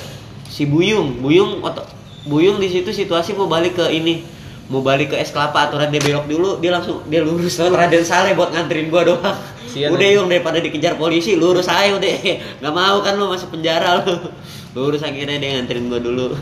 Si 0.51 0.67
Buyung. 0.67 1.23
Buyung 1.23 1.63
oto, 1.63 1.87
Buyung 2.27 2.59
di 2.59 2.67
situ 2.67 2.91
situasi 2.91 3.31
mau 3.37 3.47
balik 3.47 3.79
ke 3.79 3.87
ini 3.95 4.35
mau 4.67 4.83
balik 4.83 5.15
ke 5.15 5.17
es 5.19 5.31
kelapa 5.31 5.71
aturan 5.71 5.87
dia 5.87 6.03
belok 6.03 6.27
dulu 6.27 6.49
dia 6.59 6.75
langsung 6.75 6.99
dia 7.07 7.23
lurus 7.23 7.55
lewat 7.55 7.73
Raden 7.87 8.03
Saleh 8.03 8.35
buat 8.35 8.51
nganterin 8.51 8.91
gua 8.91 9.07
doang 9.07 9.37
Sian, 9.67 9.91
udah 9.91 10.07
yung 10.11 10.27
daripada 10.27 10.59
dikejar 10.59 10.95
polisi 10.99 11.39
lurus 11.39 11.71
aja 11.71 11.95
udah 11.95 12.13
nggak 12.59 12.73
mau 12.75 12.99
kan 12.99 13.15
lu 13.15 13.31
masuk 13.31 13.55
penjara 13.55 14.03
lu 14.03 14.31
lurus 14.75 15.03
akhirnya 15.03 15.39
dia 15.39 15.59
nganterin 15.59 15.87
gua 15.87 16.01
dulu 16.03 16.35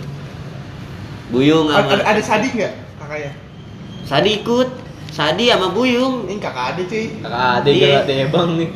Buyung 1.25 1.73
Ada, 1.73 1.81
sama 1.81 1.93
ada, 1.97 2.03
ada 2.05 2.21
Sadi 2.21 2.47
nggak 2.53 2.73
kakaknya? 3.01 3.31
Sadi 4.05 4.29
ikut 4.45 4.69
Sadi 5.09 5.45
sama 5.49 5.73
Buyung 5.73 6.29
Ini 6.29 6.37
kakak 6.37 6.65
ada 6.77 6.81
cuy. 6.85 7.05
Kakak 7.17 7.41
ade 7.61 7.69
Iya. 7.73 7.81
gila 7.81 8.01
debang 8.05 8.49
nih. 8.61 8.69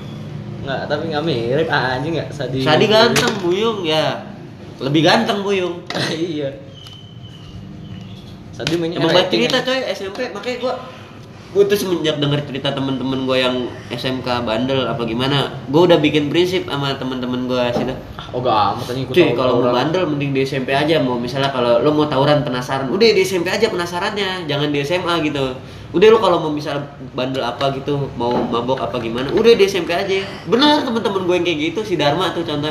Enggak, 0.66 0.82
tapi 0.90 1.04
enggak 1.14 1.24
mirip 1.30 1.68
anjing 1.70 2.14
enggak 2.18 2.30
Sadi. 2.34 2.58
Sadi 2.66 2.86
ganteng 2.90 3.34
Buyung 3.46 3.86
ya 3.86 4.30
lebih 4.80 5.02
ganteng 5.04 5.44
Buyung 5.44 5.84
iya. 6.10 6.50
Sadi 8.60 8.76
mainnya 8.76 9.00
emang 9.00 9.16
banyak 9.16 9.32
cerita 9.32 9.64
ya. 9.64 9.68
coy 9.72 9.80
SMP 9.96 10.20
makanya 10.36 10.58
gua 10.60 10.74
gua 11.56 11.64
tuh 11.64 11.80
semenjak 11.80 12.20
denger 12.20 12.44
cerita 12.44 12.76
temen-temen 12.76 13.24
gua 13.24 13.40
yang 13.40 13.56
SMK 13.88 14.28
bandel 14.44 14.84
apa 14.84 15.00
gimana 15.08 15.64
gua 15.72 15.88
udah 15.88 15.98
bikin 16.04 16.28
prinsip 16.28 16.68
sama 16.68 16.92
temen-temen 17.00 17.48
gua 17.48 17.72
sih 17.72 17.88
dah. 17.88 17.96
Oh 18.36 18.44
gak 18.44 18.78
amat 18.78 18.94
ikut 18.94 19.14
Cuy, 19.16 19.34
kalau 19.34 19.64
mau 19.64 19.74
bandel 19.74 20.06
mending 20.06 20.36
di 20.36 20.44
SMP 20.46 20.76
aja. 20.76 21.02
Mau 21.02 21.18
misalnya 21.18 21.50
kalau 21.56 21.82
lo 21.82 21.90
mau 21.96 22.06
tawuran 22.06 22.46
penasaran, 22.46 22.92
udah 22.94 23.08
di 23.16 23.24
SMP 23.26 23.50
aja 23.50 23.72
penasarannya, 23.72 24.46
jangan 24.46 24.70
di 24.70 24.86
SMA 24.86 25.24
gitu. 25.26 25.58
Udah 25.96 26.08
lo 26.14 26.22
kalau 26.22 26.38
mau 26.38 26.52
misal 26.54 26.84
bandel 27.18 27.42
apa 27.42 27.74
gitu, 27.74 28.12
mau 28.20 28.30
mabok 28.30 28.86
apa 28.86 29.02
gimana, 29.02 29.34
udah 29.34 29.58
di 29.58 29.66
SMP 29.66 29.98
aja. 29.98 30.22
Bener 30.46 30.86
temen-temen 30.86 31.26
gue 31.26 31.36
yang 31.42 31.46
kayak 31.48 31.60
gitu, 31.74 31.80
si 31.82 31.98
Dharma 31.98 32.30
tuh 32.36 32.46
contoh. 32.46 32.70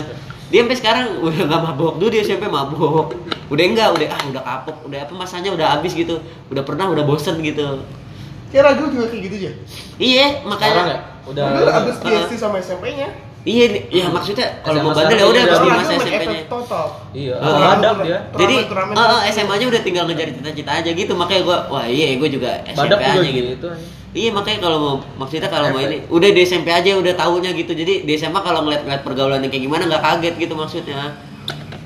Dia 0.55 0.63
sampai 0.63 0.79
sekarang 0.79 1.07
udah 1.27 1.43
nggak 1.43 1.63
mabok, 1.75 1.99
dulu 1.99 2.09
di 2.15 2.23
SMP 2.23 2.47
mabok. 2.47 3.19
Udah 3.49 3.65
enggak, 3.65 3.89
udah 3.91 4.07
ah 4.09 4.23
udah 4.25 4.43
kapok, 4.43 4.77
udah 4.85 4.99
apa 5.03 5.13
masanya 5.15 5.51
udah 5.53 5.67
habis 5.75 5.93
gitu. 5.93 6.21
Udah 6.49 6.63
pernah, 6.63 6.87
udah 6.87 7.03
bosen 7.03 7.41
gitu. 7.41 7.81
Kira 8.49 8.73
gue 8.75 8.89
juga 8.89 9.07
kayak 9.07 9.23
gitu 9.25 9.35
aja. 9.39 9.51
Iya, 9.99 10.27
Sekarang 10.41 10.49
makanya 10.49 10.83
ya? 10.83 10.99
Udah 11.25 11.43
Udah 11.51 11.75
abis 11.79 11.97
di 11.99 12.09
Ah. 12.09 12.21
SD 12.23 12.33
sama 12.35 12.57
SMP-nya. 12.59 13.09
Iya, 13.39 13.65
ya 13.89 14.05
maksudnya 14.11 14.61
kalau 14.61 14.81
mau 14.83 14.93
bandel 14.93 15.15
ya 15.15 15.17
sekarang 15.17 15.31
udah 15.31 15.43
pas 15.47 15.59
di 15.59 15.69
masa 15.71 15.93
SMP-nya. 15.95 16.41
Iya, 17.15 17.35
badak 17.39 17.97
dia. 18.03 18.19
Jadi 18.35 18.55
Turnamen- 18.67 18.97
turnamen. 18.97 19.31
SMA 19.31 19.53
aja 19.55 19.65
udah 19.67 19.81
tinggal 19.81 20.05
ngejar 20.05 20.29
cita-cita 20.31 20.71
aja 20.75 20.91
gitu 20.91 21.13
makanya 21.15 21.43
gua 21.43 21.59
wah 21.69 21.85
iya 21.85 22.13
gua 22.17 22.29
juga 22.29 22.51
SMP 22.67 22.81
Badak 22.83 23.01
aja 23.01 23.11
juga 23.15 23.29
gitu. 23.31 23.49
gitu. 23.55 23.69
Iya 24.11 24.31
makanya 24.33 24.59
kalau 24.59 24.79
mau 24.79 24.95
maksudnya 25.17 25.49
kalau 25.49 25.69
mau 25.71 25.81
ini 25.81 25.97
udah 26.09 26.29
di 26.29 26.41
SMP 26.43 26.69
aja 26.69 26.91
udah 26.93 27.15
tahunya 27.15 27.51
gitu. 27.55 27.73
Jadi 27.73 27.95
di 28.05 28.13
SMA 28.15 28.41
kalau 28.43 28.61
ngeliat-ngeliat 28.65 29.03
pergaulan 29.03 29.41
yang 29.41 29.53
kayak 29.53 29.65
gimana 29.65 29.83
nggak 29.87 30.03
kaget 30.03 30.35
gitu 30.39 30.55
maksudnya. 30.55 30.97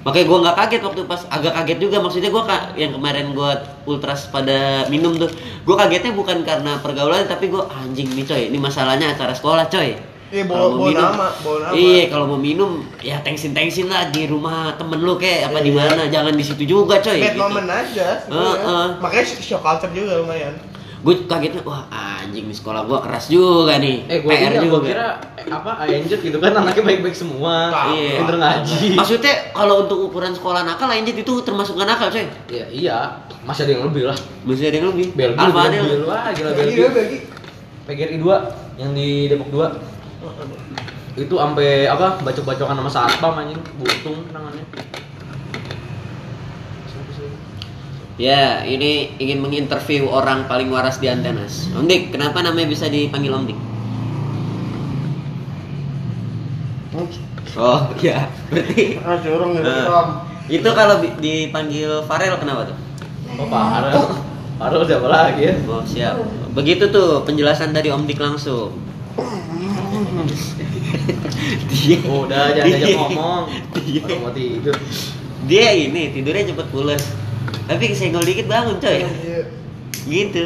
Makanya 0.03 0.27
gua 0.27 0.39
nggak 0.41 0.57
kaget 0.57 0.83
waktu 0.83 1.01
pas 1.05 1.21
agak 1.27 1.53
kaget 1.55 1.79
juga 1.79 1.97
maksudnya 1.99 2.29
gua 2.29 2.43
ka- 2.43 2.75
yang 2.75 2.91
kemarin 2.91 3.31
gua 3.31 3.55
ultras 3.85 4.27
pada 4.27 4.83
minum 4.87 5.15
tuh. 5.15 5.31
Gua 5.63 5.79
kagetnya 5.79 6.11
bukan 6.11 6.43
karena 6.43 6.79
pergaulan 6.79 7.23
tapi 7.25 7.47
gua 7.47 7.71
anjing 7.73 8.11
nih 8.11 8.25
coy, 8.25 8.43
ini 8.49 8.59
masalahnya 8.59 9.11
acara 9.11 9.31
sekolah 9.31 9.67
coy. 9.67 9.95
Iya, 10.33 10.49
bawa- 10.49 10.75
minum- 10.81 10.97
nama, 11.13 11.29
bawa 11.39 11.57
nama. 11.61 11.73
Iya, 11.77 12.03
kalau 12.09 12.25
mau 12.27 12.41
minum 12.41 12.71
ya 12.99 13.21
tengsin-tengsin 13.21 13.87
lah 13.87 14.09
di 14.09 14.25
rumah 14.25 14.73
temen 14.75 14.97
lu 14.97 15.15
kayak 15.15 15.53
apa 15.53 15.61
di 15.61 15.71
Iya. 15.71 15.79
mana, 15.85 16.03
jangan 16.09 16.33
di 16.33 16.41
situ 16.41 16.65
juga 16.65 16.99
coy. 16.99 17.21
Bad 17.21 17.37
gitu. 17.37 17.39
moment 17.39 17.69
aja. 17.69 18.09
Heeh. 18.25 18.55
sebenarnya. 18.57 18.97
Makanya 18.97 19.25
shock 19.29 19.61
culture 19.61 19.93
juga 19.93 20.13
lumayan. 20.19 20.57
Gue 21.03 21.15
kagetnya, 21.27 21.67
wah 21.67 21.91
anjing 21.91 22.47
di 22.47 22.55
sekolah 22.55 22.87
gua 22.87 23.03
keras 23.03 23.27
juga 23.27 23.77
nih. 23.83 24.07
Eh, 24.07 24.19
gua 24.23 24.31
PR 24.31 24.55
iya, 24.55 24.61
juga. 24.63 24.79
gua 24.79 24.81
kira 24.87 25.09
eh, 25.35 25.47
apa 25.51 25.71
Anjet 25.83 26.21
gitu 26.23 26.39
kan 26.39 26.55
anaknya 26.63 26.83
baik-baik 26.87 27.17
semua. 27.19 27.75
Iya. 27.91 28.23
Pinter 28.23 28.37
ngaji. 28.39 28.87
Maksudnya 28.95 29.35
kalau 29.51 29.75
untuk 29.85 29.99
ukuran 30.07 30.33
sekolah 30.33 30.63
nakal 30.63 30.87
lanjut 30.87 31.17
itu 31.19 31.33
termasuk 31.43 31.75
gak 31.75 31.91
nakal 31.91 32.09
coy. 32.09 32.23
Iya, 32.49 32.67
iya. 32.71 32.99
Masih 33.43 33.67
ada 33.67 33.73
yang 33.75 33.85
lebih 33.91 34.03
lah. 34.07 34.17
Masih 34.47 34.71
ada 34.71 34.77
yang 34.79 34.89
lebih. 34.95 35.07
Belgi, 35.19 35.43
Apa 35.43 35.61
ada 35.67 35.75
Belgi, 35.75 35.91
yang 35.91 36.07
wah 36.07 36.25
gila 36.31 36.51
Belgi. 36.55 36.77
gue 36.79 36.91
bagi. 36.95 37.19
PGRI 37.83 38.17
2 38.23 38.79
yang 38.79 38.91
di 38.95 39.27
Depok 39.27 39.51
2 39.51 41.19
itu 41.19 41.35
sampai 41.37 41.85
apa 41.91 42.17
bacok-bacokan 42.25 42.79
sama 42.79 42.89
satpam 42.89 43.35
anjing 43.37 43.61
buntung 43.77 44.23
tangannya 44.33 44.65
Ya, 48.23 48.63
ini 48.63 48.91
ingin 49.19 49.43
menginterview 49.43 50.07
orang 50.07 50.47
paling 50.47 50.71
waras 50.71 51.03
di 51.03 51.11
Antenas. 51.11 51.67
Om 51.75 51.91
Dik, 51.91 52.15
kenapa 52.15 52.39
namanya 52.39 52.71
bisa 52.71 52.87
dipanggil 52.87 53.35
Om 53.35 53.45
Dik? 53.45 53.59
Oh, 57.53 57.81
ya. 57.99 58.31
Berarti 58.47 59.03
Ah, 59.03 59.19
curang 59.19 59.51
ya. 59.53 59.61
Eh, 59.61 59.85
Ram. 59.85 60.09
itu 60.45 60.69
kalau 60.71 60.95
dipanggil 61.19 61.91
Farel 62.05 62.35
kenapa 62.37 62.67
tuh? 62.67 62.77
oh 63.33 63.49
parah 63.49 63.97
parah 64.61 64.85
siapa 64.85 65.09
lagi 65.09 65.43
ya 65.43 65.55
Oh, 65.65 65.81
siap. 65.83 66.21
Begitu 66.53 66.85
tuh 66.89 67.25
penjelasan 67.25 67.73
dari 67.73 67.89
Om 67.89 68.05
Dik 68.05 68.21
langsung. 68.21 68.71
dia, 71.69 71.97
oh, 72.07 72.25
udah 72.25 72.53
jangan 72.53 72.69
dia- 72.71 72.77
ajak 72.79 72.91
ngomong 72.95 73.43
dia- 73.83 74.05
mau 74.17 74.31
tidur 74.31 74.77
Dia 75.43 75.69
ini 75.75 76.13
tidurnya 76.13 76.47
cepet 76.47 76.67
pules. 76.71 77.03
Tapi 77.71 77.85
kesenggol 77.91 78.27
dikit 78.27 78.47
bangun, 78.51 78.77
coy. 78.83 79.07
Iya. 79.07 79.41
Gitu. 80.07 80.45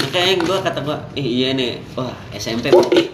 Makanya 0.00 0.34
gua 0.44 0.58
kata 0.64 0.80
gua, 0.80 0.96
ih 1.12 1.26
iya 1.26 1.52
nih, 1.52 1.82
wah 1.92 2.16
SMP 2.32 2.72
berarti 2.72 3.12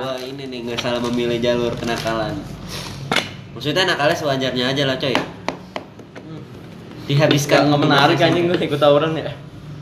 Wah 0.00 0.16
ini 0.24 0.48
nih 0.48 0.58
nggak 0.64 0.80
salah 0.80 1.02
memilih 1.02 1.36
jalur 1.38 1.76
kenakalan. 1.76 2.32
Maksudnya 3.52 3.84
nakalnya 3.84 4.16
sewajarnya 4.16 4.64
aja 4.72 4.82
lah 4.88 4.96
coy. 4.96 5.14
Dihabiskan 7.10 7.68
nggak 7.68 7.82
menarik 7.82 8.18
anjing 8.22 8.46
gue 8.46 8.58
ikut 8.58 8.78
tawuran 8.78 9.18
ya 9.18 9.34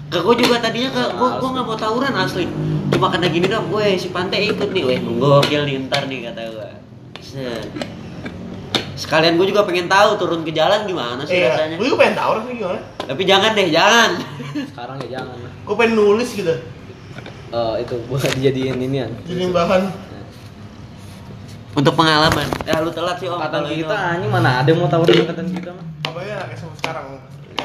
Ke 0.08 0.18
gue 0.18 0.34
juga 0.38 0.56
tadinya 0.58 0.88
ke 0.88 1.02
gue 1.12 1.28
gue 1.36 1.50
nggak 1.52 1.64
mau 1.64 1.76
tawuran 1.76 2.14
asli. 2.14 2.48
Cuma 2.88 3.12
karena 3.12 3.28
gini 3.28 3.46
dong, 3.46 3.68
gue 3.68 3.94
si 3.94 4.08
Pantai 4.08 4.48
ikut 4.48 4.72
nih, 4.72 4.82
weh 4.82 4.98
menggokil 4.98 5.62
nih 5.62 5.84
ntar 5.86 6.08
nih 6.08 6.32
kata 6.32 6.40
gue. 6.48 6.68
Sekalian 8.94 9.38
gue 9.38 9.46
juga 9.46 9.62
pengen 9.62 9.86
tahu 9.86 10.18
turun 10.18 10.42
ke 10.42 10.50
jalan 10.50 10.82
gimana 10.82 11.22
sih 11.22 11.38
Iya. 11.38 11.54
rasanya. 11.54 11.76
Gue 11.78 11.86
juga 11.86 11.98
pengen 12.02 12.16
tahu 12.16 12.30
rasanya 12.34 12.56
gimana. 12.56 12.80
Tapi 12.98 13.22
jangan 13.24 13.50
deh, 13.52 13.68
jangan. 13.70 14.10
sekarang 14.48 14.96
ya 15.04 15.08
jangan 15.14 15.36
Gue 15.62 15.74
pengen 15.76 15.92
nulis 15.94 16.28
gitu. 16.32 16.54
Eh 17.48 17.74
itu 17.80 17.94
buat 18.08 18.24
dijadiin 18.34 18.76
inian 18.76 19.10
Jadi 19.22 19.48
bahan. 19.48 19.82
Untuk 21.72 21.94
pengalaman. 21.94 22.48
Ya 22.66 22.82
lu 22.82 22.90
telat 22.90 23.22
sih 23.22 23.30
om. 23.30 23.38
angkatan 23.38 23.70
itu. 23.70 23.86
kita 23.86 23.94
anjing 23.94 24.30
mana 24.32 24.64
ada 24.64 24.66
yang 24.66 24.82
mau 24.82 24.90
tawuran 24.90 25.14
angkatan 25.22 25.46
kita 25.46 25.70
mah 25.70 25.86
Apa 26.10 26.20
ya 26.24 26.38
SMA 26.56 26.74
sekarang? 26.74 27.06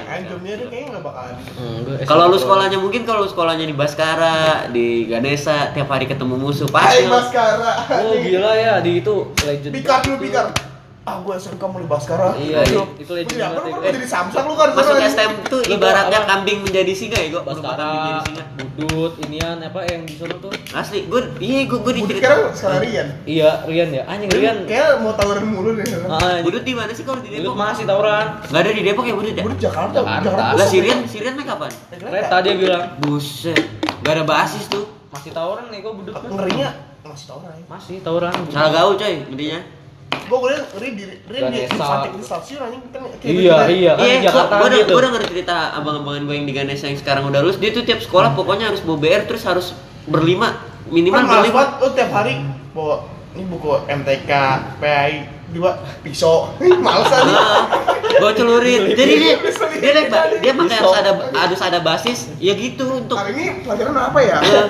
Anjumnya 0.04 0.54
tuh 0.56 0.68
kayaknya 0.68 0.90
nggak 0.92 1.04
bakalan. 1.04 1.36
Enggak, 1.56 1.98
Kalau 2.06 2.24
lu 2.28 2.38
sekolahnya 2.38 2.78
mungkin 2.78 3.02
kalau 3.02 3.24
lu 3.24 3.30
sekolahnya 3.30 3.66
di 3.66 3.74
Baskara, 3.74 4.38
di 4.70 5.06
Ganesa, 5.06 5.72
tiap 5.72 5.88
hari 5.88 6.06
ketemu 6.06 6.36
musuh 6.36 6.68
Hai 6.68 6.74
pasti. 6.76 7.02
lu- 7.04 7.12
Baskara. 7.12 7.72
oh 8.00 8.14
gila 8.16 8.52
ya 8.54 8.74
di 8.80 9.00
itu 9.00 9.14
legend 9.40 9.74
Pikar 9.74 10.00
dulu 10.02 10.18
pikar. 10.20 10.46
Ah 11.04 11.20
gue 11.20 11.36
SMK 11.36 11.60
mau 11.62 11.76
di 11.76 11.86
Baskara 11.86 12.32
Iya, 12.34 12.64
Aduh. 12.64 12.88
itu 12.96 13.12
legend 13.12 13.36
Iya, 13.36 13.48
banget 13.52 13.76
ya. 13.76 13.92
jadi 13.92 14.08
Samsung 14.08 14.46
lu 14.46 14.56
kan 14.56 14.70
Masuk. 14.72 14.96
STM 14.96 15.32
tuh 15.44 15.60
ibaratnya 15.68 16.16
apa? 16.18 16.28
kambing 16.30 16.64
menjadi 16.64 16.94
singa 16.94 17.18
ya, 17.18 17.28
kambing 17.30 17.44
Baskara, 17.46 17.84
menjadi 17.84 18.22
singa. 18.24 18.44
Budut, 18.74 19.14
inian 19.22 19.58
apa 19.60 19.80
yang 19.84 20.02
di 20.02 20.16
sana 20.16 20.36
tuh? 20.40 20.50
Asli, 20.72 21.04
gue 21.06 21.22
iya 21.38 21.60
gue 21.66 21.76
gue 21.78 21.94
dicerita. 21.94 22.24
sekarang 22.24 22.42
sekarang 22.54 22.80
Rian 22.82 23.08
Iya, 23.24 23.50
Rian 23.64 23.90
ya. 23.92 24.04
Anjing 24.06 24.30
Rian. 24.32 24.58
kayak 24.64 24.90
mau 24.98 25.12
tawuran 25.12 25.44
mulu 25.46 25.76
deh 25.76 25.84
Ah, 26.08 26.40
Budut 26.40 26.64
di 26.64 26.72
mana 26.72 26.90
sih 26.90 27.04
kalau 27.04 27.20
di 27.20 27.30
Budut 27.30 27.44
Depok? 27.46 27.60
masih 27.60 27.84
tawuran. 27.84 28.26
Enggak 28.42 28.62
ada 28.62 28.72
di 28.72 28.82
Depok 28.82 29.04
ya 29.04 29.14
Budut 29.14 29.34
ya? 29.34 29.44
Budi 29.44 29.58
Jakarta 29.60 29.98
Jakarta. 30.00 30.44
Lah 30.56 30.66
Sirian, 30.66 31.00
Sirian 31.04 31.36
naik 31.36 31.48
kapan? 31.50 31.72
Kereta 31.92 32.36
dia 32.40 32.54
bilang. 32.56 32.84
Buset. 32.98 33.60
Gak 34.00 34.14
ada 34.14 34.24
basis 34.24 34.66
tuh. 34.68 34.88
Masih 35.10 35.30
tawuran 35.30 35.68
nih 35.68 35.80
kok 35.80 35.94
Budut. 35.94 36.16
ngerinya 36.16 36.70
masih 37.04 37.28
tawuran 37.28 37.52
ya 37.52 37.66
Masih 37.68 37.96
tawuran. 38.00 38.32
Salah 38.48 38.72
gaul 38.72 38.96
coy, 38.96 39.14
intinya. 39.28 39.60
Gue 40.24 40.38
gue 40.38 40.52
ngeri 40.74 40.90
di 40.92 41.04
ngeri 41.24 41.40
di. 41.46 41.60
Infantik 41.66 42.12
di 42.14 42.24
stasiun 42.24 42.60
anjing 42.62 42.82
kan 42.90 43.02
Iya, 43.04 43.14
gitu. 43.14 43.30
iya 43.72 43.92
kan 43.94 44.04
Iya, 44.04 44.16
di 44.16 44.26
Jakarta 44.26 44.54
gue 44.56 44.68
gitu. 44.74 44.88
gue 44.88 45.00
udah 45.00 45.12
ngerti 45.12 45.28
cerita 45.34 45.56
abang-abangan 45.74 46.22
gue 46.24 46.36
yang 46.36 46.48
di 46.48 46.54
Ganesha 46.54 46.86
yang 46.86 46.98
sekarang 46.98 47.24
udah 47.28 47.40
lulus. 47.40 47.58
Dia 47.58 47.70
tuh 47.70 47.84
tiap 47.84 48.00
sekolah 48.00 48.34
pokoknya 48.34 48.66
harus 48.70 48.82
bawa 48.82 48.98
BR 48.98 49.24
terus 49.26 49.44
harus 49.44 49.68
berlima 50.04 50.60
minimal 50.86 51.20
kan 51.22 51.48
berlima. 51.48 51.62
lu 51.80 51.90
tiap 51.92 52.12
hari 52.12 52.34
bawa 52.72 52.96
ini 53.34 53.44
buku 53.48 53.70
MTK 53.88 54.32
PAI 54.78 55.14
dua 55.54 55.78
pisau. 56.02 56.52
Males 56.86 57.08
aja 57.14 57.38
gue 58.14 58.32
celurin. 58.38 58.82
Jadi 58.94 59.14
dia 59.20 59.36
dia 59.84 59.92
ba- 60.08 60.30
dia 60.38 60.54
pakai 60.54 60.78
harus 60.80 60.94
ada 60.96 61.12
harus 61.34 61.60
ada 61.62 61.80
basis. 61.82 62.20
Ya 62.38 62.54
gitu 62.54 62.86
untuk 63.04 63.18
hari 63.18 63.34
ini 63.38 63.46
pelajaran 63.66 63.94
apa 63.98 64.20
ya? 64.22 64.38
Iya. 64.42 64.64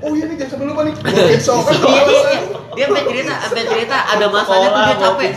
oh 0.00 0.12
iya 0.14 0.24
nih 0.30 0.36
jangan 0.38 0.50
sampai 0.56 0.66
lupa 0.70 0.80
nih. 0.86 0.94
Pisau 1.34 1.58
kan 1.62 1.74
iya. 1.90 2.02
aja. 2.02 2.32
dia 2.70 2.84
sampai 2.86 3.04
cerita 3.10 3.34
sampai 3.42 3.64
cerita 3.66 3.96
ada 3.98 4.26
masanya 4.30 4.68
tuh 4.70 4.82
dia 4.86 4.96
capek. 4.96 5.30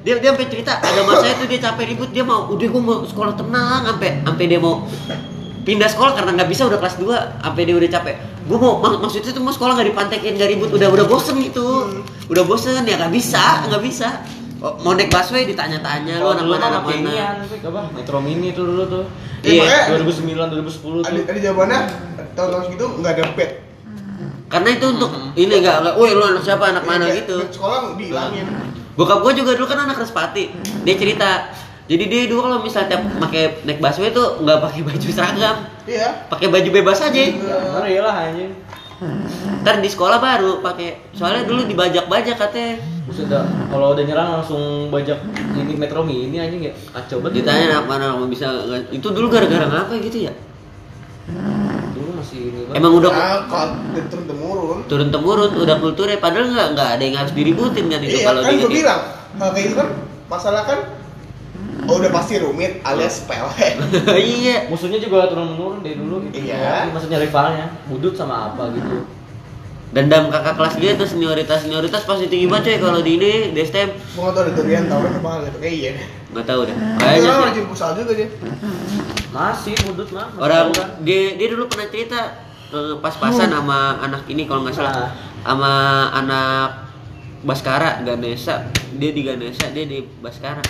dia 0.00 0.14
dia 0.22 0.28
sampai 0.32 0.48
cerita 0.48 0.72
ada 0.78 1.00
masanya 1.02 1.34
tuh 1.36 1.48
dia 1.50 1.60
capek 1.60 1.84
ribut 1.94 2.10
dia 2.14 2.24
mau 2.24 2.46
udah 2.46 2.68
gue 2.70 2.82
mau 2.82 3.02
sekolah 3.02 3.34
tenang 3.34 3.80
sampai 3.84 4.22
sampai 4.22 4.44
dia 4.46 4.60
mau 4.62 4.86
pindah 5.66 5.88
sekolah 5.88 6.12
karena 6.16 6.30
nggak 6.36 6.48
bisa 6.48 6.66
udah 6.66 6.78
kelas 6.80 6.96
2 6.98 7.44
sampai 7.44 7.62
dia 7.68 7.76
udah 7.76 7.90
capek 7.90 8.16
gue 8.48 8.58
mau 8.58 8.80
mak 8.80 8.98
maksudnya 8.98 9.30
tuh 9.30 9.42
mau 9.44 9.52
sekolah 9.52 9.72
nggak 9.76 9.88
dipantekin 9.92 10.32
nggak 10.34 10.50
ribut 10.56 10.70
udah 10.72 10.88
udah 10.88 11.06
bosen 11.06 11.36
gitu 11.44 11.66
udah 12.32 12.42
bosen 12.48 12.82
ya 12.82 12.96
nggak 12.96 13.12
bisa 13.12 13.68
nggak 13.68 13.82
bisa 13.84 14.08
Oh, 14.60 14.76
mau 14.84 14.92
naik 14.92 15.08
busway 15.08 15.48
ditanya-tanya 15.48 16.20
lu 16.20 16.36
anak 16.36 16.44
mana 16.44 16.64
anak 16.68 16.82
mana 16.84 17.32
apa? 17.32 17.80
Metro 17.96 18.20
Mini 18.20 18.52
tuh 18.52 18.68
dulu 18.68 18.84
tuh. 18.92 19.04
Iya. 19.40 19.96
2009 19.96 20.36
2010 20.36 21.00
tuh. 21.00 21.00
ada 21.00 21.16
ada 21.16 21.40
jawabannya 21.40 21.80
tahun-tahun 22.36 22.64
segitu 22.68 22.84
nggak 23.00 23.12
ada 23.16 23.24
bed 23.32 23.50
karena 24.52 24.68
itu 24.76 24.86
untuk 24.92 25.10
ini 25.38 25.54
nggak 25.64 25.76
nggak 25.80 25.94
woi 25.96 26.12
lu 26.12 26.24
anak 26.26 26.42
siapa 26.44 26.76
anak 26.76 26.84
mana 26.84 27.08
Kayak 27.08 27.24
gitu 27.24 27.36
sekolah 27.56 27.96
dihilangin 27.96 28.46
Bokap 29.00 29.24
gue 29.24 29.32
juga 29.40 29.56
dulu 29.56 29.64
kan 29.64 29.88
anak 29.88 29.96
Respati. 29.96 30.52
Dia 30.84 30.94
cerita. 30.98 31.48
Jadi 31.90 32.04
dia 32.06 32.30
dulu 32.30 32.46
kalau 32.46 32.62
misalnya 32.62 32.94
tiap 32.94 33.02
pakai 33.18 33.66
naik 33.66 33.82
busway 33.82 34.14
tuh 34.14 34.38
nggak 34.46 34.62
pakai 34.62 34.80
baju 34.86 35.08
seragam, 35.10 35.56
iya 35.90 36.22
pakai 36.30 36.46
baju 36.46 36.68
bebas 36.70 37.02
aja. 37.02 37.18
Ngeri 37.18 37.98
lah 37.98 38.30
anjing. 38.30 38.54
Ntar 39.66 39.82
di 39.82 39.90
sekolah 39.90 40.22
baru 40.22 40.62
pakai. 40.62 41.10
Soalnya 41.18 41.50
dulu 41.50 41.66
dibajak-bajak 41.66 42.38
katanya. 42.38 42.78
Sudah, 43.10 43.42
kalau 43.74 43.98
udah 43.98 44.06
nyerang 44.06 44.38
langsung 44.38 44.86
bajak 44.94 45.18
ini 45.58 45.74
Metro 45.74 46.06
Mini 46.06 46.38
anjing 46.38 46.70
ya. 46.70 46.72
Kacau 46.94 47.26
banget. 47.26 47.42
Ditanya 47.42 47.82
apa 47.82 47.98
nama 47.98 48.22
bisa 48.30 48.46
itu 48.94 49.08
dulu 49.10 49.26
gara-gara 49.26 49.66
ngapa 49.66 49.98
gitu 49.98 50.30
ya? 50.30 50.32
Dulu 51.90 52.22
masih 52.22 52.54
ini 52.54 52.60
banget. 52.70 52.78
Emang 52.78 52.92
udah 53.02 53.10
nah 53.10 53.50
kalau 53.50 53.74
turun 54.06 54.24
temurun 54.30 54.78
turun 54.86 55.08
temurun, 55.10 55.50
udah 55.58 55.76
kulturnya. 55.82 56.22
Padahal 56.22 56.54
nggak 56.54 56.68
nggak 56.78 56.88
ada 56.94 57.02
yang 57.02 57.18
harus 57.18 57.34
diributin 57.34 57.90
kan 57.90 57.98
itu 57.98 58.22
iya 58.22 58.30
kalau 58.30 58.46
kan 58.46 58.54
di. 58.54 58.62
gue 58.62 58.70
bilang 58.78 59.00
kalau 59.42 59.50
kayak 59.50 59.64
gitu 59.66 59.74
kan 59.74 59.88
masalah 60.30 60.62
kan 60.70 60.78
oh 61.86 61.94
udah 62.00 62.10
pasti 62.12 62.40
rumit 62.40 62.80
alias 62.84 63.24
sepele 63.24 63.48
iya. 64.16 64.68
Musuhnya 64.68 64.98
juga 65.00 65.30
turun 65.30 65.56
menurun 65.56 65.80
dari 65.80 65.96
dulu 65.96 66.28
gitu. 66.28 66.48
Iya. 66.48 66.90
Maksudnya 66.92 67.18
rivalnya, 67.22 67.72
budut 67.88 68.12
sama 68.16 68.52
apa 68.52 68.72
gitu. 68.74 69.06
Dendam 69.90 70.30
kakak 70.30 70.54
kelas 70.54 70.74
dia 70.78 70.94
tuh 70.94 71.02
senioritas 71.02 71.66
senioritas 71.66 72.06
pasti 72.06 72.30
tinggi 72.30 72.46
banget 72.46 72.78
coy 72.78 72.78
kalau 72.78 73.00
di 73.02 73.18
ini 73.18 73.50
di 73.50 73.58
STM 73.58 73.90
gue 73.90 74.22
nggak 74.22 74.34
tau 74.38 74.42
ada 74.46 74.52
durian 74.54 74.86
tau 74.86 75.02
kan 75.02 75.12
apa 75.18 75.30
gitu 75.50 75.58
kayak 75.58 75.74
iya. 75.74 75.92
Nggak 76.30 76.46
tahu 76.46 76.60
deh. 76.62 76.76
Kayaknya 76.78 77.30
sih. 77.30 77.42
rajin 77.42 77.64
pusal 77.66 77.90
juga 77.98 78.12
dia. 78.14 78.28
Masih 79.34 79.74
budut 79.90 80.08
mah. 80.14 80.30
orang 80.38 80.70
dia 81.02 81.34
dia 81.34 81.48
dulu 81.50 81.66
pernah 81.66 81.90
cerita 81.90 82.20
eh, 82.70 82.94
pas-pasan 83.02 83.50
sama 83.50 83.98
anak 83.98 84.22
ini 84.30 84.46
kalau 84.46 84.62
nggak 84.62 84.78
salah. 84.78 85.10
Sama 85.42 85.72
anak 86.14 86.90
Baskara 87.40 88.04
Ganesha 88.04 88.68
dia 88.94 89.10
di 89.10 89.22
Ganesha 89.24 89.72
dia 89.72 89.88
di 89.88 90.04
Baskara 90.20 90.60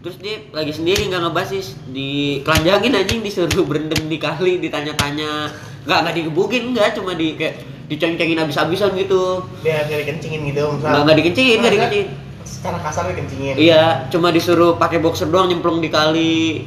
terus 0.00 0.16
dia 0.16 0.40
lagi 0.56 0.72
sendiri 0.72 1.12
nggak 1.12 1.28
ngebasis 1.28 1.76
dikelanjangin 1.92 2.96
anjing 2.96 3.20
disuruh 3.20 3.68
berendam 3.68 4.00
di 4.08 4.16
kali 4.16 4.56
ditanya-tanya 4.56 5.52
nggak 5.84 5.98
nggak 6.04 6.14
digebukin 6.16 6.72
nggak 6.72 6.96
cuma 6.96 7.12
di 7.12 7.36
kayak 7.36 7.60
diceng-cengin 7.92 8.40
habis-habisan 8.40 8.96
gitu 8.96 9.44
dia 9.60 9.84
kayak 9.84 10.08
dikencingin 10.08 10.48
gitu 10.48 10.72
nggak 10.80 11.04
nggak 11.04 11.16
dikencingin 11.20 11.56
nggak 11.60 11.72
dikencingin 11.76 12.08
secara 12.40 12.78
kasar 12.80 13.04
dikencingin 13.12 13.54
Iya, 13.60 14.08
cuma 14.08 14.32
disuruh 14.32 14.80
pakai 14.80 14.98
boxer 14.98 15.28
doang 15.28 15.46
nyemplung 15.52 15.78
di 15.78 15.92
kali. 15.92 16.64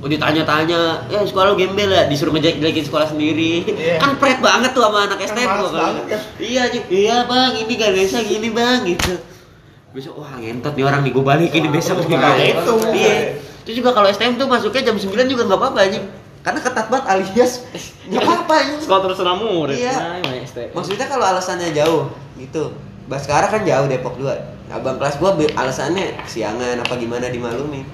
Oh, 0.00 0.08
ditanya-tanya, 0.08 1.08
ya 1.08 1.24
sekolah 1.24 1.52
lu 1.52 1.56
gembel 1.58 1.88
ya, 1.88 2.04
disuruh 2.06 2.30
ngejelek-jelekin 2.30 2.84
sekolah 2.84 3.08
sendiri. 3.10 3.64
Iya. 3.64 3.96
Kan 3.96 4.20
pret 4.20 4.38
banget 4.38 4.70
tuh 4.76 4.84
sama 4.86 5.08
anak 5.08 5.18
Kan 5.18 5.28
STM 5.32 5.48
gitu. 5.50 5.66
kan. 5.72 5.92
Iya, 6.36 6.62
iya 6.92 7.16
bang, 7.24 7.52
ini 7.58 7.72
gak 7.74 7.92
bisa 7.96 8.18
gini 8.22 8.48
bang 8.52 8.84
gitu. 8.86 9.12
Besok 9.96 10.20
wah 10.20 10.36
ngentot 10.36 10.76
nih 10.76 10.84
orang 10.84 11.00
nih 11.08 11.12
gue 11.16 11.24
balikin 11.24 11.60
nih 11.64 11.72
besok 11.72 12.04
nih. 12.04 12.20
Bang. 12.20 12.36
itu. 12.36 12.74
Iya. 12.92 13.16
Itu 13.64 13.70
juga 13.80 13.96
kalau 13.96 14.12
STM 14.12 14.36
tuh 14.36 14.44
masuknya 14.44 14.92
jam 14.92 14.96
9 15.00 15.08
juga 15.24 15.42
nggak 15.48 15.56
apa-apa 15.56 15.78
anjing. 15.88 16.04
Karena 16.44 16.60
ketat 16.60 16.86
banget 16.92 17.06
alias 17.08 17.52
nggak 18.04 18.20
apa-apa 18.20 18.52
anjing. 18.60 18.78
Sekolah 18.84 19.00
terserah 19.08 19.36
murid. 19.40 19.80
Iya. 19.80 19.96
Nah. 20.20 20.68
Maksudnya 20.76 21.08
kalau 21.08 21.24
alasannya 21.24 21.72
jauh 21.72 22.12
gitu. 22.36 22.76
Baskara 23.08 23.48
kan 23.48 23.64
jauh 23.64 23.88
Depok 23.88 24.20
2. 24.20 24.68
Abang 24.68 25.00
kelas 25.00 25.16
gua 25.16 25.32
alasannya 25.32 26.28
siangan 26.28 26.76
apa 26.76 26.92
gimana 27.00 27.32
dimaklumi. 27.32 27.88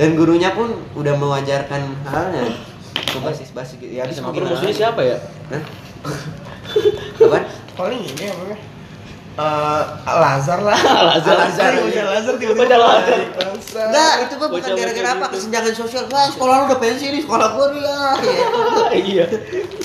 Dan 0.00 0.16
gurunya 0.16 0.56
pun 0.56 0.72
udah 0.96 1.12
mewajarkan 1.20 1.84
halnya. 2.08 2.48
Ke 2.96 3.20
basis-basis 3.20 3.76
gitu. 3.76 3.92
Ya 3.92 4.08
gimana 4.08 4.56
musuhnya 4.56 4.72
siapa 4.72 5.04
ya? 5.04 5.20
Hah? 5.52 5.62
Apaan? 7.28 7.44
paling 7.72 8.00
ini 8.04 8.28
apa 8.28 8.71
Eh, 9.32 9.82
Lazar 10.04 10.60
lah 10.60 10.76
Lazar. 11.08 11.34
Lazar 11.40 11.72
bocah 11.74 12.04
Lazar 12.04 12.34
tiba-tiba 12.36 12.68
Bocah 12.68 12.78
Lazar. 12.78 13.16
Lazar. 13.32 13.86
Enggak, 13.88 14.12
itu 14.20 14.34
mah 14.36 14.48
bukan 14.52 14.70
gara-gara 14.76 15.08
apa 15.10 15.26
kesenjangan 15.32 15.72
sosial. 15.72 16.04
Wah, 16.06 16.28
sekolah 16.28 16.54
lu 16.54 16.64
udah 16.68 16.78
pensi 16.78 17.04
nih, 17.08 17.20
sekolah 17.24 17.48
gua 17.50 17.66
nih 17.72 17.80
lah. 17.80 18.12
Gitu. 18.20 18.60
Iya. 19.12 19.24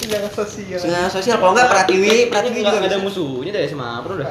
Jangan 0.04 0.32
sosial 0.34 0.78
Kesenjangan 0.78 1.12
sosial 1.12 1.36
kalau 1.38 1.52
enggak 1.56 1.70
Pratiwi, 1.70 2.28
Pratiwi 2.28 2.60
juga 2.60 2.80
ada 2.82 3.00
musuhnya 3.00 3.52
dari 3.54 3.66
SMA 3.66 3.88
Pro 4.04 4.14
udah. 4.14 4.28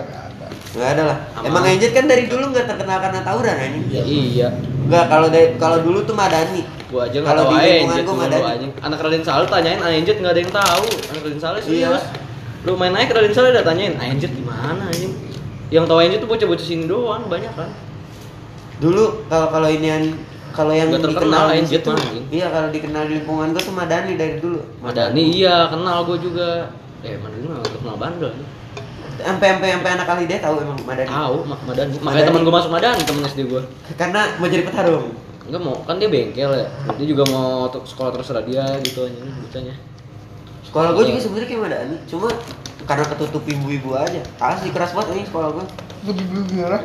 Enggak 0.77 0.89
ada 0.93 1.03
lah. 1.09 1.17
Emang 1.41 1.65
Enjet 1.65 1.93
kan 1.93 2.05
dari 2.05 2.29
dulu 2.29 2.53
enggak 2.53 2.69
terkenal 2.69 2.99
karena 3.01 3.21
tawuran 3.25 3.57
anjing. 3.57 3.85
Ya 3.89 4.03
iya. 4.05 4.49
Enggak, 4.85 5.05
kalau 5.09 5.29
dari 5.29 5.57
kalau 5.57 5.79
dulu 5.81 6.05
tuh 6.05 6.13
Madani. 6.13 6.61
Gua 6.87 7.09
aja 7.09 7.19
nggak 7.19 7.27
Kalau 7.27 7.43
tahu 7.43 7.51
di 7.51 7.57
lingkungan 7.59 7.89
Anjet 7.89 8.05
gua 8.05 8.13
dulu 8.13 8.21
Madani. 8.21 8.45
anjing. 8.53 8.73
Anak 8.85 8.99
Raden 9.01 9.25
Saleh 9.25 9.49
tanyain 9.49 9.81
Anjet 9.81 10.17
nggak 10.21 10.33
ada 10.37 10.41
yang 10.41 10.53
tahu. 10.53 10.85
Anak 11.09 11.21
Raden 11.25 11.41
Saleh 11.41 11.61
Iya. 11.65 11.89
Lu 12.67 12.75
main 12.75 12.91
naik 12.91 13.15
Raden 13.15 13.31
Saleh 13.31 13.55
udah 13.55 13.63
tanyain 13.63 13.95
Anjet 13.95 14.35
di 14.35 14.43
mana 14.43 14.91
anjing. 14.91 15.15
Yang 15.71 15.87
tahu 15.87 15.99
Anjet 16.03 16.19
tuh 16.19 16.29
bocah-bocah 16.29 16.67
sini 16.67 16.91
doang 16.91 17.31
banyak 17.31 17.55
kan. 17.55 17.71
Dulu 18.83 19.31
kalau 19.31 19.49
kalau 19.55 19.69
inian 19.71 20.19
kalau 20.51 20.73
yang 20.73 20.91
terkenal 20.91 21.15
dikenal 21.15 21.43
mah, 21.47 21.55
anjing. 21.55 22.25
iya 22.33 22.47
kalau 22.49 22.69
dikenal 22.73 23.03
di 23.07 23.13
lingkungan 23.21 23.53
gua 23.55 23.63
tuh 23.63 23.75
Madani 23.77 24.13
dari 24.19 24.43
dulu. 24.43 24.61
Madani 24.83 25.23
iya 25.31 25.71
kenal 25.71 26.03
gua 26.03 26.19
juga. 26.19 26.75
Eh 27.07 27.15
Madani 27.23 27.45
mah 27.47 27.63
kenal 27.63 27.97
bandel. 27.97 28.35
Sampai 29.17 29.47
sampai 29.57 29.69
sampai 29.79 29.91
anak 29.95 30.07
kali 30.11 30.23
dia 30.27 30.39
tahu 30.43 30.57
emang 30.59 30.79
Madani. 30.83 31.07
Tahu 31.07 31.37
Mak 31.47 31.61
Madani. 31.71 31.95
Madani. 31.95 32.03
Makanya 32.03 32.27
teman 32.35 32.43
gua 32.43 32.55
masuk 32.59 32.71
Madani 32.75 33.03
temen 33.07 33.23
SD 33.31 33.41
gua. 33.47 33.63
Karena 33.95 34.21
mau 34.43 34.49
jadi 34.51 34.65
petarung. 34.67 35.07
Enggak 35.47 35.63
mau, 35.63 35.79
kan 35.87 35.95
dia 36.03 36.11
bengkel 36.11 36.51
ya. 36.51 36.67
Dia 36.99 37.07
juga 37.07 37.23
mau 37.31 37.71
sekolah 37.71 38.11
terserah 38.11 38.43
dia 38.43 38.67
gitu 38.83 39.07
anjing 39.07 39.31
bocahnya. 39.47 39.75
Sekolah 40.77 40.93
gua 40.93 41.01
Iya. 41.01 41.09
juga 41.09 41.21
sebenarnya 41.25 41.49
kayak 41.49 41.63
Madani, 41.63 41.97
cuma 42.05 42.29
karena 42.85 43.05
ketutup 43.09 43.43
ibu-ibu 43.43 43.97
aja. 43.97 44.21
Asli 44.37 44.69
keras 44.69 44.93
banget 44.93 45.09
ini 45.15 45.25
sekolah 45.25 45.49
gua. 45.51 45.65
Begitu 46.05 46.37
gimana 46.47 46.85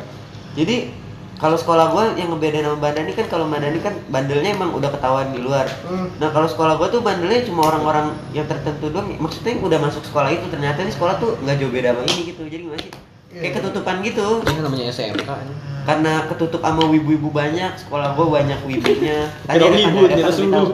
Jadi 0.51 0.95
kalau 1.35 1.59
sekolah 1.59 1.91
gua 1.91 2.15
yang 2.15 2.31
ngebedain 2.31 2.63
sama 2.63 2.79
Madani 2.79 3.11
kan 3.11 3.27
kalau 3.27 3.43
Madani 3.43 3.79
kan 3.79 3.91
bandelnya 4.07 4.55
emang 4.55 4.71
udah 4.71 4.87
ketahuan 4.89 5.35
di 5.35 5.39
luar. 5.39 5.67
Hmm. 5.83 6.07
Nah 6.17 6.31
kalau 6.31 6.47
sekolah 6.47 6.79
gua 6.79 6.87
tuh 6.87 7.03
bandelnya 7.03 7.43
cuma 7.43 7.67
orang-orang 7.67 8.15
yang 8.31 8.47
tertentu 8.47 8.87
doang. 8.87 9.11
Maksudnya 9.11 9.59
yang 9.59 9.63
udah 9.67 9.79
masuk 9.81 10.03
sekolah 10.03 10.29
itu 10.29 10.47
ternyata 10.47 10.79
ini 10.79 10.91
sekolah 10.91 11.19
tuh 11.19 11.35
nggak 11.37 11.55
jauh 11.57 11.67
beda 11.69 11.91
sama 11.91 12.01
ini 12.07 12.21
gitu. 12.25 12.41
Jadi 12.47 12.63
gimana 12.63 12.79
sih? 12.79 12.91
Kayak 13.27 13.43
Iya. 13.43 13.51
ketutupan 13.59 13.95
gitu. 14.01 14.27
Ini 14.39 14.51
kan 14.53 14.63
namanya 14.63 14.85
SMK 14.87 15.27
anjing. 15.29 15.57
Karena 15.81 16.13
ketutup 16.27 16.61
sama 16.61 16.83
wibu-wibu 16.85 17.27
banyak, 17.27 17.71
sekolah 17.75 18.15
gua 18.15 18.39
banyak 18.39 18.59
wibunya. 18.63 19.27
Kira 19.51 19.59
ada- 19.59 19.67
wibu, 19.69 19.99
ada- 20.05 20.15
ada 20.15 20.31
tahu. 20.31 20.67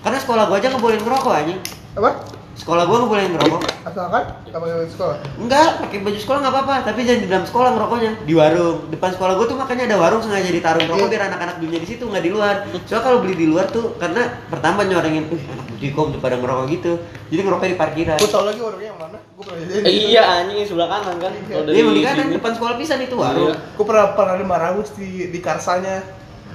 Karena 0.00 0.18
sekolah 0.18 0.44
gua 0.46 0.56
aja 0.56 0.70
ngebolehin 0.70 1.02
ngerokok 1.02 1.34
anjing. 1.34 1.58
apa 1.90 2.22
sekolah 2.60 2.84
gua 2.84 2.96
nggak 2.98 3.10
boleh 3.10 3.24
ngerokok 3.30 3.62
Asalkan 3.80 4.22
nggak 4.44 4.60
pakai 4.60 4.74
baju 4.74 4.90
sekolah. 4.92 5.16
enggak 5.36 5.68
pakai 5.80 5.98
baju 5.98 6.18
sekolah 6.18 6.38
nggak 6.38 6.54
apa-apa 6.54 6.74
tapi 6.84 7.00
jangan 7.02 7.20
di 7.20 7.28
dalam 7.28 7.44
sekolah 7.44 7.70
ngerokoknya 7.72 8.10
di 8.20 8.34
warung 8.34 8.78
depan 8.86 9.10
sekolah 9.10 9.32
gua 9.34 9.46
tuh 9.46 9.56
makanya 9.56 9.84
ada 9.86 9.96
warung 9.96 10.20
sengaja 10.20 10.50
ditaruh 10.50 10.82
rokok 10.82 11.00
Iya. 11.00 11.10
biar 11.10 11.22
anak-anak 11.26 11.54
belinya 11.56 11.80
di 11.80 11.88
situ 11.88 12.04
nggak 12.04 12.20
di 12.20 12.30
luar 12.30 12.54
soalnya 12.84 13.02
kalau 13.02 13.18
beli 13.18 13.34
di 13.34 13.46
luar 13.46 13.66
tuh 13.66 13.96
karena 13.96 14.22
pertama 14.46 14.80
nyorengin 14.82 15.24
uh 15.26 15.42
anak 15.48 15.66
bujikom 15.70 16.06
tuh 16.12 16.20
pada 16.20 16.36
ngerokok 16.36 16.64
gitu 16.70 16.92
jadi 17.26 17.40
ngerokok 17.40 17.66
di 17.66 17.76
parkiran 17.76 18.16
Gue 18.16 18.28
tau 18.28 18.44
lagi 18.44 18.60
warungnya 18.60 18.88
yang 18.88 18.98
mana. 18.98 19.18
Gue 19.32 19.44
pernah. 19.46 19.80
Eh, 19.80 19.94
iya 20.10 20.22
anjing 20.36 20.60
sebelah 20.62 20.88
kanan 20.90 21.16
kan. 21.16 21.32
Iya, 21.32 21.82
mau 21.82 21.94
di 21.94 22.02
kanan 22.02 22.26
depan 22.28 22.52
sekolah 22.52 22.74
pisan 22.76 23.00
itu 23.00 23.16
warung. 23.16 23.48
Iya. 23.48 23.72
Gue 23.72 23.84
pernah 23.88 24.12
pernah 24.12 24.36
di 24.36 24.44
Marawis 24.44 24.92
di 24.92 25.08
di 25.26 25.38
Karsanya. 25.40 26.04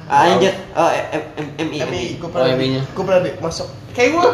Ah, 0.06 0.30
Anjir, 0.30 0.54
oh, 0.72 0.86
M, 0.86 1.24
M, 1.34 1.48
MI. 1.66 1.78
MI, 1.82 2.04
gue 2.22 2.28
Oh, 2.28 2.30
pernah 2.30 2.54
gue 2.70 3.02
pernah 3.02 3.22
di, 3.26 3.32
masuk. 3.40 3.66
Kayak 3.92 4.10
gue 4.14 4.28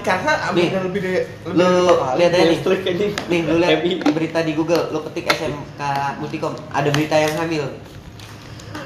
Karsa, 0.00 0.32
ambil 0.48 0.64
Nih, 0.64 0.68
lebih 0.72 1.00
dari 1.04 1.18
lebih 1.44 1.60
Lu 1.60 1.70
lihat 2.16 2.32
aja 2.32 2.44
nih. 2.48 2.60
Nih, 3.28 3.40
lu 3.44 3.54
lihat 3.60 3.78
berita 4.16 4.40
di 4.40 4.52
Google, 4.56 4.88
lu 4.88 5.04
ketik 5.04 5.28
SMK 5.28 5.80
Multikom, 6.16 6.56
ada 6.72 6.88
berita 6.88 7.20
yang 7.20 7.36
hamil. 7.36 7.68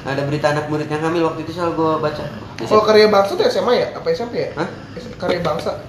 Ada 0.04 0.22
berita 0.28 0.52
anak 0.52 0.66
murid 0.68 0.90
yang 0.90 1.00
hamil 1.00 1.32
waktu 1.32 1.46
itu 1.46 1.52
soal 1.54 1.72
gua 1.78 2.02
baca. 2.02 2.26
Kalau 2.60 2.82
karya 2.84 3.08
bangsa 3.08 3.38
tuh 3.38 3.46
SMA 3.48 3.72
ya? 3.78 3.86
Apa 3.96 4.06
SMP 4.12 4.34
ya? 4.44 4.48
Hah? 4.58 4.68
Karya 5.16 5.40
bangsa. 5.40 5.80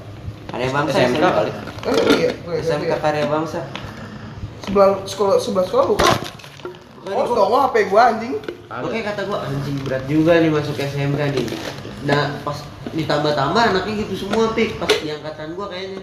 Karya 0.54 0.70
bangsa 0.72 0.98
SMK 1.02 1.26
kali. 1.26 1.52
Kan 1.84 1.94
iya, 2.16 2.30
gue 2.32 2.56
SMK 2.62 2.92
ya. 2.94 2.98
karya 3.02 3.26
bangsa. 3.28 3.60
Sebelah 4.64 5.04
sekolah 5.04 5.36
sebelah 5.42 5.66
sekolah 5.68 5.86
bukan? 5.94 6.14
Oh, 7.08 7.24
gua- 7.24 7.38
tau 7.38 7.56
HP 7.64 7.76
gue 7.86 8.02
anjing. 8.02 8.34
Oke 8.66 8.98
kata 9.00 9.22
gua 9.24 9.46
anjing 9.46 9.78
berat 9.82 10.04
juga 10.06 10.32
nih 10.36 10.50
masuk 10.50 10.74
SMK 10.74 11.22
nih. 11.32 11.46
Nah 12.04 12.42
pas 12.42 12.58
ditambah-tambah 12.90 13.62
anaknya 13.64 13.94
gitu 14.02 14.26
semua 14.26 14.50
pik. 14.52 14.78
Pas 14.78 14.90
di 14.90 15.08
angkatan 15.08 15.54
gua 15.54 15.70
kayaknya. 15.70 16.02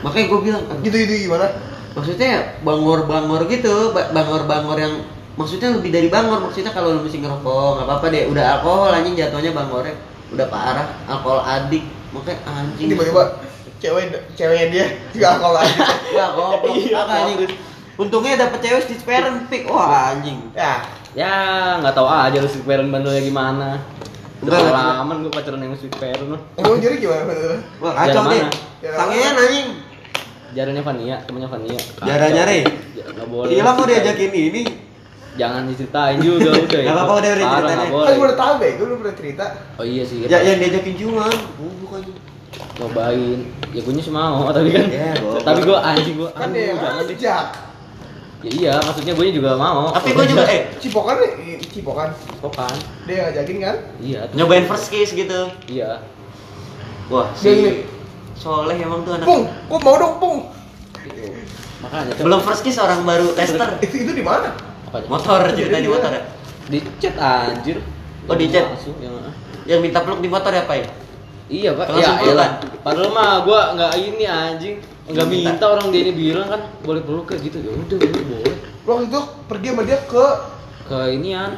Makanya 0.00 0.26
gua 0.26 0.40
bilang 0.40 0.62
"Aduh, 0.66 0.80
Gitu 0.80 0.96
gitu 0.98 1.14
gimana? 1.28 1.48
maksudnya 1.92 2.56
bangor-bangor 2.64 3.44
gitu, 3.46 3.92
ba- 3.92 4.08
bangor-bangor 4.10 4.80
yang 4.80 5.04
maksudnya 5.34 5.76
lebih 5.76 5.92
dari 5.92 6.08
bangor. 6.08 6.40
Maksudnya 6.40 6.72
kalau 6.72 6.96
lu 6.96 7.04
mesti 7.04 7.20
ngerokok 7.20 7.70
nggak 7.76 7.86
apa-apa 7.86 8.06
deh. 8.08 8.22
Udah 8.32 8.44
alkohol 8.56 8.90
anjing 8.90 9.12
jatuhnya 9.12 9.52
bangornya 9.52 9.92
udah 10.32 10.46
parah. 10.48 10.88
Alkohol 11.04 11.44
adik. 11.44 11.84
Makanya 12.10 12.40
anjing. 12.48 12.88
Tiba-tiba 12.88 13.22
cewek 13.76 14.04
ceweknya 14.32 14.66
dia 14.72 14.84
juga 15.12 15.36
alkohol 15.36 15.56
aja. 15.60 15.84
ya 16.16 16.26
goblok. 16.32 16.72
Iya, 16.72 16.96
apa 16.96 17.12
anjing 17.12 17.38
untungnya 18.00 18.34
dapet 18.40 18.58
cewek 18.64 18.84
di 18.88 18.96
parent 19.04 19.38
pik 19.48 19.68
wah 19.68 20.12
anjing 20.16 20.40
Ya, 20.56 20.80
Ya, 21.12 21.34
nggak 21.84 21.92
tahu 21.92 22.08
aja 22.08 22.40
lu 22.40 22.48
parent 22.64 22.88
bandelnya 22.88 23.20
gimana. 23.20 23.76
Enggak, 24.40 24.48
Udah 24.48 24.58
enggak. 24.58 24.74
pengalaman 24.74 25.16
gue 25.22 25.32
pacaran 25.32 25.60
yang 25.60 25.74
sweet 25.76 25.94
parent 26.00 26.28
mah. 26.34 26.40
emang 26.56 26.78
jadi 26.80 26.96
gimana 26.98 27.32
wah 27.78 27.92
kacau 27.94 28.22
deh? 28.32 28.42
Jalan 28.82 28.96
sangean 28.96 29.34
anjing 29.38 29.68
Jarannya 30.52 30.82
Vania, 30.84 31.16
temannya 31.24 31.48
Vania. 31.48 31.80
Kacau. 31.80 32.04
Jaranya, 32.04 32.42
Re? 32.44 32.60
Ya, 32.92 33.04
Nggak 33.08 33.28
boleh. 33.32 33.48
Hilang 33.56 33.76
mau 33.80 33.86
diajakin 33.88 34.32
ini 34.36 34.62
Jangan 35.32 35.64
diceritain 35.64 36.20
juga 36.20 36.50
udah. 36.68 36.80
Nggak 36.84 36.92
apa-apa, 36.92 37.12
udah, 37.16 37.30
udah 37.32 37.46
ceritain. 37.48 37.78
Kan 37.88 38.12
gue 38.12 38.26
udah 38.28 38.38
tahu 38.38 38.52
be, 38.60 38.68
gue 38.76 38.84
udah 38.84 38.98
pernah 39.00 39.16
cerita. 39.16 39.44
Oh 39.80 39.84
iya 39.86 40.04
sih. 40.04 40.28
ya 40.28 40.38
yang 40.44 40.60
diajakin 40.60 40.94
cuman 41.00 41.32
oh, 41.56 41.72
bukannya 41.80 42.14
Cobain. 42.76 43.40
Ya 43.72 43.80
gue 43.80 43.92
sih 43.96 44.12
mau, 44.12 44.44
tapi 44.56 44.68
kan. 44.76 44.86
Ya, 44.92 45.16
goblok. 45.16 45.40
tapi 45.40 45.60
gue 45.64 45.78
anjing 45.80 46.16
gue. 46.20 46.30
Kan 46.36 46.48
dia 46.52 46.76
jangan 46.76 47.04
deh. 47.08 47.16
Ya 48.42 48.50
iya, 48.50 48.74
maksudnya 48.76 49.14
gue 49.14 49.26
juga 49.30 49.54
mau. 49.54 49.90
tapi 49.90 50.12
gua 50.12 50.26
juga 50.26 50.42
eh 50.44 50.66
Cipokan 50.82 51.14
nih, 51.16 51.62
cipokan. 51.64 52.10
Kokan. 52.38 52.74
Dia 53.06 53.30
ngajakin 53.30 53.56
kan? 53.58 53.76
Iya. 53.98 54.20
nyobain 54.32 54.66
first 54.66 54.88
kiss 54.88 55.10
gitu 55.10 55.46
Iya. 55.66 56.02
wah 57.06 57.30
si 57.32 57.86
soleh 58.34 58.74
emang 58.76 59.02
tuh 59.02 59.14
anak 59.14 59.24
Pung, 59.24 59.46
gue 59.46 59.78
mau 59.78 59.94
dong, 59.94 60.14
Pung. 60.18 60.38
Gitu. 60.98 61.38
Makanya 61.80 62.12
Cok. 62.12 62.24
belum 62.24 62.40
first 62.40 62.62
kiss 62.62 62.76
orang 62.76 63.02
baru 63.02 63.30
tester 63.30 63.78
Itu 63.78 63.94
itu 63.96 64.12
di 64.12 64.22
mana? 64.22 64.54
Apa 64.86 64.98
aja? 64.98 65.06
motor 65.06 65.38
cerita 65.52 65.76
di 65.76 65.88
motor 65.88 66.10
ya 66.10 66.22
Di 66.64 66.78
chat 66.98 67.14
anjir. 67.16 67.78
Oh, 68.24 68.34
di 68.34 68.46
chat? 68.46 68.66
Langsung, 68.68 68.98
yang 68.98 69.14
yang 69.64 69.78
minta 69.78 69.98
peluk 69.98 70.18
di 70.18 70.26
motor 70.26 70.50
ya 70.50 70.62
pak 70.62 70.76
ya 70.76 70.86
Iya 71.44 71.70
pak, 71.72 71.86
ya 71.90 71.94
pelukan. 72.08 72.24
iyalah. 72.24 72.48
Padahal 72.80 73.10
mah 73.10 73.30
gua 73.42 73.60
nggak 73.72 73.92
ini 73.94 74.24
anjing, 74.24 74.76
nggak 75.04 75.26
Minta. 75.26 75.50
minta 75.50 75.64
orang 75.68 75.86
dia 75.88 76.00
ini 76.00 76.12
bilang 76.12 76.46
kan 76.46 76.60
boleh 76.80 77.00
peluk 77.00 77.24
kayak 77.26 77.40
gitu. 77.42 77.56
Ya 77.58 77.70
udah, 77.70 77.96
udah 77.98 78.24
boleh. 78.24 78.54
Lo 78.80 78.88
waktu 78.92 79.04
itu 79.06 79.20
pergi 79.46 79.66
sama 79.68 79.82
dia 79.82 79.98
ke 80.00 80.26
Ke 80.82 80.98
inian 81.10 81.50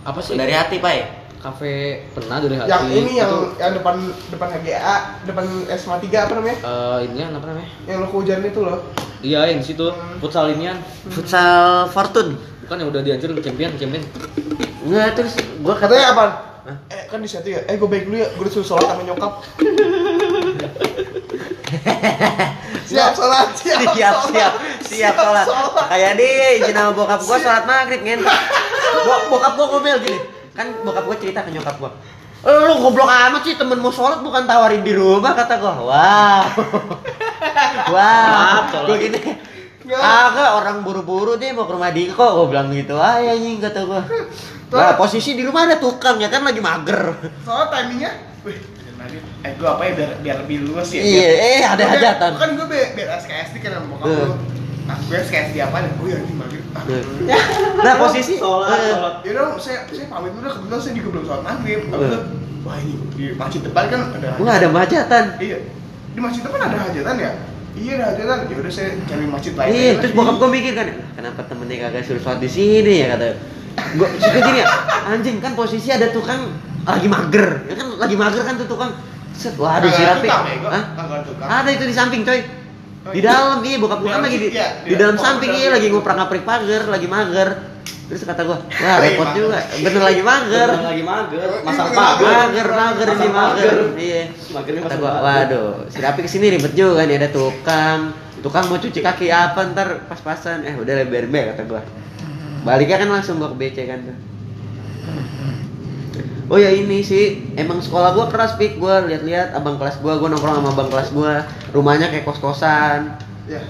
apa 0.00 0.18
sih? 0.18 0.34
dari 0.34 0.50
hati 0.50 0.76
pak 0.76 0.92
ya 0.92 1.06
Kafe 1.38 2.02
pernah 2.10 2.36
dari 2.38 2.52
hati. 2.52 2.66
yang 2.66 2.84
ini 2.88 3.12
yang 3.16 3.30
Itu, 3.30 3.40
yang 3.56 3.72
depan 3.72 3.94
depan 4.28 4.48
HGA, 4.52 4.96
depan 5.22 5.44
SMA 5.72 5.96
3 6.00 6.20
apa 6.20 6.32
namanya? 6.34 6.56
eh 6.60 6.98
inian 7.04 7.30
apa 7.32 7.44
namanya? 7.46 7.68
Yang 7.84 7.96
lo 7.96 8.06
kehujanan 8.08 8.44
itu 8.44 8.60
loh. 8.60 8.78
Iya 9.18 9.38
yang 9.46 9.58
di 9.58 9.64
situ 9.64 9.86
futsal 10.18 10.48
inian. 10.48 10.76
futsal 11.08 11.86
fortune 11.88 12.36
Bukan 12.60 12.76
yang 12.76 12.88
udah 12.88 13.00
dihancurin 13.00 13.34
champion 13.38 13.70
champion. 13.74 14.02
enggak 14.80 15.14
terus 15.14 15.32
gua 15.58 15.74
kata 15.74 15.88
Katanya 15.88 16.06
apa? 16.08 16.22
Hah? 16.64 16.76
Eh 16.88 17.02
kan 17.06 17.18
di 17.18 17.26
situ 17.26 17.48
ya. 17.48 17.60
Eh 17.64 17.74
gue 17.74 17.86
baik 17.86 18.04
dulu 18.04 18.16
ya. 18.16 18.28
Gue 18.30 18.44
disuruh 18.44 18.66
sholat 18.68 18.88
sama 18.88 19.02
nyokap. 19.02 19.32
siap 22.88 23.12
sholat, 23.18 23.48
siap, 23.52 23.80
siap 23.92 24.14
sholat, 24.24 24.52
siap 24.80 25.14
siap 25.14 25.14
sholat. 25.14 25.46
kayak 25.86 26.12
di 26.16 26.28
izin 26.58 26.72
sama 26.72 26.90
bokap 26.90 27.20
gua 27.20 27.36
sholat 27.36 27.64
maghrib 27.64 28.00
Bo- 28.98 29.24
bokap 29.28 29.52
gua 29.54 29.66
ngomel 29.70 30.00
gini. 30.00 30.18
Kan 30.56 30.72
bokap 30.80 31.04
gua 31.04 31.16
cerita 31.16 31.44
ke 31.44 31.52
nyokap 31.52 31.76
gua. 31.76 31.92
"Eh, 32.40 32.54
lu 32.64 32.80
goblok 32.80 33.04
amat 33.06 33.42
sih 33.42 33.54
temen 33.54 33.76
mau 33.76 33.90
sholat 33.90 34.18
bukan 34.18 34.42
tawarin 34.42 34.80
di 34.80 34.90
rumah 34.90 35.32
kata 35.32 35.54
gua. 35.56 35.72
Wow. 35.78 36.42
Wow. 37.88 38.84
Gua 38.84 38.96
gini. 38.96 39.20
Agak 39.88 40.48
orang 40.54 40.84
buru-buru 40.84 41.36
deh 41.36 41.48
mau 41.50 41.64
ke 41.64 41.72
rumah 41.72 41.88
Diko, 41.88 42.20
gua 42.20 42.46
bilang 42.46 42.68
gitu. 42.70 42.96
Aja 42.96 43.32
anjing 43.32 43.56
kata 43.58 43.80
gua. 43.84 44.00
Nah, 44.68 44.92
posisi 44.94 45.32
di 45.32 45.40
rumah 45.40 45.64
ada 45.64 45.76
tukang 45.76 46.20
ya 46.20 46.28
kan 46.28 46.44
lagi 46.44 46.60
mager. 46.60 47.16
Soalnya 47.40 47.66
timingnya, 47.72 48.12
wih, 49.06 49.22
eh 49.42 49.52
gue 49.54 49.68
apa 49.68 49.82
ya 49.84 49.92
biar 49.94 50.10
biar 50.18 50.36
lebih 50.42 50.56
luas 50.66 50.88
ya. 50.90 51.00
Iya, 51.00 51.28
eh 51.30 51.62
ada 51.62 51.78
Kan- 51.78 51.92
hajatan. 51.94 52.30
Kan 52.34 52.48
gue 52.54 52.66
biar, 52.66 52.86
biar 52.92 53.08
SKSD 53.16 53.54
kan 53.60 53.70
sama 53.76 53.86
bokap 53.92 54.06
Eh. 54.06 54.16
lu. 54.18 54.34
Nah, 54.84 54.96
gue 54.98 55.16
SKSD 55.20 55.56
apa 55.60 55.76
nih? 55.78 55.90
Oh 55.94 56.06
ya, 56.06 56.18
ini 56.18 56.34
maghrib. 56.34 56.64
Ah, 56.72 56.82
Nah, 57.78 57.94
posisi 57.98 58.34
Sholat, 58.36 58.72
eh, 58.72 58.90
sholat. 58.90 59.14
Ya 59.22 59.30
udah, 59.32 59.44
saya 59.56 59.78
saya 59.86 60.06
pamit 60.08 60.32
dulu 60.32 60.48
kebetulan 60.48 60.80
saya 60.80 60.94
juga 60.94 61.08
belum 61.12 61.24
sholat 61.24 61.42
maghrib. 61.44 61.80
Itu, 61.84 62.18
wah 62.62 62.76
ini 62.76 62.94
di 63.12 63.24
masjid 63.32 63.60
depan 63.62 63.84
kan 63.86 64.00
ada. 64.12 64.28
Gua 64.34 64.50
ada 64.50 64.68
hajatan. 64.68 65.24
Iya. 65.38 65.58
Di 66.08 66.20
masjid 66.20 66.42
depan 66.42 66.58
ada 66.58 66.76
hajatan 66.80 67.14
ya? 67.16 67.30
Iya 67.74 67.92
ada 67.94 68.04
hajatan. 68.10 68.38
Ya 68.44 68.56
udah 68.58 68.72
saya 68.72 68.90
cari 69.04 69.24
masjid 69.24 69.52
lain. 69.54 69.70
Iya, 69.70 69.90
terus 70.00 70.12
bokap 70.12 70.34
gue 70.36 70.50
mikir 70.50 70.72
kan, 70.74 70.86
kenapa 71.14 71.40
temennya 71.44 71.76
kagak 71.84 72.02
suruh 72.02 72.18
sholat 72.18 72.40
di 72.40 72.50
sini 72.50 72.94
ya 72.98 73.14
kata. 73.14 73.28
Gue 73.94 74.08
suka 74.16 74.38
gini 74.42 74.58
ya, 74.58 74.66
anjing 75.06 75.36
kan 75.38 75.52
posisi 75.54 75.86
ada 75.88 76.10
tukang 76.10 76.50
lagi 76.84 77.06
mager, 77.06 77.46
ya 77.66 77.74
kan 77.74 77.86
lagi 77.96 78.14
mager 78.14 78.42
kan 78.42 78.54
tuh 78.56 78.66
tukang. 78.66 78.92
Set, 79.32 79.54
waduh 79.54 79.86
si 79.88 80.02
Kagak 80.02 80.18
Rafi. 80.18 80.26
ya, 80.26 80.56
gua. 80.58 80.80
Ada 81.46 81.70
itu 81.70 81.84
di 81.86 81.94
samping 81.94 82.22
coy. 82.22 82.42
Oh, 83.06 83.14
Di 83.14 83.22
iya. 83.22 83.30
dalam 83.30 83.62
iya 83.62 83.76
bokap 83.78 84.02
gue 84.02 84.10
Di 84.10 84.10
kan 84.10 84.18
dalam 84.18 84.26
lagi 84.26 84.36
di, 84.36 84.48
iya, 84.50 84.68
di 84.82 84.90
iya. 84.90 84.98
dalam 84.98 85.14
Oh, 85.14 85.22
samping 85.22 85.50
dalam 85.54 85.62
iya 85.62 85.68
lagi 85.70 85.86
situ. 85.86 85.94
nguprak-ngaprik 85.94 86.42
pagar, 86.42 86.82
lagi 86.90 87.06
mager. 87.06 87.48
Terus 88.08 88.24
kata 88.24 88.42
gue, 88.42 88.58
wah 88.58 88.96
repot 88.98 89.28
juga, 89.32 89.60
bener 89.78 90.02
lagi 90.02 90.22
mager. 90.24 90.68
Beneran 90.68 90.88
lagi 90.90 91.04
mager, 91.04 91.48
Iya, 91.48 91.62
masang 91.62 91.88
pagar. 91.92 92.34
Mager, 92.48 92.66
mager 92.72 93.08
ini 93.08 93.28
mager. 93.30 93.76
Iya. 93.94 94.22
Magernya 94.50 94.80
Kata 94.82 94.96
gua, 94.96 95.12
waduh, 95.20 95.70
si 95.86 95.98
Rapi 96.00 96.20
ke 96.20 96.28
sini 96.28 96.46
ribet 96.50 96.72
juga 96.72 97.04
nih 97.04 97.16
ada 97.16 97.28
tukang. 97.30 98.00
Tukang 98.38 98.64
mau 98.66 98.78
cuci 98.78 98.98
kaki 98.98 99.28
apa 99.28 99.60
ntar 99.70 100.08
pas-pasan. 100.08 100.64
Eh 100.64 100.74
udah 100.74 100.94
lebar 100.98 101.24
kata 101.52 101.62
gua. 101.62 101.82
Baliknya 102.64 102.98
kan 102.98 103.08
langsung 103.12 103.38
gua 103.38 103.52
ke 103.52 103.56
BC 103.56 103.76
kan 103.86 103.98
tuh. 104.02 104.16
Oh 106.48 106.56
ya 106.56 106.72
ini 106.72 107.04
sih, 107.04 107.44
emang 107.54 107.76
sekolah 107.78 108.16
gua 108.16 108.26
keras 108.26 108.56
pik, 108.56 108.80
gua 108.80 109.04
lihat-lihat 109.04 109.52
abang 109.52 109.76
kelas 109.76 110.00
gua, 110.00 110.16
gua 110.16 110.32
nongkrong 110.32 110.56
sama 110.56 110.72
abang 110.72 110.88
kelas 110.88 111.12
gua, 111.12 111.44
rumahnya 111.70 112.08
kayak 112.08 112.24
kos-kosan. 112.24 113.20
Ya. 113.44 113.60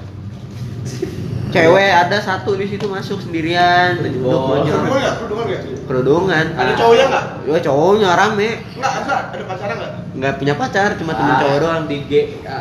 Cewek 1.48 1.90
ada 1.90 2.20
satu 2.20 2.54
di 2.54 2.68
situ 2.68 2.84
masuk 2.86 3.18
sendirian, 3.18 3.96
Oh. 4.20 4.62
Kerudungan 4.62 4.94
nggak? 4.94 5.14
Kerudungan 5.16 5.44
nggak? 5.48 5.62
kerudungan. 5.88 6.46
Ada 6.54 6.72
cowoknya 6.76 7.04
nggak? 7.08 7.24
Ya 7.48 7.58
cowoknya 7.64 8.08
rame, 8.14 8.50
Nggak, 8.76 8.92
nggak. 9.02 9.20
Ada 9.32 9.44
pacaran 9.48 9.74
nggak? 9.74 9.92
nggak 10.18 10.32
punya 10.36 10.54
pacar, 10.54 10.88
cuma 11.00 11.12
temen 11.16 11.32
Ah, 11.32 11.40
cowok 11.40 11.58
doang. 11.58 11.82
di 11.88 11.96
G 12.04 12.12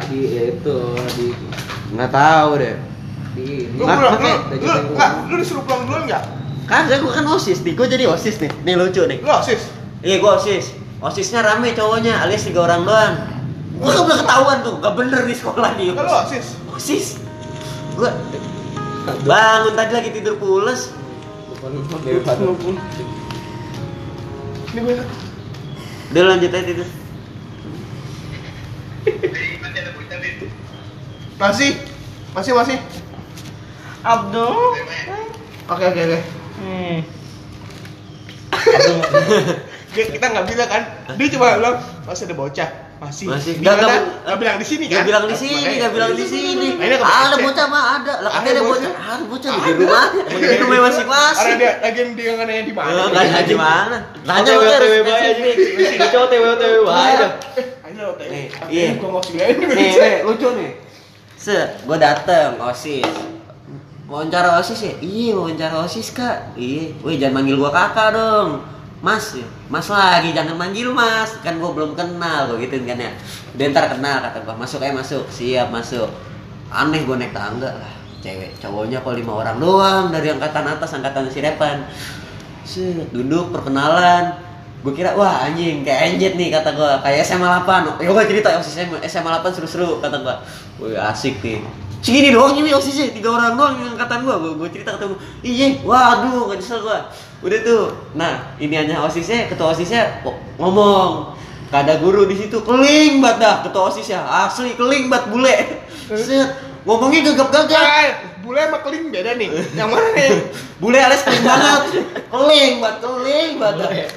di 0.08 0.20
itu 0.50 0.78
di 1.14 1.26
Nggak 1.94 2.10
tahu 2.10 2.50
deh. 2.58 2.76
di 3.36 3.48
Lu 3.76 3.84
pulang, 3.86 4.18
lu, 4.18 4.30
lu, 4.66 4.72
nggak, 4.98 5.12
lu 5.30 5.36
disuruh 5.38 5.62
pulang 5.62 5.82
duluan 5.86 6.04
nggak? 6.10 6.24
Kagak, 6.66 6.98
gua 7.00 7.12
kan 7.14 7.26
osis 7.30 7.62
nih, 7.62 7.74
gua 7.76 7.86
jadi 7.86 8.10
osis 8.10 8.42
nih. 8.42 8.52
Nih 8.64 8.74
lucu 8.74 9.04
nih. 9.04 9.20
Lu 9.22 9.30
osis? 9.30 9.77
Iya, 10.06 10.22
gua 10.22 10.38
osis. 10.38 10.74
Osisnya 11.02 11.46
rame 11.46 11.74
cowoknya, 11.78 12.22
alias 12.26 12.46
tiga 12.46 12.66
orang 12.66 12.86
doang. 12.86 13.16
Gua 13.78 13.94
gak 13.94 14.06
boleh 14.06 14.18
ketahuan 14.22 14.58
tuh, 14.66 14.76
gak 14.82 14.94
bener 14.98 15.22
di 15.26 15.36
sekolah 15.38 15.70
nih. 15.78 15.94
Lu 15.94 16.02
osis? 16.02 16.46
Osis. 16.74 17.06
Gua 17.98 18.14
bangun 19.24 19.74
tadi 19.74 19.92
lagi 19.94 20.10
tidur 20.14 20.36
pules. 20.38 20.92
Ini 24.68 24.80
gue 24.84 24.96
Udah 26.08 26.24
lanjut 26.24 26.52
aja 26.54 26.64
tidur. 26.64 26.88
Masih? 31.38 31.72
Masih 32.34 32.52
masih? 32.54 32.78
Abdul. 34.06 34.54
Oke 35.68 35.84
oke 35.86 36.02
oke. 36.02 36.20
Hmm. 36.58 36.98
Dia, 39.98 40.06
kita 40.08 40.26
nggak 40.30 40.46
bilang 40.46 40.70
kan? 40.70 40.82
Dia 41.18 41.28
cuma 41.34 41.58
bilang 41.58 41.76
masih 42.06 42.24
ada 42.24 42.36
bocah. 42.36 42.70
Masih. 42.98 43.26
Masih. 43.30 43.54
Di 43.58 43.62
Nggak, 43.62 43.76
mana? 43.76 43.86
nggak- 43.88 44.06
Nggak 44.26 44.38
bilang 44.38 44.58
di 44.58 44.66
sini 44.66 44.86
kan? 44.88 45.04
Bilang 45.06 45.24
di 45.24 45.36
sini, 45.36 45.54
Makanya- 45.54 45.78
gak 45.80 45.92
bilang 45.94 46.12
di 46.14 46.26
sini. 46.26 46.68
Ada 46.98 47.36
bocah 47.38 47.66
mah 47.68 47.84
ada. 47.96 48.14
Lah 48.18 48.32
Ada 48.32 48.38
katanya 48.40 48.50
ada 48.50 48.62
bocah. 48.64 48.92
Ada 48.98 49.24
bocah 49.26 49.50
di 49.54 49.72
rumah. 49.76 50.06
Di 50.28 50.58
rumah 50.58 50.78
masing-masing. 50.84 51.42
Orang 51.44 51.58
dia 51.58 51.72
lagi 51.78 52.02
dia 52.14 52.30
nggak 52.34 52.48
nanya 52.48 52.64
di 52.64 52.74
mana. 52.74 52.90
Eh, 52.90 52.94
Nggak 52.96 53.24
nanya 53.24 53.42
gimana. 53.44 53.98
Nanya 54.24 54.52
OTW 54.52 54.62
udah 54.64 54.90
bae 55.04 55.14
aja. 55.14 56.08
cowok. 56.58 56.94
Eh, 57.54 57.66
ayo 57.86 58.06
tanya. 58.14 58.30
Nih, 58.34 58.46
iya. 58.70 58.90
Gua 58.98 59.10
mau 59.12 59.22
bilang 59.24 59.50
ini 59.52 59.66
Nih, 59.68 59.92
nih, 59.94 60.16
lucu 60.24 60.48
nih. 60.54 60.72
Se, 61.38 61.58
gua 61.86 61.98
dateng 61.98 62.58
OSIS. 62.60 63.06
Wawancara 64.08 64.58
OSIS 64.58 64.80
ya? 64.82 64.94
Iya, 64.98 65.36
wawancara 65.36 65.84
OSIS, 65.84 66.16
Kak. 66.16 66.56
Iya. 66.56 66.98
Wih, 67.04 67.20
jangan 67.20 67.34
manggil 67.38 67.60
gua 67.60 67.70
kakak 67.70 68.16
dong. 68.16 68.64
Mas, 68.98 69.38
ya. 69.38 69.46
Mas 69.70 69.88
lagi, 69.88 70.34
jangan 70.34 70.58
manggil 70.58 70.90
Mas. 70.90 71.38
Kan 71.46 71.62
gua 71.62 71.74
belum 71.74 71.94
kenal, 71.94 72.50
gua 72.50 72.58
gituin 72.58 72.86
kan 72.90 72.98
ya. 72.98 73.14
Udah 73.54 73.66
ntar 73.70 73.86
kenal 73.94 74.18
kata 74.26 74.42
gua. 74.42 74.58
Masuk 74.58 74.82
aja 74.82 74.94
masuk. 74.94 75.24
Siap 75.30 75.70
masuk. 75.70 76.10
Aneh 76.74 77.06
gua 77.06 77.22
naik 77.22 77.32
tangga 77.32 77.70
lah. 77.70 77.94
Cewek, 78.18 78.58
cowoknya 78.58 79.06
kok 79.06 79.14
lima 79.14 79.30
orang 79.46 79.62
doang 79.62 80.10
dari 80.10 80.34
angkatan 80.34 80.66
atas, 80.66 80.90
angkatan 80.98 81.30
si 81.30 81.38
Repan. 81.38 81.86
Set, 82.66 83.14
duduk 83.14 83.54
perkenalan. 83.54 84.42
Gue 84.82 84.94
kira 84.94 85.18
wah 85.18 85.42
anjing 85.46 85.82
kayak 85.82 86.14
anjit 86.14 86.34
nih 86.38 86.54
kata 86.54 86.74
gue 86.74 86.92
kayak 87.02 87.22
SMA 87.26 87.46
8. 87.66 87.98
Ya 88.02 88.10
gue 88.14 88.24
cerita 88.30 88.50
OSIS 88.58 88.74
SMA, 88.78 88.98
SMA 89.06 89.30
8 89.42 89.54
seru-seru 89.54 90.02
kata 90.02 90.18
gue. 90.22 90.36
Wih 90.82 90.98
asik 90.98 91.42
nih. 91.42 91.62
Segini 92.02 92.30
doang 92.30 92.54
ini 92.54 92.70
OSISnya, 92.74 93.10
tiga 93.10 93.34
orang 93.34 93.58
doang 93.58 93.74
yang 93.82 93.98
angkatan 93.98 94.26
gue. 94.26 94.36
Gue 94.54 94.70
cerita 94.70 94.98
ketemu. 94.98 95.16
Iya, 95.42 95.68
waduh, 95.82 96.54
gak 96.54 96.58
nyesel 96.62 96.80
gue. 96.86 97.00
Udah 97.42 97.60
tuh. 97.62 97.86
Nah, 98.18 98.58
ini 98.58 98.74
hanya 98.74 99.06
OSISnya, 99.06 99.46
ketua 99.46 99.74
OSISnya 99.74 100.26
ngomong. 100.58 101.38
Gak 101.68 101.84
ada 101.84 102.00
guru 102.00 102.24
di 102.24 102.36
situ, 102.40 102.64
keling 102.64 103.20
banget 103.20 103.44
dah 103.44 103.56
ketua 103.68 103.92
OSISnya. 103.92 104.24
Asli 104.24 104.74
keling 104.74 105.12
banget 105.12 105.26
bule. 105.30 105.56
Set, 106.08 106.50
ngomongnya 106.88 107.34
gagap-gagap. 107.34 107.84
Eh, 107.84 108.10
bule 108.42 108.62
sama 108.64 108.80
keling 108.82 109.12
beda 109.12 109.36
nih. 109.36 109.50
Yang 109.76 109.90
mana 109.92 110.08
nih? 110.16 110.30
Bule 110.82 110.98
alias 111.02 111.26
keling 111.26 111.44
banget. 111.44 111.84
Keling 112.32 112.74
banget, 112.80 112.98
keling 113.04 113.52
banget. 113.60 114.10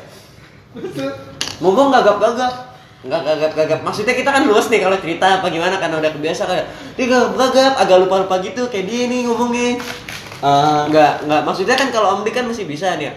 ngomong 1.61 1.91
gagap-gagap 1.93 2.71
nggak 3.01 3.21
gagap-gagap 3.25 3.81
maksudnya 3.81 4.13
kita 4.13 4.29
kan 4.29 4.45
luas 4.45 4.69
nih 4.69 4.85
kalau 4.85 5.01
cerita 5.01 5.41
apa 5.41 5.49
gimana 5.49 5.81
karena 5.81 6.05
udah 6.05 6.13
kebiasa 6.13 6.45
kayak 6.45 6.67
dia 7.01 7.07
gagap-gagap 7.09 7.73
agak 7.81 7.97
lupa-lupa 8.05 8.45
gitu 8.45 8.69
kayak 8.69 8.87
dia 8.93 9.09
nih 9.09 9.25
ngomongnya 9.25 9.81
Eh, 10.41 10.81
nggak 10.89 11.13
nggak. 11.29 11.43
Maksudnya 11.45 11.77
kan 11.77 11.89
kalau 11.93 12.17
Om 12.17 12.25
Dik 12.25 12.33
kan 12.33 12.49
masih 12.49 12.65
bisa 12.65 12.97
nih 12.97 13.13
ya? 13.13 13.15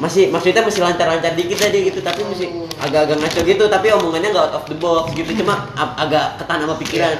Masih 0.00 0.32
maksudnya 0.32 0.64
masih 0.64 0.80
lancar-lancar 0.80 1.36
dikit 1.36 1.60
aja 1.60 1.76
gitu 1.76 2.00
tapi 2.00 2.24
masih 2.24 2.48
agak-agak 2.80 3.20
ngaco 3.20 3.40
gitu 3.44 3.64
tapi 3.68 3.92
omongannya 3.92 4.32
nggak 4.32 4.46
out 4.48 4.56
of 4.56 4.64
the 4.64 4.76
box 4.80 5.12
gitu 5.12 5.44
cuma 5.44 5.68
ag- 5.76 5.96
agak 6.00 6.40
ketan 6.40 6.64
sama 6.64 6.74
pikiran. 6.80 7.16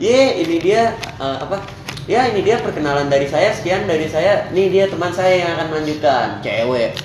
Ye 0.00 0.40
ini 0.40 0.56
dia 0.56 0.96
eh, 0.96 1.36
apa? 1.44 1.60
Ya 2.08 2.24
ini 2.32 2.40
dia 2.40 2.56
perkenalan 2.64 3.12
dari 3.12 3.28
saya 3.28 3.52
sekian 3.52 3.84
dari 3.84 4.08
saya. 4.08 4.48
Nih 4.48 4.72
dia 4.72 4.88
teman 4.88 5.12
saya 5.12 5.44
yang 5.44 5.50
akan 5.60 5.76
melanjutkan. 5.76 6.40
Cewek. 6.40 6.96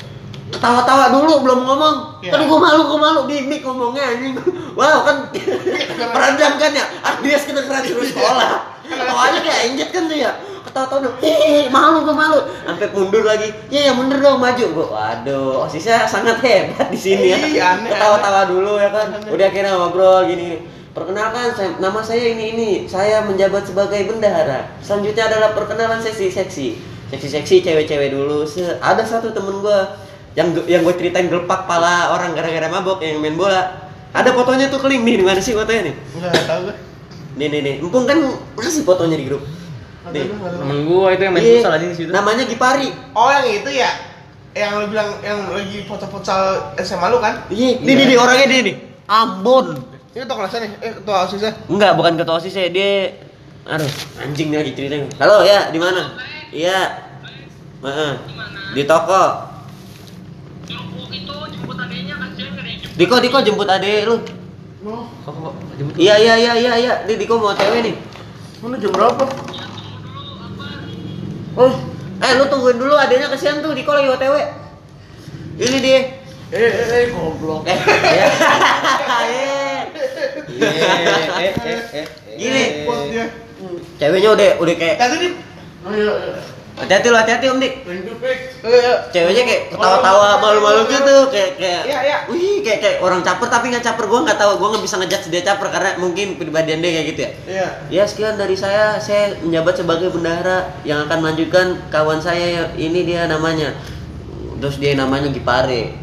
Ketawa-tawa 0.47 1.11
dulu 1.11 1.43
belum 1.43 1.59
ngomong. 1.67 1.95
Iya. 2.23 2.31
kan 2.31 2.47
gua 2.47 2.59
malu 2.63 2.81
gua 2.87 2.99
malu 3.03 3.19
di 3.27 3.43
mic 3.51 3.67
ngomongnya 3.67 4.15
anjing. 4.15 4.31
Wow 4.79 5.03
kan 5.03 5.27
peredam 5.99 6.53
kan 6.55 6.71
ya 6.71 6.85
Ardias 7.03 7.43
kedengeran 7.43 7.83
suruh 7.83 8.07
sekolah 8.07 8.76
awalnya 8.95 9.39
kayak 9.43 9.61
enjet 9.71 9.89
kan 9.91 10.07
tuh 10.07 10.17
ya? 10.17 10.31
Ketawa-tawa 10.67 11.15
hehehe 11.23 11.71
malu 11.71 12.03
gua 12.03 12.15
malu. 12.15 12.39
Sampai 12.67 12.91
mundur 12.91 13.23
lagi 13.23 13.49
ya 13.71 13.87
ya 13.87 13.93
mundur 13.95 14.19
dong 14.19 14.39
maju. 14.39 14.65
Gua 14.75 14.87
waduh 14.91 15.63
osisnya 15.67 16.03
sangat 16.03 16.43
hebat 16.43 16.91
di 16.91 16.99
sini 16.99 17.31
ya. 17.31 17.37
Iya, 17.39 17.67
ketawa-tawa 17.87 18.51
dulu 18.51 18.75
ya 18.75 18.91
kan. 18.91 19.15
Udah 19.31 19.45
akhirnya 19.47 19.73
ngobrol 19.79 20.27
gini 20.27 20.75
perkenalkan 20.97 21.53
saya, 21.53 21.77
nama 21.77 22.01
saya 22.01 22.33
ini 22.33 22.57
ini 22.57 22.69
saya 22.89 23.21
menjabat 23.21 23.69
sebagai 23.69 24.09
bendahara. 24.09 24.65
Selanjutnya 24.81 25.29
adalah 25.29 25.53
perkenalan 25.53 26.01
seksi 26.01 26.33
seksi 26.33 26.67
seksi 27.13 27.27
seksi 27.31 27.55
cewek-cewek 27.63 28.11
dulu. 28.11 28.43
Se- 28.43 28.81
ada 28.81 29.05
satu 29.05 29.29
temen 29.31 29.61
gua 29.61 29.93
yang 30.37 30.53
yang 30.69 30.85
gue 30.85 30.93
ceritain 30.93 31.25
gelepak 31.29 31.65
pala 31.65 32.13
orang 32.13 32.37
gara-gara 32.37 32.69
mabok 32.69 33.01
yang 33.01 33.17
main 33.17 33.33
bola. 33.33 33.89
Ada 34.13 34.33
fotonya 34.33 34.69
tuh 34.69 34.81
keling 34.81 35.01
nih. 35.05 35.21
Di 35.21 35.25
mana 35.25 35.41
sih 35.41 35.53
fotonya 35.57 35.89
nih? 35.89 35.95
Enggak 36.17 36.45
tahu 36.45 36.59
gue. 36.69 36.75
Nih 37.37 37.47
nih 37.47 37.59
nih 37.61 37.75
mumpung 37.79 38.03
kan 38.03 38.17
ngasih 38.55 38.81
fotonya 38.81 39.15
di 39.15 39.25
grup 39.25 39.43
nih 40.07 40.25
Temen 40.27 40.79
gua 40.83 41.11
itu 41.11 41.21
yang 41.21 41.33
main 41.33 41.43
Iya, 41.43 41.53
futsal 41.59 41.73
aja 41.73 41.85
di 41.85 41.95
situ. 41.95 42.09
namanya 42.09 42.43
Gipari 42.43 42.89
Oh, 43.11 43.27
yang 43.27 43.45
itu 43.45 43.69
ya? 43.69 43.91
Yang 44.51 44.71
lu 44.73 44.85
bilang 44.89 45.09
yang 45.21 45.39
lagi 45.47 45.83
foto-foto 45.83 46.33
SMA 46.77 47.07
lu 47.07 47.19
kan? 47.19 47.45
iya 47.47 47.77
nih 47.77 47.93
nih 47.93 48.05
nih 48.07 48.17
orangnya 48.17 48.47
dia 48.47 48.61
nih 48.63 48.75
Ambon 49.05 49.67
Ini 50.09 50.25
ketua 50.25 50.37
kelasnya 50.39 50.59
nih, 50.59 50.71
eh 50.81 50.91
ketua 50.97 51.15
OSISnya. 51.23 51.51
Enggak, 51.67 51.91
bukan 51.93 52.17
ketua 52.17 52.35
OSIS 52.35 52.49
ya, 52.51 52.65
dia 52.67 53.13
aduh, 53.63 53.91
anjing 54.17 54.49
nih 54.49 54.57
lagi 54.57 54.71
ceritanya. 54.73 55.05
Halo, 55.19 55.45
ya, 55.45 55.69
di 55.69 55.77
mana? 55.77 56.17
Iya. 56.49 56.79
Heeh. 57.85 58.13
Di 58.73 58.81
toko. 58.83 59.23
Diko, 62.97 63.15
Diko 63.21 63.37
jemput 63.39 63.69
adek 63.69 64.09
lu. 64.09 64.15
Oh, 64.87 65.03
Kok 65.27 65.33
kok 65.35 65.53
jemput. 65.75 65.99
Iya, 65.99 66.15
iya, 66.15 66.33
iya, 66.39 66.53
iya, 66.55 66.73
iya. 66.79 66.93
Nih 67.03 67.19
Diko 67.19 67.35
mau 67.35 67.51
TW 67.51 67.83
nih. 67.83 67.95
mana 68.63 68.79
jam 68.79 68.89
berapa? 68.95 69.25
Oh, 71.59 71.73
eh 72.23 72.31
lu 72.39 72.45
tungguin 72.47 72.79
dulu 72.79 72.95
adeknya 72.95 73.27
kesian 73.27 73.59
tuh, 73.59 73.75
Diko 73.75 73.91
lagi 73.91 74.07
OTW. 74.07 74.35
Ini 75.59 75.77
dia. 75.83 75.99
Eh, 76.47 76.55
eh, 76.55 76.87
eh, 76.87 77.05
goblok. 77.11 77.67
Eh, 77.67 77.75
ya. 77.75 78.27
Eh. 79.27 79.83
Eh, 81.67 81.81
eh. 81.91 82.05
Gini. 82.39 82.63
Ceweknya 83.99 84.29
udah 84.31 84.49
udah 84.63 84.75
kayak 84.79 84.95
Tadi 84.95 85.15
di 85.19 85.29
Oh 85.83 85.91
iya, 85.91 86.11
iya. 86.15 86.39
Hati-hati 86.77 87.07
lu, 87.09 87.17
hati-hati 87.17 87.45
Om 87.49 87.57
Dik. 87.57 87.73
Ceweknya 89.09 89.43
kayak 89.43 89.61
ketawa-tawa 89.73 90.37
malu-malu 90.37 90.81
gitu 90.85 91.15
kayak 91.33 91.57
kayak 91.57 91.81
Iya, 91.89 91.99
iya. 92.05 92.17
wih 92.29 92.61
kayak 92.61 92.79
kayak 92.79 92.97
orang 93.01 93.25
caper 93.25 93.47
tapi 93.49 93.73
nggak 93.73 93.81
caper. 93.83 94.05
Gue 94.05 94.19
nggak 94.21 94.37
tahu 94.37 94.51
gue 94.61 94.67
nggak 94.77 94.83
bisa 94.85 94.95
ngejudge 95.01 95.27
dia 95.33 95.41
caper 95.41 95.67
karena 95.73 95.89
mungkin 95.97 96.37
kepribadian 96.37 96.79
dia 96.79 96.91
kayak 96.93 97.07
gitu 97.11 97.19
ya. 97.19 97.31
Iya. 97.49 97.67
ya 97.89 98.03
sekian 98.05 98.35
dari 98.37 98.53
saya. 98.53 99.01
Saya 99.01 99.35
menjabat 99.41 99.81
sebagai 99.81 100.13
bendahara 100.13 100.69
yang 100.85 101.09
akan 101.09 101.17
melanjutkan 101.25 101.81
kawan 101.89 102.21
saya 102.21 102.69
ini 102.77 103.03
dia 103.03 103.25
namanya. 103.25 103.73
Terus 104.61 104.77
dia 104.77 104.93
namanya 104.93 105.33
Gipare 105.33 105.93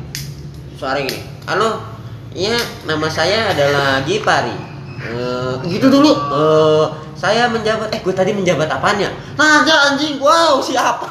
suara 0.78 0.98
ini. 0.98 1.18
Halo? 1.46 1.82
Iya 2.34 2.58
nama 2.86 3.06
saya 3.06 3.54
adalah 3.54 4.02
Gipari. 4.02 4.54
Eh, 5.04 5.54
gitu 5.70 5.86
dulu. 5.92 6.10
Eh, 6.10 6.86
saya 7.24 7.48
menjabat 7.48 7.88
eh 7.88 8.04
gue 8.04 8.12
tadi 8.12 8.36
menjabat 8.36 8.68
apanya 8.68 9.08
naga 9.40 9.96
anjing. 9.96 10.20
Wow 10.20 10.60
siapa? 10.60 11.08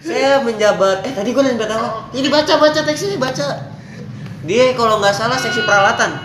Saya 0.00 0.40
menjabat 0.40 1.04
eh 1.04 1.12
tadi 1.12 1.36
gue 1.36 1.42
menjabat 1.44 1.68
apa? 1.76 1.88
Ini 2.16 2.32
baca 2.32 2.56
baca 2.56 2.80
teksnya 2.80 3.20
baca. 3.20 3.76
Dia 4.48 4.72
kalau 4.72 4.96
nggak 5.04 5.12
salah 5.12 5.36
seksi 5.36 5.68
peralatan. 5.68 6.16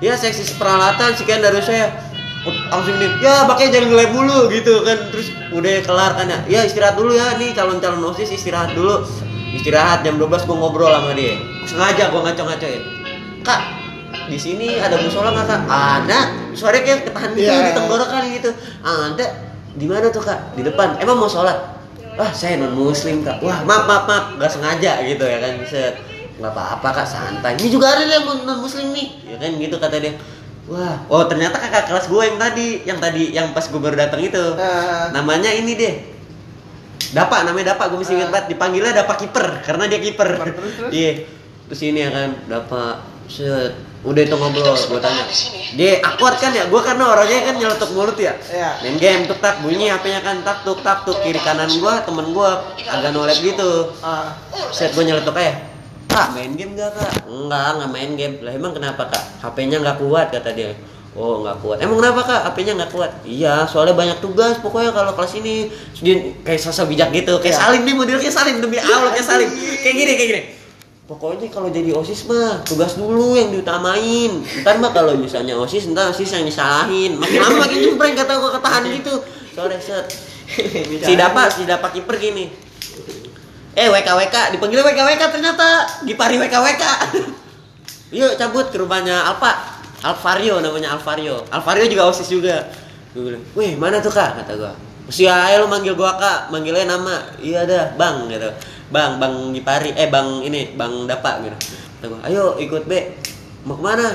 Ya 0.00 0.16
seksi 0.16 0.56
peralatan 0.56 1.12
sekian 1.12 1.44
dari 1.44 1.60
saya. 1.60 1.92
Langsung 2.72 2.96
nih 2.96 3.20
ya 3.20 3.44
pakai 3.44 3.68
jangan 3.68 3.92
ngelem 3.92 4.16
mulu 4.16 4.48
gitu 4.48 4.80
kan. 4.80 4.96
Terus 5.12 5.28
udah 5.52 5.84
kelar 5.84 6.16
kan 6.16 6.24
ya. 6.24 6.38
Ya 6.48 6.60
istirahat 6.64 6.96
dulu 6.96 7.12
ya 7.12 7.36
nih 7.36 7.52
calon 7.52 7.84
calon 7.84 8.00
osis 8.08 8.32
istirahat 8.32 8.72
dulu. 8.72 9.04
Istirahat 9.60 10.08
jam 10.08 10.16
12 10.16 10.48
gua 10.48 10.56
ngobrol 10.56 10.88
sama 10.88 11.12
dia. 11.12 11.36
Sengaja 11.68 12.08
gua 12.08 12.24
ngaco 12.24 12.48
ngacoin 12.48 12.82
kak 13.40 13.79
di 14.30 14.38
sini 14.38 14.78
ada 14.78 14.94
musola 14.96 15.28
nggak 15.30 15.46
kak? 15.46 15.60
Ada. 15.66 16.20
Suaranya 16.52 16.82
kayak 16.86 17.00
ketahan 17.04 17.30
gitu 17.32 17.42
Iya. 17.44 17.66
di 17.66 17.72
tenggorokan 17.74 18.22
gitu. 18.30 18.50
Ada. 18.80 19.26
Di 19.70 19.86
mana 19.86 20.06
tuh 20.08 20.22
kak? 20.22 20.54
Di 20.54 20.62
depan. 20.62 20.96
Emang 20.96 21.18
mau 21.18 21.26
sholat 21.26 21.58
wah 22.14 22.30
saya 22.30 22.56
non 22.56 22.72
muslim 22.72 23.20
kak. 23.20 23.40
Wah 23.40 23.60
maaf 23.62 23.84
maaf 23.84 24.04
maaf. 24.06 24.24
Nggak 24.36 24.50
sengaja 24.50 24.92
gitu 25.02 25.24
ya 25.24 25.38
kan 25.38 25.52
set. 25.64 25.94
Nggak 26.38 26.52
apa-apa 26.52 26.88
kak. 26.92 27.06
Santai. 27.06 27.58
Ini 27.58 27.68
juga 27.68 27.90
ada 27.90 28.02
yang 28.02 28.24
non 28.46 28.58
muslim 28.58 28.94
nih. 28.94 29.08
Ya 29.26 29.36
kan 29.36 29.50
gitu 29.56 29.76
kata 29.76 29.96
dia. 29.98 30.14
Wah. 30.66 31.02
Oh 31.08 31.26
ternyata 31.26 31.58
kakak 31.58 31.86
kelas 31.86 32.06
gue 32.06 32.22
yang 32.22 32.38
tadi. 32.38 32.68
Yang 32.84 32.98
tadi 33.00 33.22
yang 33.30 33.50
pas 33.50 33.66
gue 33.66 33.76
baru 33.76 33.98
datang 33.98 34.22
itu. 34.22 34.38
Nah, 34.54 35.10
namanya 35.10 35.50
ini 35.50 35.74
deh. 35.74 35.94
Dapa 37.10 37.42
namanya 37.42 37.74
Dapa. 37.74 37.90
Gue 37.90 37.98
mesti 37.98 38.14
ingat 38.14 38.30
Ah. 38.30 38.32
banget. 38.38 38.46
Dipanggilnya 38.54 38.92
Dapa 38.94 39.14
kiper 39.14 39.66
karena 39.66 39.84
dia 39.86 39.98
kiper 39.98 40.28
iya. 40.90 41.26
Terus 41.66 41.80
ini 41.82 41.98
ya 42.00 42.10
kan 42.10 42.30
Dapa. 42.46 43.02
Set 43.26 43.74
udah 44.00 44.22
itu 44.24 44.32
ngobrol 44.32 44.72
gue 44.72 45.00
tanya 45.00 45.24
dia 45.76 46.00
akuat 46.00 46.40
kan 46.40 46.56
ya 46.56 46.64
gue 46.66 46.80
karena 46.80 47.04
orangnya 47.04 47.40
kan 47.44 47.54
nyeletuk 47.60 47.90
mulut 47.92 48.16
ya 48.16 48.32
Iya. 48.48 48.80
main 48.80 48.96
game 48.96 49.22
tuk 49.28 49.38
tak 49.38 49.60
bunyi 49.60 49.92
HP-nya 49.92 50.24
kan 50.24 50.40
tak 50.40 50.64
tuk 50.64 50.80
tak 50.80 51.04
tuk 51.04 51.20
kiri 51.20 51.36
kanan 51.36 51.68
gue 51.68 51.94
temen 52.08 52.32
gue 52.32 52.50
agak 52.88 53.10
nolep 53.12 53.36
gitu 53.36 53.92
ah, 54.00 54.32
set 54.72 54.96
gue 54.96 55.04
nyeletuk 55.04 55.36
aja 55.36 55.60
kak 56.08 56.32
main 56.32 56.56
game 56.56 56.72
gak 56.74 56.96
kak 56.96 57.12
enggak 57.28 57.68
nggak 57.76 57.90
main 57.92 58.10
game 58.16 58.34
lah 58.40 58.52
emang 58.52 58.72
kenapa 58.72 59.04
kak 59.06 59.22
HP-nya 59.44 59.76
nggak 59.78 59.96
kuat 60.00 60.32
kata 60.32 60.50
dia 60.50 60.72
Oh 61.10 61.42
nggak 61.42 61.58
kuat. 61.58 61.82
Emang 61.82 61.98
kenapa 61.98 62.22
kak? 62.22 62.40
HP-nya 62.46 62.72
nggak 62.78 62.94
kuat? 62.94 63.10
Iya, 63.26 63.66
soalnya 63.66 63.98
banyak 63.98 64.22
tugas. 64.22 64.62
Pokoknya 64.62 64.94
kalau 64.94 65.10
kelas 65.18 65.42
ini 65.42 65.66
dia 65.98 66.14
kayak 66.46 66.62
sosok 66.62 66.86
bijak 66.86 67.10
gitu. 67.10 67.34
Kayak 67.42 67.58
Iya. 67.58 67.62
Salim 67.66 67.82
nih 67.82 67.94
model 67.98 68.18
kayak 68.22 68.30
Salim 68.30 68.62
demi 68.62 68.78
Allah 68.78 69.10
kayak 69.10 69.26
Salim. 69.26 69.50
Kayak 69.82 69.96
gini 69.98 70.12
kayak 70.14 70.28
gini. 70.30 70.42
Pokoknya 71.10 71.50
kalau 71.50 71.66
jadi 71.66 71.90
osis 71.90 72.22
mah 72.30 72.62
tugas 72.62 72.94
dulu 72.94 73.34
yang 73.34 73.50
diutamain. 73.50 74.30
Ntar 74.62 74.78
mah 74.78 74.94
kalau 74.94 75.18
misalnya 75.18 75.58
osis, 75.58 75.90
ntar 75.90 76.14
osis 76.14 76.30
yang 76.30 76.46
disalahin. 76.46 77.18
Makin 77.18 77.38
lama 77.42 77.66
makin 77.66 77.78
nyempreng 77.82 78.14
kata 78.14 78.38
gua 78.38 78.54
ketahan 78.54 78.82
gitu. 78.94 79.14
Soalnya 79.50 79.82
set. 79.82 80.06
Si 81.06 81.18
Dapa, 81.18 81.50
si 81.50 81.66
Dapa 81.66 81.90
kiper 81.90 82.14
gini. 82.14 82.46
Eh 83.74 83.86
WK 83.90 84.06
WK 84.06 84.36
dipanggil 84.54 84.86
WK 84.86 84.98
WK 85.02 85.22
ternyata 85.34 85.66
Gipari 86.06 86.38
WK 86.38 86.54
WK. 86.62 86.84
Yuk 88.22 88.38
cabut 88.38 88.70
ke 88.70 88.78
rumahnya 88.78 89.34
Alfa. 89.34 89.82
Alvario 90.06 90.62
namanya 90.62 90.94
Alvario. 90.94 91.42
Alvario 91.50 91.90
juga 91.90 92.06
OSIS 92.06 92.30
juga. 92.30 92.70
Gue 93.10 93.26
bilang, 93.26 93.42
"Wih, 93.58 93.74
mana 93.74 93.98
tuh, 93.98 94.14
Kak?" 94.14 94.38
kata 94.42 94.54
gua. 94.54 94.72
Mesti 95.10 95.26
aja 95.26 95.58
lu 95.58 95.66
manggil 95.66 95.98
gua 95.98 96.14
Kak, 96.14 96.54
manggilnya 96.54 96.86
nama. 96.86 97.18
Iya 97.42 97.66
dah, 97.66 97.98
Bang 97.98 98.30
gitu. 98.30 98.46
Bang, 98.90 99.22
Bang 99.22 99.54
Gipari, 99.54 99.94
eh 99.94 100.10
Bang 100.10 100.42
ini, 100.42 100.74
Bang 100.74 101.06
Dapa 101.06 101.38
gitu. 101.46 101.56
"Ayo 102.26 102.58
ikut, 102.58 102.90
Be." 102.90 103.14
Mau 103.62 103.76
ke 103.78 103.82
mana? 103.84 104.08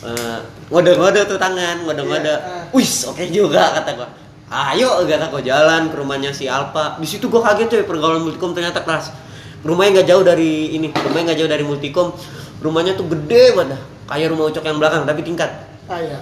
Eh, 0.00 0.38
ngode-ngode 0.72 1.28
tuh 1.28 1.36
tangan, 1.36 1.84
ngode-ngode. 1.84 2.32
Iya, 2.32 2.40
ah. 2.40 2.64
Wis, 2.72 3.04
oke 3.04 3.20
juga 3.28 3.76
kata 3.76 4.00
gua. 4.00 4.08
Ayo 4.48 5.04
kata 5.04 5.28
gua 5.28 5.44
jalan 5.44 5.92
ke 5.92 5.96
rumahnya 6.00 6.32
si 6.32 6.48
Alfa. 6.48 6.96
Di 6.96 7.04
situ 7.04 7.28
gua 7.28 7.44
kaget 7.52 7.68
coy, 7.68 7.82
pergaulan 7.84 8.24
multikom 8.24 8.56
ternyata 8.56 8.80
keras. 8.80 9.12
Rumahnya 9.60 10.00
nggak 10.00 10.08
jauh 10.08 10.24
dari 10.24 10.72
ini, 10.72 10.88
rumahnya 10.88 11.30
nggak 11.30 11.38
jauh 11.44 11.50
dari 11.52 11.64
multikom. 11.68 12.16
Rumahnya 12.64 12.96
tuh 12.96 13.12
gede 13.12 13.52
banget, 13.52 13.80
kayak 14.08 14.32
rumah 14.32 14.48
ucok 14.48 14.64
yang 14.64 14.80
belakang 14.80 15.04
tapi 15.04 15.20
tingkat. 15.20 15.50
Ah 15.84 16.00
iya. 16.00 16.18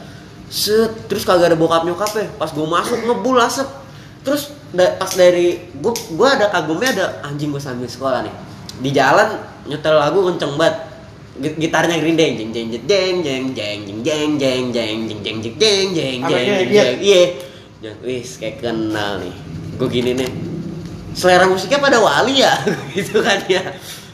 Set, 0.51 1.07
terus 1.07 1.23
kagak 1.23 1.55
ada 1.55 1.59
bokap 1.59 1.87
nyokapnya. 1.87 2.35
Pas 2.35 2.51
gua 2.51 2.67
masuk 2.83 2.99
ngebul 2.99 3.39
asap. 3.39 3.69
Terus 4.29 4.53
da- 4.77 4.93
pas 5.01 5.09
dari 5.17 5.57
gua 5.81 5.97
gua 6.13 6.37
ada 6.37 6.53
kagumnya 6.53 6.93
ada 6.93 7.07
anjing 7.25 7.49
gua 7.49 7.65
sambil 7.65 7.89
sekolah 7.89 8.21
nih. 8.29 8.35
Di 8.85 8.93
jalan 8.93 9.41
nyetel 9.65 9.97
lagu 9.97 10.21
kenceng 10.29 10.61
banget. 10.61 10.85
Git- 11.41 11.57
Gitarnya 11.57 11.97
Green 11.97 12.13
Day 12.21 12.37
jeng 12.37 12.53
jeng 12.53 12.69
jeng 12.69 12.85
jeng 12.85 13.17
jeng 13.25 13.49
jeng 13.57 13.81
jeng 14.05 14.25
jeng 14.37 14.37
jeng 14.37 14.65
jeng 14.69 14.99
jeng 15.09 15.23
jeng 15.25 15.39
jeng 15.41 15.89
jeng 15.97 16.19
jeng 16.21 16.21
jeng 16.29 16.69
jeng 16.69 16.97
iya. 17.01 17.25
Wis 18.05 18.37
kayak 18.37 18.61
kenal 18.61 19.25
nih. 19.25 19.33
Gua 19.81 19.89
gini 19.89 20.13
nih. 20.13 20.29
Selera 21.17 21.49
musiknya 21.49 21.81
pada 21.81 21.97
wali 22.05 22.45
ya 22.45 22.53
gitu 22.93 23.25
kan 23.25 23.41
ya. 23.49 23.65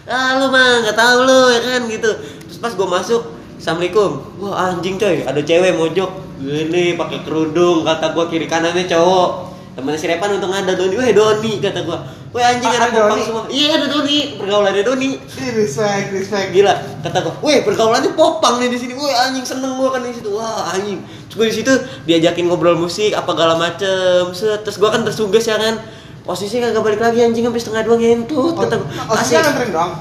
Ah 0.06 0.38
lu 0.38 0.46
mah 0.54 0.86
nggak 0.86 0.94
tahu 0.94 1.26
lu 1.26 1.40
ya 1.50 1.60
kan 1.66 1.82
gitu. 1.90 2.10
Terus 2.46 2.58
pas 2.62 2.70
gua 2.78 3.02
masuk 3.02 3.34
Assalamualaikum. 3.58 4.20
Wah 4.44 4.76
anjing 4.76 5.00
coy, 5.00 5.24
ada 5.24 5.40
cewek 5.40 5.72
mojok. 5.72 6.10
Gini 6.36 7.00
pakai 7.00 7.24
kerudung, 7.24 7.80
kata 7.80 8.12
gua 8.12 8.28
kiri 8.28 8.44
kanannya 8.44 8.84
cowok. 8.84 9.53
Temennya 9.75 9.99
si 9.99 10.07
Repan 10.07 10.31
untung 10.33 10.55
ada 10.55 10.70
Doni. 10.72 10.95
Weh 10.95 11.11
Doni 11.11 11.59
kata 11.59 11.83
gua. 11.83 11.99
Weh 12.31 12.39
anjing 12.41 12.66
Ah, 12.66 12.79
ada 12.79 12.95
popang 12.95 13.11
Doni? 13.11 13.22
semua. 13.22 13.43
Iya 13.47 13.68
ada 13.75 13.87
Doni, 13.87 14.18
pergaulannya 14.39 14.83
Doni. 14.83 15.11
Respect, 15.35 16.07
respect. 16.11 16.49
Gila, 16.51 16.75
kata 17.03 17.18
gua, 17.20 17.35
"Weh, 17.43 17.59
pergaulannya 17.62 18.14
popang 18.14 18.59
nih 18.59 18.70
di 18.70 18.79
sini." 18.79 18.95
Weh, 18.95 19.11
anjing 19.11 19.43
seneng 19.43 19.75
gua 19.75 19.91
kan 19.91 20.03
di 20.03 20.14
situ. 20.14 20.31
Wah, 20.31 20.70
anjing. 20.70 21.03
Terus 21.27 21.35
gua 21.35 21.47
di 21.47 21.55
situ 21.55 21.72
diajakin 22.07 22.47
ngobrol 22.47 22.75
musik 22.75 23.11
apa 23.12 23.27
segala 23.29 23.55
macem. 23.55 24.31
Set, 24.31 24.62
terus 24.62 24.79
gua 24.79 24.91
kan 24.91 25.03
tersuges 25.03 25.43
ya 25.45 25.59
kan. 25.59 25.75
Posisinya 26.22 26.70
kagak 26.70 26.83
balik 26.85 27.01
lagi 27.03 27.18
anjing 27.20 27.45
sampai 27.45 27.61
setengah 27.61 27.83
dua 27.83 27.97
ngentut 27.99 28.55
kata 28.57 28.75
gua. 28.79 28.89
Oh, 29.11 29.18
Asik. 29.18 29.39
Nganterin 29.39 29.70
doang. 29.70 29.93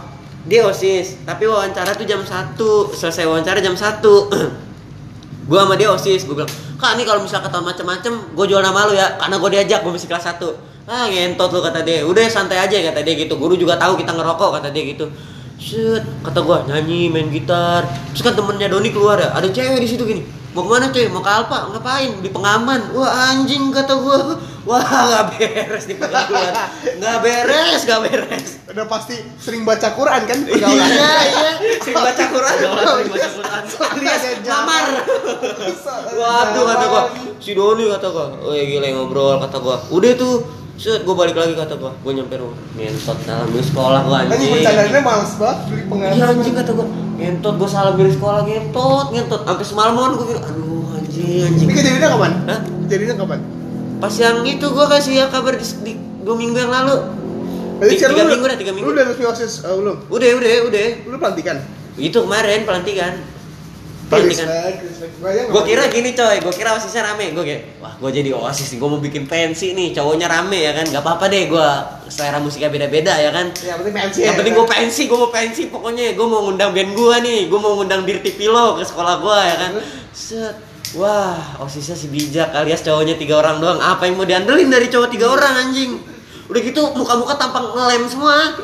Dia 0.43 0.67
OSIS, 0.67 1.23
tapi 1.23 1.47
wawancara 1.47 1.95
tuh 1.95 2.03
jam 2.03 2.19
1 2.19 2.59
Selesai 2.91 3.23
wawancara 3.23 3.63
jam 3.63 3.79
1 3.79 4.03
Gua 5.47 5.63
sama 5.63 5.79
dia 5.79 5.87
OSIS, 5.87 6.27
gua 6.27 6.43
bilang 6.43 6.51
Kak 6.83 6.99
nih 6.99 7.07
kalau 7.07 7.23
misalnya 7.23 7.47
kata 7.47 7.63
macem-macem, 7.63 8.13
gue 8.35 8.45
jual 8.51 8.59
nama 8.59 8.83
lu 8.83 8.91
ya 8.91 9.15
Karena 9.15 9.39
gue 9.39 9.49
diajak, 9.55 9.79
gue 9.87 9.91
masih 9.95 10.11
kelas 10.11 10.35
1 10.35 10.43
Ah 10.83 11.07
ngentot 11.07 11.47
lu 11.55 11.63
kata 11.63 11.79
dia, 11.87 12.03
udah 12.03 12.27
santai 12.27 12.59
aja 12.59 12.75
kata 12.91 13.07
dia 13.07 13.15
gitu. 13.15 13.39
Guru 13.39 13.55
juga 13.55 13.79
tahu 13.79 13.95
kita 13.95 14.11
ngerokok 14.11 14.59
kata 14.59 14.67
dia 14.75 14.83
gitu. 14.91 15.07
Set, 15.55 16.03
kata 16.27 16.43
gua 16.43 16.67
nyanyi, 16.67 17.07
main 17.07 17.31
gitar. 17.31 17.87
Terus 18.11 18.19
kan 18.19 18.35
temennya 18.35 18.67
Doni 18.67 18.91
keluar 18.91 19.15
ya, 19.15 19.31
ada 19.31 19.47
cewek 19.47 19.79
di 19.79 19.87
situ 19.87 20.03
gini 20.03 20.42
Mau 20.53 20.61
ke 20.61 20.69
mana 20.69 20.85
cuy? 20.93 21.05
Mau 21.09 21.21
ke 21.25 21.31
Alfa? 21.33 21.57
Ngapain? 21.73 22.11
Di 22.21 22.29
pengaman 22.29 22.93
Wah 22.93 23.33
anjing 23.33 23.73
kata 23.73 23.97
gua 23.97 24.37
Wah 24.69 24.79
gak 24.85 25.35
beres 25.35 25.89
di 25.89 25.97
pergaulan 25.97 26.53
Gak 27.01 27.17
beres, 27.25 27.81
gak 27.89 27.99
beres 28.05 28.61
Udah 28.69 28.85
pasti 28.85 29.17
sering 29.41 29.65
baca 29.65 29.91
Quran 29.97 30.21
kan 30.29 30.39
Iya, 30.45 30.69
iya. 31.25 31.51
Sering 31.81 31.97
baca 31.97 32.23
Quran. 32.29 32.55
Sering 32.57 33.09
baca 33.11 33.29
Quran. 33.33 33.61
Alias 33.93 34.23
ngamar. 34.43 34.85
Waduh 36.13 36.63
kata 36.63 36.85
gua. 36.89 37.03
Si 37.37 37.51
Doni 37.53 37.83
kata 37.89 38.07
gua. 38.09 38.25
Oh 38.41 38.53
gila 38.53 38.85
yang 38.85 38.97
ngobrol 39.03 39.37
kata 39.41 39.57
gua. 39.59 39.77
Udah 39.91 40.11
tuh. 40.15 40.62
Set 40.73 41.05
gua 41.05 41.15
balik 41.15 41.37
lagi 41.37 41.53
kata 41.53 41.77
gua. 41.77 41.93
Gua 42.01 42.11
nyampe 42.17 42.33
rumah. 42.35 42.57
Ngentot 42.73 43.17
dalam 43.29 43.47
di 43.53 43.61
sekolah 43.61 44.01
gua 44.03 44.17
Anjing 44.25 44.33
anjing. 44.33 44.51
bercandanya 44.57 45.01
males 45.05 45.33
banget 45.37 45.57
beli 45.69 45.83
pengalaman. 45.85 46.17
Iya 46.17 46.25
anjing 46.33 46.53
kata 46.57 46.71
gua. 46.73 46.87
Ngentot 47.13 47.53
gua 47.61 47.69
salah 47.69 47.91
di 47.93 48.13
sekolah 48.13 48.41
ngentot, 48.43 49.05
ngentot. 49.13 49.41
Sampai 49.45 49.65
semalaman 49.65 50.09
gua 50.17 50.25
kira 50.27 50.41
aduh 50.41 50.85
anjing 50.97 51.41
anjing. 51.45 51.67
Ini 51.69 51.73
kejadiannya 51.77 52.09
kapan? 52.09 52.31
Hah? 52.49 52.59
Kejadiannya 52.89 53.15
kapan? 53.21 53.39
Pas 54.01 54.13
yang 54.17 54.37
itu 54.43 54.65
gua 54.73 54.85
kasih 54.89 55.13
ya 55.13 55.25
kabar 55.29 55.53
di, 55.55 55.65
di 55.85 55.93
dua 56.25 56.35
minggu 56.35 56.57
yang 56.57 56.73
lalu. 56.73 56.97
Berarti 57.73 57.95
Tiga 57.99 58.23
minggu 58.25 58.45
dah, 58.47 58.57
tiga 58.57 58.71
minggu. 58.71 58.85
Lu 58.87 58.93
udah 58.95 59.05
resmi 59.11 59.25
OSIS 59.27 59.53
eh, 59.65 59.75
belum? 59.75 59.97
Udah, 60.07 60.29
udah, 60.39 60.51
udah. 60.71 60.85
Lu 61.03 61.15
pelantikan? 61.19 61.57
Itu 61.99 62.23
kemarin 62.23 62.63
pelantikan. 62.63 63.13
Respect, 64.11 65.15
nggak 65.23 65.49
Gue 65.49 65.61
kira 65.65 65.83
gini 65.89 66.11
coy, 66.13 66.37
gue 66.43 66.53
kira 66.53 66.75
osisnya 66.75 67.01
rame, 67.07 67.33
gue 67.33 67.43
kayak, 67.43 67.61
wah 67.81 67.93
gue 67.97 68.09
jadi 68.13 68.29
osis 68.35 68.75
nih, 68.75 68.77
gue 68.77 68.89
mau 68.91 69.01
bikin 69.01 69.23
pensi 69.25 69.73
nih, 69.73 69.95
cowoknya 69.95 70.27
rame 70.29 70.59
ya 70.59 70.71
kan, 70.75 70.85
gak 70.85 71.01
apa-apa 71.01 71.25
deh, 71.33 71.49
gue 71.49 71.67
selera 72.11 72.37
musiknya 72.37 72.69
beda-beda 72.69 73.13
ya 73.17 73.33
kan. 73.33 73.49
Ya, 73.63 73.73
penting 73.79 73.95
pensi. 73.95 74.19
Yang 74.21 74.35
penting 74.43 74.53
gue 74.53 74.67
pensi, 74.67 75.01
gue 75.09 75.17
mau 75.17 75.31
pensi 75.33 75.61
pokoknya, 75.71 76.13
gue 76.13 76.27
mau 76.27 76.45
ngundang 76.45 76.71
band 76.75 76.91
gue 76.93 77.15
nih, 77.25 77.39
gue 77.49 77.59
mau 77.59 77.73
ngundang 77.79 78.01
Dirty 78.05 78.31
Pillow 78.37 78.77
ke 78.77 78.83
sekolah 78.85 79.15
gue 79.17 79.39
ya 79.39 79.55
kan. 79.57 79.71
Set, 80.13 80.55
wah 80.93 81.57
osisnya 81.63 81.97
si 81.97 82.11
bijak 82.11 82.53
alias 82.53 82.85
cowoknya 82.85 83.17
tiga 83.17 83.41
orang 83.41 83.57
doang, 83.57 83.81
apa 83.81 84.05
yang 84.05 84.19
mau 84.19 84.27
diandelin 84.27 84.69
dari 84.69 84.91
cowok 84.93 85.09
tiga 85.09 85.31
orang 85.31 85.69
anjing? 85.69 85.97
Udah 86.51 86.61
gitu 86.61 86.81
muka-muka 86.93 87.33
tampang 87.39 87.71
ngelem 87.71 88.03
semua. 88.05 88.61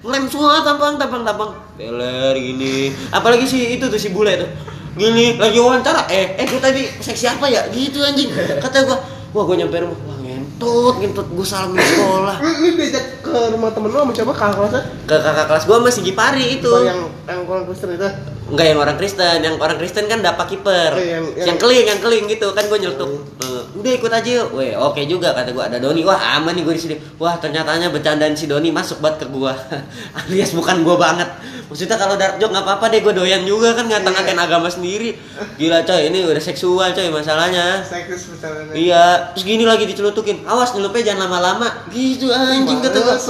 Ngelem 0.00 0.24
semua 0.30 0.64
tampang 0.64 0.96
tampang 0.96 1.22
tampang. 1.26 1.50
Teler 1.78 2.34
gini. 2.34 2.90
Apalagi 3.14 3.46
si 3.46 3.78
itu 3.78 3.86
tuh 3.86 4.00
si 4.02 4.10
bule 4.10 4.34
tuh. 4.34 4.50
Gini 4.98 5.38
lagi 5.38 5.62
wawancara. 5.62 6.10
Eh, 6.10 6.34
eh 6.34 6.44
gue 6.50 6.58
tadi 6.58 6.82
seksi 6.98 7.30
apa 7.30 7.46
ya? 7.46 7.70
Gitu 7.70 8.02
anjing. 8.02 8.34
Kata 8.34 8.82
gua, 8.82 8.98
wah 9.30 9.46
gue 9.46 9.62
nyampe 9.62 9.78
rumah, 9.78 9.94
wah 10.10 10.18
ngentut, 10.18 10.98
ngentut 10.98 11.30
gue 11.30 11.46
salam 11.46 11.78
di 11.78 11.78
sekolah. 11.78 12.42
Lu, 12.42 12.50
lu 12.66 12.68
diajak 12.74 13.22
ke 13.22 13.54
rumah 13.54 13.70
temen 13.70 13.94
lu 13.94 13.98
sama 14.02 14.10
siapa? 14.10 14.32
Kakak 14.34 14.54
kelasnya? 14.58 14.82
Ke 15.06 15.16
kakak 15.22 15.46
kelas 15.46 15.64
gua 15.70 15.78
masih 15.86 16.02
Gipari 16.02 16.44
itu. 16.58 16.72
Yang 16.82 17.14
yang 17.30 17.40
orang 17.46 17.64
Kristen 17.70 17.94
itu. 17.94 18.10
Enggak 18.48 18.66
yang 18.66 18.78
orang 18.78 18.96
Kristen, 18.96 19.38
yang 19.40 19.56
orang 19.56 19.76
Kristen 19.76 20.04
kan 20.04 20.18
dapat 20.18 20.46
kiper. 20.48 20.92
Oh, 20.92 20.98
yang- 20.98 21.28
yang, 21.36 21.46
yang- 21.52 21.60
keling, 21.60 21.84
yang 21.84 22.00
keling 22.00 22.24
gitu 22.26 22.48
kan 22.50 22.64
gue 22.64 22.78
nyeletuk. 22.78 23.10
Eh, 23.38 23.62
udah 23.76 23.92
ikut 23.92 24.08
aja 24.10 24.30
yuk. 24.40 24.48
Weh, 24.52 24.72
oke 24.72 25.04
juga 25.04 25.32
kata 25.32 25.52
gue 25.52 25.60
ada 25.62 25.76
Doni. 25.76 26.00
Wah, 26.00 26.16
aman 26.36 26.52
nih 26.52 26.64
gue 26.64 26.72
di 26.72 26.82
sini. 26.82 26.96
Wah, 27.16 27.36
ternyatanya 27.36 27.88
bercandaan 27.88 28.32
si 28.32 28.44
Doni 28.44 28.68
masuk 28.68 28.98
banget 28.98 29.22
ke 29.22 29.26
gua. 29.28 29.52
Alias 30.18 30.52
bukan 30.52 30.80
gua 30.80 30.96
banget. 30.96 31.28
Maksudnya 31.68 31.94
kalau 31.94 32.16
dark 32.16 32.40
joke 32.40 32.48
nggak 32.48 32.64
apa-apa 32.64 32.88
deh, 32.88 33.00
gue 33.00 33.12
doyan 33.12 33.44
juga 33.44 33.76
kan 33.76 33.84
ngata-ngatain 33.84 34.40
agama 34.40 34.66
sendiri. 34.66 35.12
Gila 35.54 35.84
coy, 35.84 36.08
ini 36.08 36.24
udah 36.24 36.40
seksual 36.40 36.90
coy 36.90 37.12
masalahnya. 37.12 37.84
Bercandanya. 38.24 38.72
Iya, 38.72 39.04
terus 39.30 39.44
gini 39.44 39.68
lagi 39.68 39.84
dicelutukin. 39.84 40.48
Awas 40.48 40.72
nyelupnya 40.72 41.12
jangan 41.12 41.28
lama-lama. 41.28 41.68
Gitu 41.92 42.32
anjing 42.32 42.80
kata 42.80 42.96
males. 43.04 43.20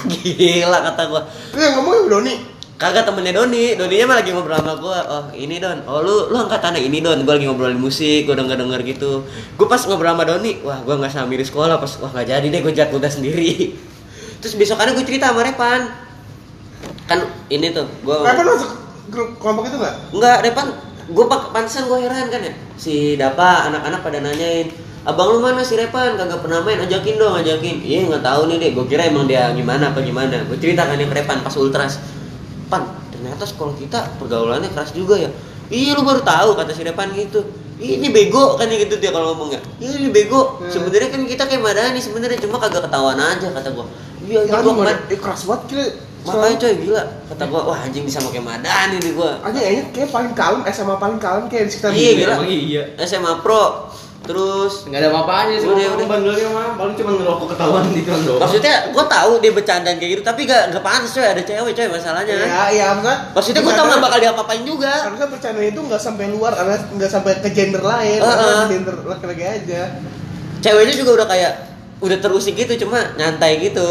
Gila 0.16 0.78
kata 0.82 1.02
gua. 1.06 1.22
Lu 1.52 1.60
yang 1.60 1.74
ngomong 1.76 2.08
Doni. 2.08 2.49
Kagak 2.80 3.04
temennya 3.04 3.36
Doni, 3.36 3.76
Doninya 3.76 4.08
mah 4.08 4.16
lagi 4.24 4.32
ngobrol 4.32 4.56
sama 4.56 4.72
gua. 4.80 4.98
Oh 5.04 5.24
ini 5.36 5.60
Don, 5.60 5.84
oh 5.84 6.00
lu 6.00 6.32
lu 6.32 6.36
angkatannya 6.40 6.80
ini 6.80 7.04
Don. 7.04 7.28
Gua 7.28 7.36
lagi 7.36 7.44
ngobrolin 7.44 7.76
musik, 7.76 8.24
gua 8.24 8.40
denger 8.40 8.56
denger 8.56 8.80
gitu. 8.88 9.20
Gua 9.60 9.68
pas 9.68 9.84
ngobrol 9.84 10.16
sama 10.16 10.24
Doni, 10.24 10.64
wah 10.64 10.80
gua 10.80 10.96
nggak 10.96 11.12
sambil 11.12 11.36
di 11.36 11.44
sekolah 11.44 11.76
pas 11.76 11.92
wah 12.00 12.08
nggak 12.08 12.26
jadi 12.32 12.46
deh 12.48 12.60
gua 12.64 12.72
jat 12.72 12.88
udah 12.88 13.12
sendiri. 13.12 13.76
Terus 14.40 14.56
besokannya 14.56 14.96
gue 14.96 15.04
cerita 15.04 15.30
sama 15.30 15.44
Repan. 15.44 15.80
Kan 17.04 17.28
ini 17.52 17.76
tuh, 17.76 17.84
gua 18.00 18.24
Kapan 18.24 18.48
masuk 18.48 18.70
grup 19.12 19.36
kelompok 19.36 19.68
itu 19.68 19.76
nggak? 19.76 19.94
Enggak, 20.16 20.38
Repan, 20.48 20.66
gue 21.12 21.24
pak 21.28 21.42
pantesan 21.52 21.84
gue 21.84 21.98
heran 22.00 22.26
kan 22.32 22.40
ya. 22.40 22.52
Si 22.80 23.20
Dapa, 23.20 23.68
anak-anak 23.68 24.00
pada 24.00 24.18
nanyain, 24.24 24.72
abang 25.04 25.36
lu 25.36 25.44
mana 25.44 25.60
si 25.60 25.76
Repan? 25.76 26.16
Kagak 26.16 26.40
pernah 26.40 26.64
main, 26.64 26.80
ajakin 26.80 27.20
dong, 27.20 27.36
ajakin. 27.36 27.84
Iya 27.84 28.08
nggak 28.08 28.24
tahu 28.24 28.48
nih 28.48 28.56
deh. 28.56 28.70
Gue 28.72 28.86
kira 28.88 29.04
emang 29.04 29.28
dia 29.28 29.52
gimana 29.52 29.92
apa 29.92 30.00
gimana. 30.00 30.40
Gue 30.48 30.56
cerita 30.56 30.88
kan 30.88 30.96
yang 30.96 31.12
Repan 31.12 31.44
pas 31.44 31.52
ultras. 31.60 32.00
Pan, 32.70 32.82
ternyata 33.10 33.42
sekolah 33.42 33.74
kita 33.74 33.98
pergaulannya 34.16 34.70
keras 34.70 34.94
juga 34.94 35.18
ya. 35.18 35.30
Iya 35.66 35.92
lu 35.92 36.02
baru 36.02 36.22
tahu 36.22 36.54
kata 36.54 36.70
si 36.70 36.80
Repan 36.80 37.10
gitu. 37.12 37.42
Ini 37.76 38.08
bego 38.08 38.54
kan 38.54 38.68
gitu 38.68 38.94
dia 38.96 39.10
kalau 39.10 39.32
ngomongnya. 39.32 39.58
Iya 39.76 39.98
ini 39.98 40.08
bego. 40.08 40.56
Hmm. 40.56 40.70
Sebenarnya 40.70 41.10
kan 41.10 41.22
kita 41.24 41.42
kayak 41.44 41.60
Madani 41.60 41.98
sebenarnya 41.98 42.38
cuma 42.38 42.56
kagak 42.56 42.86
ketahuan 42.86 43.16
aja 43.16 43.48
kata 43.50 43.68
gua. 43.70 43.86
Iya, 44.20 44.44
iya 44.44 44.52
Ya, 44.52 44.60
gua 44.60 44.72
kemarin 44.72 44.98
eh, 45.06 45.18
keras 45.18 45.42
banget 45.44 45.62
kira. 45.66 45.86
makanya 46.20 46.56
coy 46.60 46.74
gila 46.84 47.02
kata 47.32 47.44
gua 47.48 47.60
wah 47.64 47.80
anjing 47.80 48.04
bisa 48.04 48.20
pakai 48.20 48.44
madani 48.44 49.00
nih 49.00 49.16
gua 49.16 49.40
Aja 49.40 49.56
kayaknya 49.56 49.84
kayak 49.88 50.08
paling 50.12 50.32
kalem 50.36 50.60
SMA 50.68 50.94
paling 51.00 51.16
kalem 51.16 51.48
kayak 51.48 51.64
di 51.64 51.72
sekitar 51.72 51.96
Iya, 51.96 52.10
gila. 52.12 52.34
Emang 52.36 52.44
iya. 52.46 52.82
SMA 53.00 53.32
Pro 53.40 53.88
terus 54.20 54.84
Enggak 54.84 55.00
ada 55.00 55.08
apa-apanya 55.10 55.56
sih 55.56 55.66
Udah, 55.66 55.96
udah. 55.96 56.06
bandelnya 56.06 56.48
mah 56.48 56.68
paling 56.76 56.92
cuma 56.92 57.10
ngerokok 57.16 57.46
ketahuan 57.50 57.82
gitu 57.90 58.04
kan 58.06 58.20
doang. 58.22 58.40
maksudnya 58.40 58.74
gua 58.90 59.04
tahu 59.06 59.30
dia 59.40 59.50
bercandaan 59.50 59.96
kayak 59.96 60.10
gitu 60.12 60.22
tapi 60.22 60.40
gak 60.44 60.62
gak 60.70 60.84
panas 60.84 61.10
coy 61.10 61.24
ada 61.24 61.40
cewek 61.40 61.72
coy 61.72 61.86
masalahnya 61.88 62.34
Iya, 62.36 62.62
iya, 62.70 62.86
maksudnya 62.92 63.16
maksudnya 63.32 63.60
gua 63.60 63.74
tahu 63.74 63.86
nggak 63.88 64.02
bakal 64.02 64.18
diapa-apain 64.20 64.62
juga 64.62 64.92
Harusnya 65.02 65.26
bercanda 65.26 65.60
itu 65.62 65.80
nggak 65.80 66.00
sampai 66.00 66.24
luar, 66.28 66.52
karena 66.52 66.76
nggak 66.76 67.10
sampai 67.10 67.32
ke 67.38 67.48
gender 67.50 67.82
lain, 67.82 68.18
Heeh. 68.18 68.36
karena 68.36 68.68
gender 68.68 68.94
laki-laki 69.04 69.44
aja. 69.46 69.82
ceweknya 70.58 70.94
juga 70.94 71.10
udah 71.16 71.26
kayak 71.26 71.52
udah 71.98 72.18
terusik 72.18 72.54
gitu 72.54 72.84
cuma 72.84 73.00
nyantai 73.14 73.56
gitu 73.58 73.88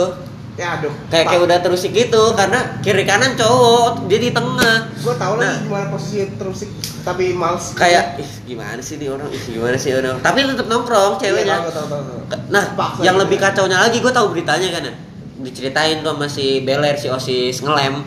Ya 0.59 0.75
aduh. 0.75 0.91
kayak 1.07 1.25
kayak 1.25 1.41
udah 1.41 1.57
terusik 1.63 1.95
gitu 1.95 2.35
karena 2.35 2.59
kiri 2.83 3.07
kanan 3.07 3.31
cowok 3.33 4.11
dia 4.11 4.19
di 4.19 4.35
tengah. 4.35 4.91
Gue 4.99 5.15
tau 5.15 5.39
Nah. 5.39 5.55
lagi 5.55 5.63
gimana 5.63 5.87
posisi 5.87 6.27
terus 6.35 6.67
tapi 6.99 7.31
males. 7.31 7.71
kayak 7.73 8.19
ih 8.19 8.27
gimana 8.45 8.75
sih 8.77 8.99
nih 8.99 9.07
orang? 9.07 9.31
Ih 9.31 9.39
gimana 9.39 9.79
sih 9.79 9.95
orang? 9.95 10.19
Tapi 10.19 10.43
tetap 10.43 10.67
nongkrong 10.67 11.15
ceweknya. 11.15 11.63
Iya, 11.63 11.71
tahu, 11.71 11.87
tahu, 11.87 12.01
tahu, 12.03 12.19
nah 12.51 12.65
Paksa 12.75 12.99
yang 13.01 13.15
gitu 13.15 13.23
lebih 13.23 13.37
ya. 13.39 13.43
kacaunya 13.47 13.77
lagi 13.79 13.97
gue 13.97 14.11
tahu 14.11 14.27
beritanya 14.29 14.67
kan 14.69 14.83
ya. 14.83 14.93
Diceritain 15.39 16.03
tuh 16.03 16.11
sama 16.11 16.27
si 16.27 16.45
Beler 16.59 16.95
si 16.95 17.07
Osis 17.07 17.63
ngelem. 17.63 18.03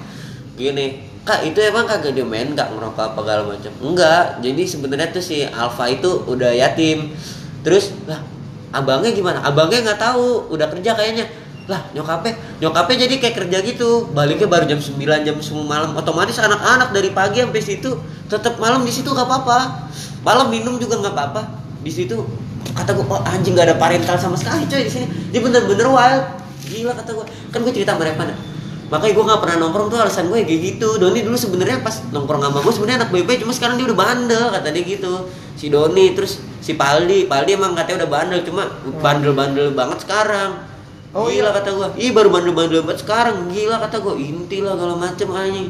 Gini 0.53 0.87
kak 1.25 1.49
itu 1.49 1.57
emang 1.57 1.89
kagak 1.89 2.13
diomelin 2.13 2.53
nggak 2.53 2.69
ngerokok 2.69 3.05
apa 3.09 3.21
segala 3.25 3.43
macam? 3.49 3.73
Enggak 3.81 4.25
jadi 4.45 4.63
sebenarnya 4.69 5.09
tuh 5.09 5.25
si 5.25 5.41
Alfa 5.41 5.89
itu 5.89 6.29
udah 6.29 6.53
yatim. 6.53 7.17
Terus 7.65 7.97
lah 8.05 8.21
abangnya 8.69 9.09
gimana? 9.11 9.41
Abangnya 9.41 9.81
nggak 9.81 10.01
tahu 10.05 10.53
udah 10.53 10.69
kerja 10.69 10.93
kayaknya 10.93 11.25
lah 11.71 11.79
nyokapnya 11.95 12.35
nyokapnya 12.59 13.07
jadi 13.07 13.15
kayak 13.23 13.37
kerja 13.39 13.59
gitu. 13.63 14.11
Baliknya 14.11 14.51
baru 14.51 14.67
jam 14.67 14.81
9 14.83 14.99
jam 14.99 15.37
10 15.39 15.47
malam. 15.63 15.95
Otomatis 15.95 16.35
anak-anak 16.43 16.91
dari 16.91 17.15
pagi 17.15 17.39
sampai 17.39 17.63
situ 17.63 17.91
tetap 18.27 18.59
malam 18.59 18.83
di 18.83 18.91
situ 18.91 19.07
nggak 19.07 19.27
apa-apa. 19.27 19.59
Malam 20.27 20.51
minum 20.51 20.75
juga 20.83 20.99
nggak 20.99 21.15
apa-apa. 21.15 21.43
Di 21.83 21.91
situ 21.91 22.19
kata 22.73 22.95
gue 22.95 23.05
oh, 23.05 23.21
anjing 23.27 23.59
gak 23.59 23.75
ada 23.75 23.77
parental 23.77 24.17
sama 24.19 24.35
sekali 24.35 24.67
coy 24.67 24.83
di 24.83 24.91
sini. 24.91 25.07
Dia 25.31 25.39
bener-bener 25.39 25.87
wild. 25.87 26.25
Gila 26.67 26.93
kata 26.99 27.11
gue 27.15 27.27
kan 27.55 27.59
gue 27.63 27.73
cerita 27.75 27.95
Revan 27.95 28.31
ya. 28.33 28.39
makanya 28.93 29.17
gue 29.17 29.25
nggak 29.25 29.41
pernah 29.41 29.57
nongkrong 29.65 29.89
tuh 29.89 29.99
alasan 30.03 30.29
gue 30.29 30.45
kayak 30.45 30.61
gitu. 30.75 30.99
Doni 30.99 31.25
dulu 31.25 31.39
sebenarnya 31.39 31.81
pas 31.81 32.03
nongkrong 32.11 32.43
sama 32.45 32.59
gue 32.61 32.73
sebenarnya 32.75 32.99
anak 33.07 33.11
bebe 33.15 33.41
cuma 33.41 33.57
sekarang 33.57 33.81
dia 33.81 33.87
udah 33.89 33.99
bandel 33.99 34.45
kata 34.51 34.69
dia 34.69 34.83
gitu. 34.85 35.31
Si 35.57 35.71
Doni 35.71 36.13
terus 36.13 36.43
si 36.61 36.75
Paldi. 36.75 37.25
Paldi 37.25 37.55
emang 37.55 37.73
katanya 37.73 38.05
udah 38.05 38.11
bandel 38.11 38.41
cuma 38.45 38.69
bandel-bandel 39.01 39.73
banget 39.73 40.05
sekarang 40.05 40.72
Oh, 41.13 41.29
gila 41.29 41.53
iya. 41.53 41.57
kata 41.61 41.69
gue 41.71 41.89
ih 42.01 42.11
baru 42.11 42.33
bandel-bandel 42.33 42.89
banget 42.89 43.05
sekarang 43.05 43.53
gila 43.53 43.77
kata 43.85 44.01
gue 44.01 44.15
inti 44.17 44.65
lah 44.65 44.73
segala 44.75 44.95
macem 44.97 45.29
anjing 45.29 45.69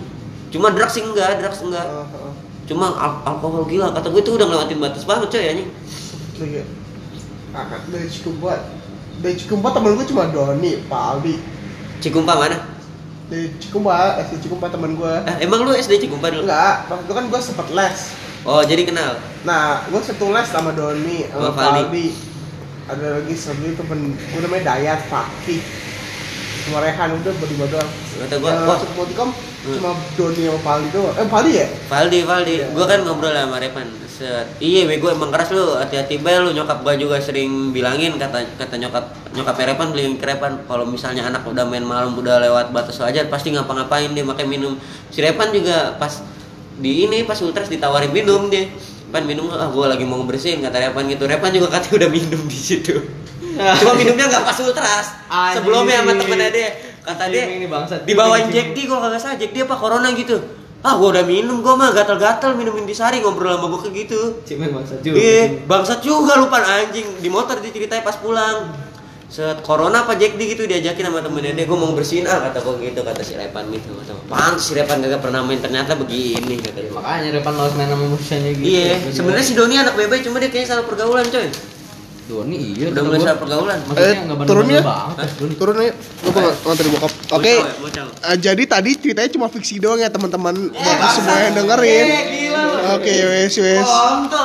cuma 0.55 0.71
drugs 0.71 0.95
enggak 0.95 1.43
drugs 1.43 1.61
enggak 1.67 1.83
Heeh, 1.83 2.07
heeh. 2.07 2.33
cuma 2.71 2.95
al- 2.95 3.23
alkohol 3.27 3.67
gila 3.67 3.91
kata 3.91 4.07
gue 4.07 4.23
itu 4.23 4.33
udah 4.33 4.47
ngelewatin 4.47 4.79
batas 4.79 5.03
banget 5.03 5.29
coy 5.29 5.43
anjing 5.43 5.71
Iya. 6.43 6.65
Ah, 7.55 7.69
dari 7.87 8.09
Cikumpa, 8.09 8.67
dari 9.21 9.35
Cikumpa 9.37 9.71
temen 9.71 9.95
gue 9.95 10.07
cuma 10.09 10.27
Doni, 10.27 10.83
Pak 10.91 11.03
Aldi. 11.15 11.37
Cikumpa 12.01 12.35
mana? 12.35 12.59
Dari 13.31 13.47
Cikumpa, 13.63 14.19
SD 14.19 14.49
Cikumpa 14.49 14.67
temen 14.67 14.99
gue. 14.99 15.15
Eh, 15.23 15.47
emang 15.47 15.63
lu 15.63 15.71
SD 15.71 16.03
Cikumpa 16.03 16.35
dulu? 16.35 16.43
Enggak, 16.43 16.91
waktu 16.91 17.05
itu 17.05 17.13
kan 17.13 17.25
gue 17.31 17.41
sempet 17.45 17.67
les. 17.71 17.99
Oh, 18.43 18.59
jadi 18.59 18.83
kenal. 18.83 19.23
Nah, 19.47 19.87
gue 19.87 20.01
satu 20.03 20.35
les 20.35 20.49
sama 20.51 20.75
Doni, 20.75 21.31
sama 21.31 21.47
Sama 21.47 21.55
Pak 21.55 21.65
Aldi. 21.87 22.07
Ada 22.91 23.23
lagi 23.23 23.35
satu 23.39 23.63
temen 23.79 24.19
gue 24.19 24.41
namanya 24.43 24.75
Dayat, 24.75 25.07
Fakih. 25.07 25.63
Sama 26.63 26.79
Rehan 26.83 27.11
udah 27.15 27.33
berdua 27.43 27.67
doang. 27.71 27.91
Kata 28.23 28.35
gua, 28.39 28.51
Yang 28.55 28.67
wah. 28.71 28.79
Hmm. 29.63 29.79
cuma 29.79 29.95
Doni 30.19 30.43
sama 30.43 30.59
Pak 30.59 30.73
Aldi 30.75 30.89
doang. 30.91 31.15
Eh, 31.15 31.27
Pak 31.27 31.39
Aldi 31.43 31.53
ya? 31.55 31.67
Valdi, 31.87 32.19
Valdi. 32.27 32.55
Iya. 32.59 32.67
Gua 32.75 32.85
kan 32.87 32.99
ngobrol 33.03 33.35
sama 33.35 33.59
Repan. 33.63 33.87
Set. 34.11 34.47
Iya, 34.59 34.87
bego 34.87 35.11
emang 35.11 35.31
keras 35.31 35.51
lu. 35.55 35.79
Hati-hati 35.79 36.23
bel 36.23 36.47
lu. 36.47 36.51
Nyokap 36.55 36.83
gua 36.83 36.95
juga 36.95 37.19
sering 37.19 37.75
bilangin 37.75 38.19
kata 38.19 38.59
kata 38.59 38.75
nyokap 38.79 39.05
nyokap 39.35 39.55
Repan 39.59 39.89
beliin 39.91 40.15
ke 40.19 40.27
Repan 40.27 40.67
kalau 40.67 40.87
misalnya 40.87 41.27
anak 41.27 41.47
udah 41.47 41.67
main 41.67 41.83
malam 41.83 42.15
udah 42.15 42.43
lewat 42.43 42.75
batas 42.75 42.99
wajar 43.03 43.27
pasti 43.31 43.55
ngapa-ngapain 43.55 44.11
dia 44.15 44.27
makanya 44.27 44.51
minum. 44.51 44.75
Si 45.11 45.19
Repan 45.23 45.51
juga 45.51 45.99
pas 45.99 46.23
di 46.79 47.07
ini 47.07 47.23
pas 47.27 47.39
ultras 47.43 47.71
ditawarin 47.71 48.11
minum 48.11 48.51
dia. 48.51 48.71
Pan 49.13 49.29
minum 49.29 49.53
ah 49.53 49.69
gua 49.69 49.93
lagi 49.93 50.09
mau 50.09 50.25
bersihin 50.25 50.65
kata 50.65 50.91
Repan 50.91 51.05
gitu. 51.07 51.29
Repan 51.29 51.53
juga 51.53 51.77
katanya 51.77 52.03
udah 52.03 52.11
minum 52.11 52.43
di 52.49 52.57
situ. 52.57 52.97
Cuma 53.79 53.93
minumnya 53.93 54.25
nggak 54.33 54.43
pas 54.43 54.57
ultras. 54.59 55.07
Sebelumnya 55.53 56.01
sama 56.01 56.17
temennya 56.17 56.49
dia 56.49 56.69
kata 57.03 57.25
dia 57.29 57.45
Ini 57.59 57.67
bangsat. 57.67 58.07
dibawain 58.07 58.49
Jack 58.49 58.73
D 58.73 58.87
kalau 58.87 59.03
kagak 59.03 59.21
salah 59.21 59.37
Jack 59.37 59.51
D 59.51 59.67
apa 59.67 59.75
corona 59.75 60.09
gitu 60.15 60.39
ah 60.83 60.99
gua 60.99 61.15
udah 61.15 61.23
minum 61.23 61.63
gua 61.63 61.79
mah 61.79 61.91
gatal-gatal 61.95 62.59
minumin 62.59 62.83
di 62.83 62.91
sari 62.91 63.23
ngobrol 63.23 63.55
sama 63.55 63.71
gua 63.71 63.81
kayak 63.87 63.95
gitu 64.03 64.43
Cimen 64.43 64.75
bangsa 64.75 64.99
juga. 64.99 65.15
iya 65.15 65.63
bangsat 65.63 66.03
juga 66.03 66.35
lupa 66.35 66.59
anjing 66.59 67.07
di 67.23 67.31
motor 67.31 67.63
dia 67.63 67.71
ceritanya 67.71 68.03
pas 68.03 68.19
pulang 68.19 68.67
set 69.33 69.65
corona 69.65 70.05
apa 70.05 70.13
Jack 70.21 70.37
D 70.37 70.45
gitu 70.45 70.69
diajakin 70.69 71.09
sama 71.09 71.25
temennya 71.25 71.57
dia 71.57 71.65
gua 71.65 71.81
mau 71.81 71.97
bersihin 71.97 72.29
ah 72.29 72.53
kata 72.53 72.61
gua 72.61 72.77
gitu 72.85 73.01
kata 73.01 73.25
si 73.25 73.33
Repan 73.33 73.65
gitu 73.73 73.97
kata 73.97 74.13
pantes 74.29 74.69
si 74.69 74.77
Repan 74.77 75.01
gak 75.01 75.25
pernah 75.25 75.41
main 75.41 75.57
ternyata 75.57 75.97
begini 75.97 76.61
kata 76.61 76.85
dia 76.85 76.93
Makanya 76.93 77.41
Repan 77.41 77.53
males 77.57 77.73
main 77.73 77.89
sama 77.89 78.05
musiciannya 78.13 78.53
gitu. 78.61 78.69
iya 78.69 79.01
sebenarnya 79.09 79.47
si 79.49 79.57
Doni 79.57 79.81
anak 79.81 79.97
bebe 79.97 80.21
cuma 80.21 80.37
dia 80.37 80.53
kayaknya 80.53 80.77
salah 80.77 80.85
pergaulan 80.85 81.25
coy 81.33 81.49
Doni 82.23 82.77
iya. 82.77 82.93
udah 82.93 83.03
mulai 83.03 83.21
salah 83.25 83.39
pergaulan 83.41 83.79
Maksudnya 83.89 84.15
Eh, 84.15 84.37
bandel-bandel 84.37 84.85
banget, 84.85 85.29
Doni. 85.43 85.55
Turun 85.59 85.75
aja, 85.83 85.93
gue 85.97 86.31
mau 86.31 86.51
nganter 86.55 86.87
bokap. 86.95 87.13
Oke, 87.35 87.55
eh, 87.59 88.37
jadi 88.39 88.63
tadi 88.63 88.91
ceritanya 88.95 89.31
cuma 89.35 89.47
fiksi 89.51 89.83
doang 89.83 89.99
ya 89.99 90.07
teman-teman. 90.07 90.55
Buat 90.71 90.79
bangsat. 91.03 91.17
semua 91.19 91.37
yang 91.43 91.55
dengerin. 91.59 92.07
Eh. 92.07 92.95
Oke, 92.95 93.15
wes 93.27 93.55
wes. 93.59 93.89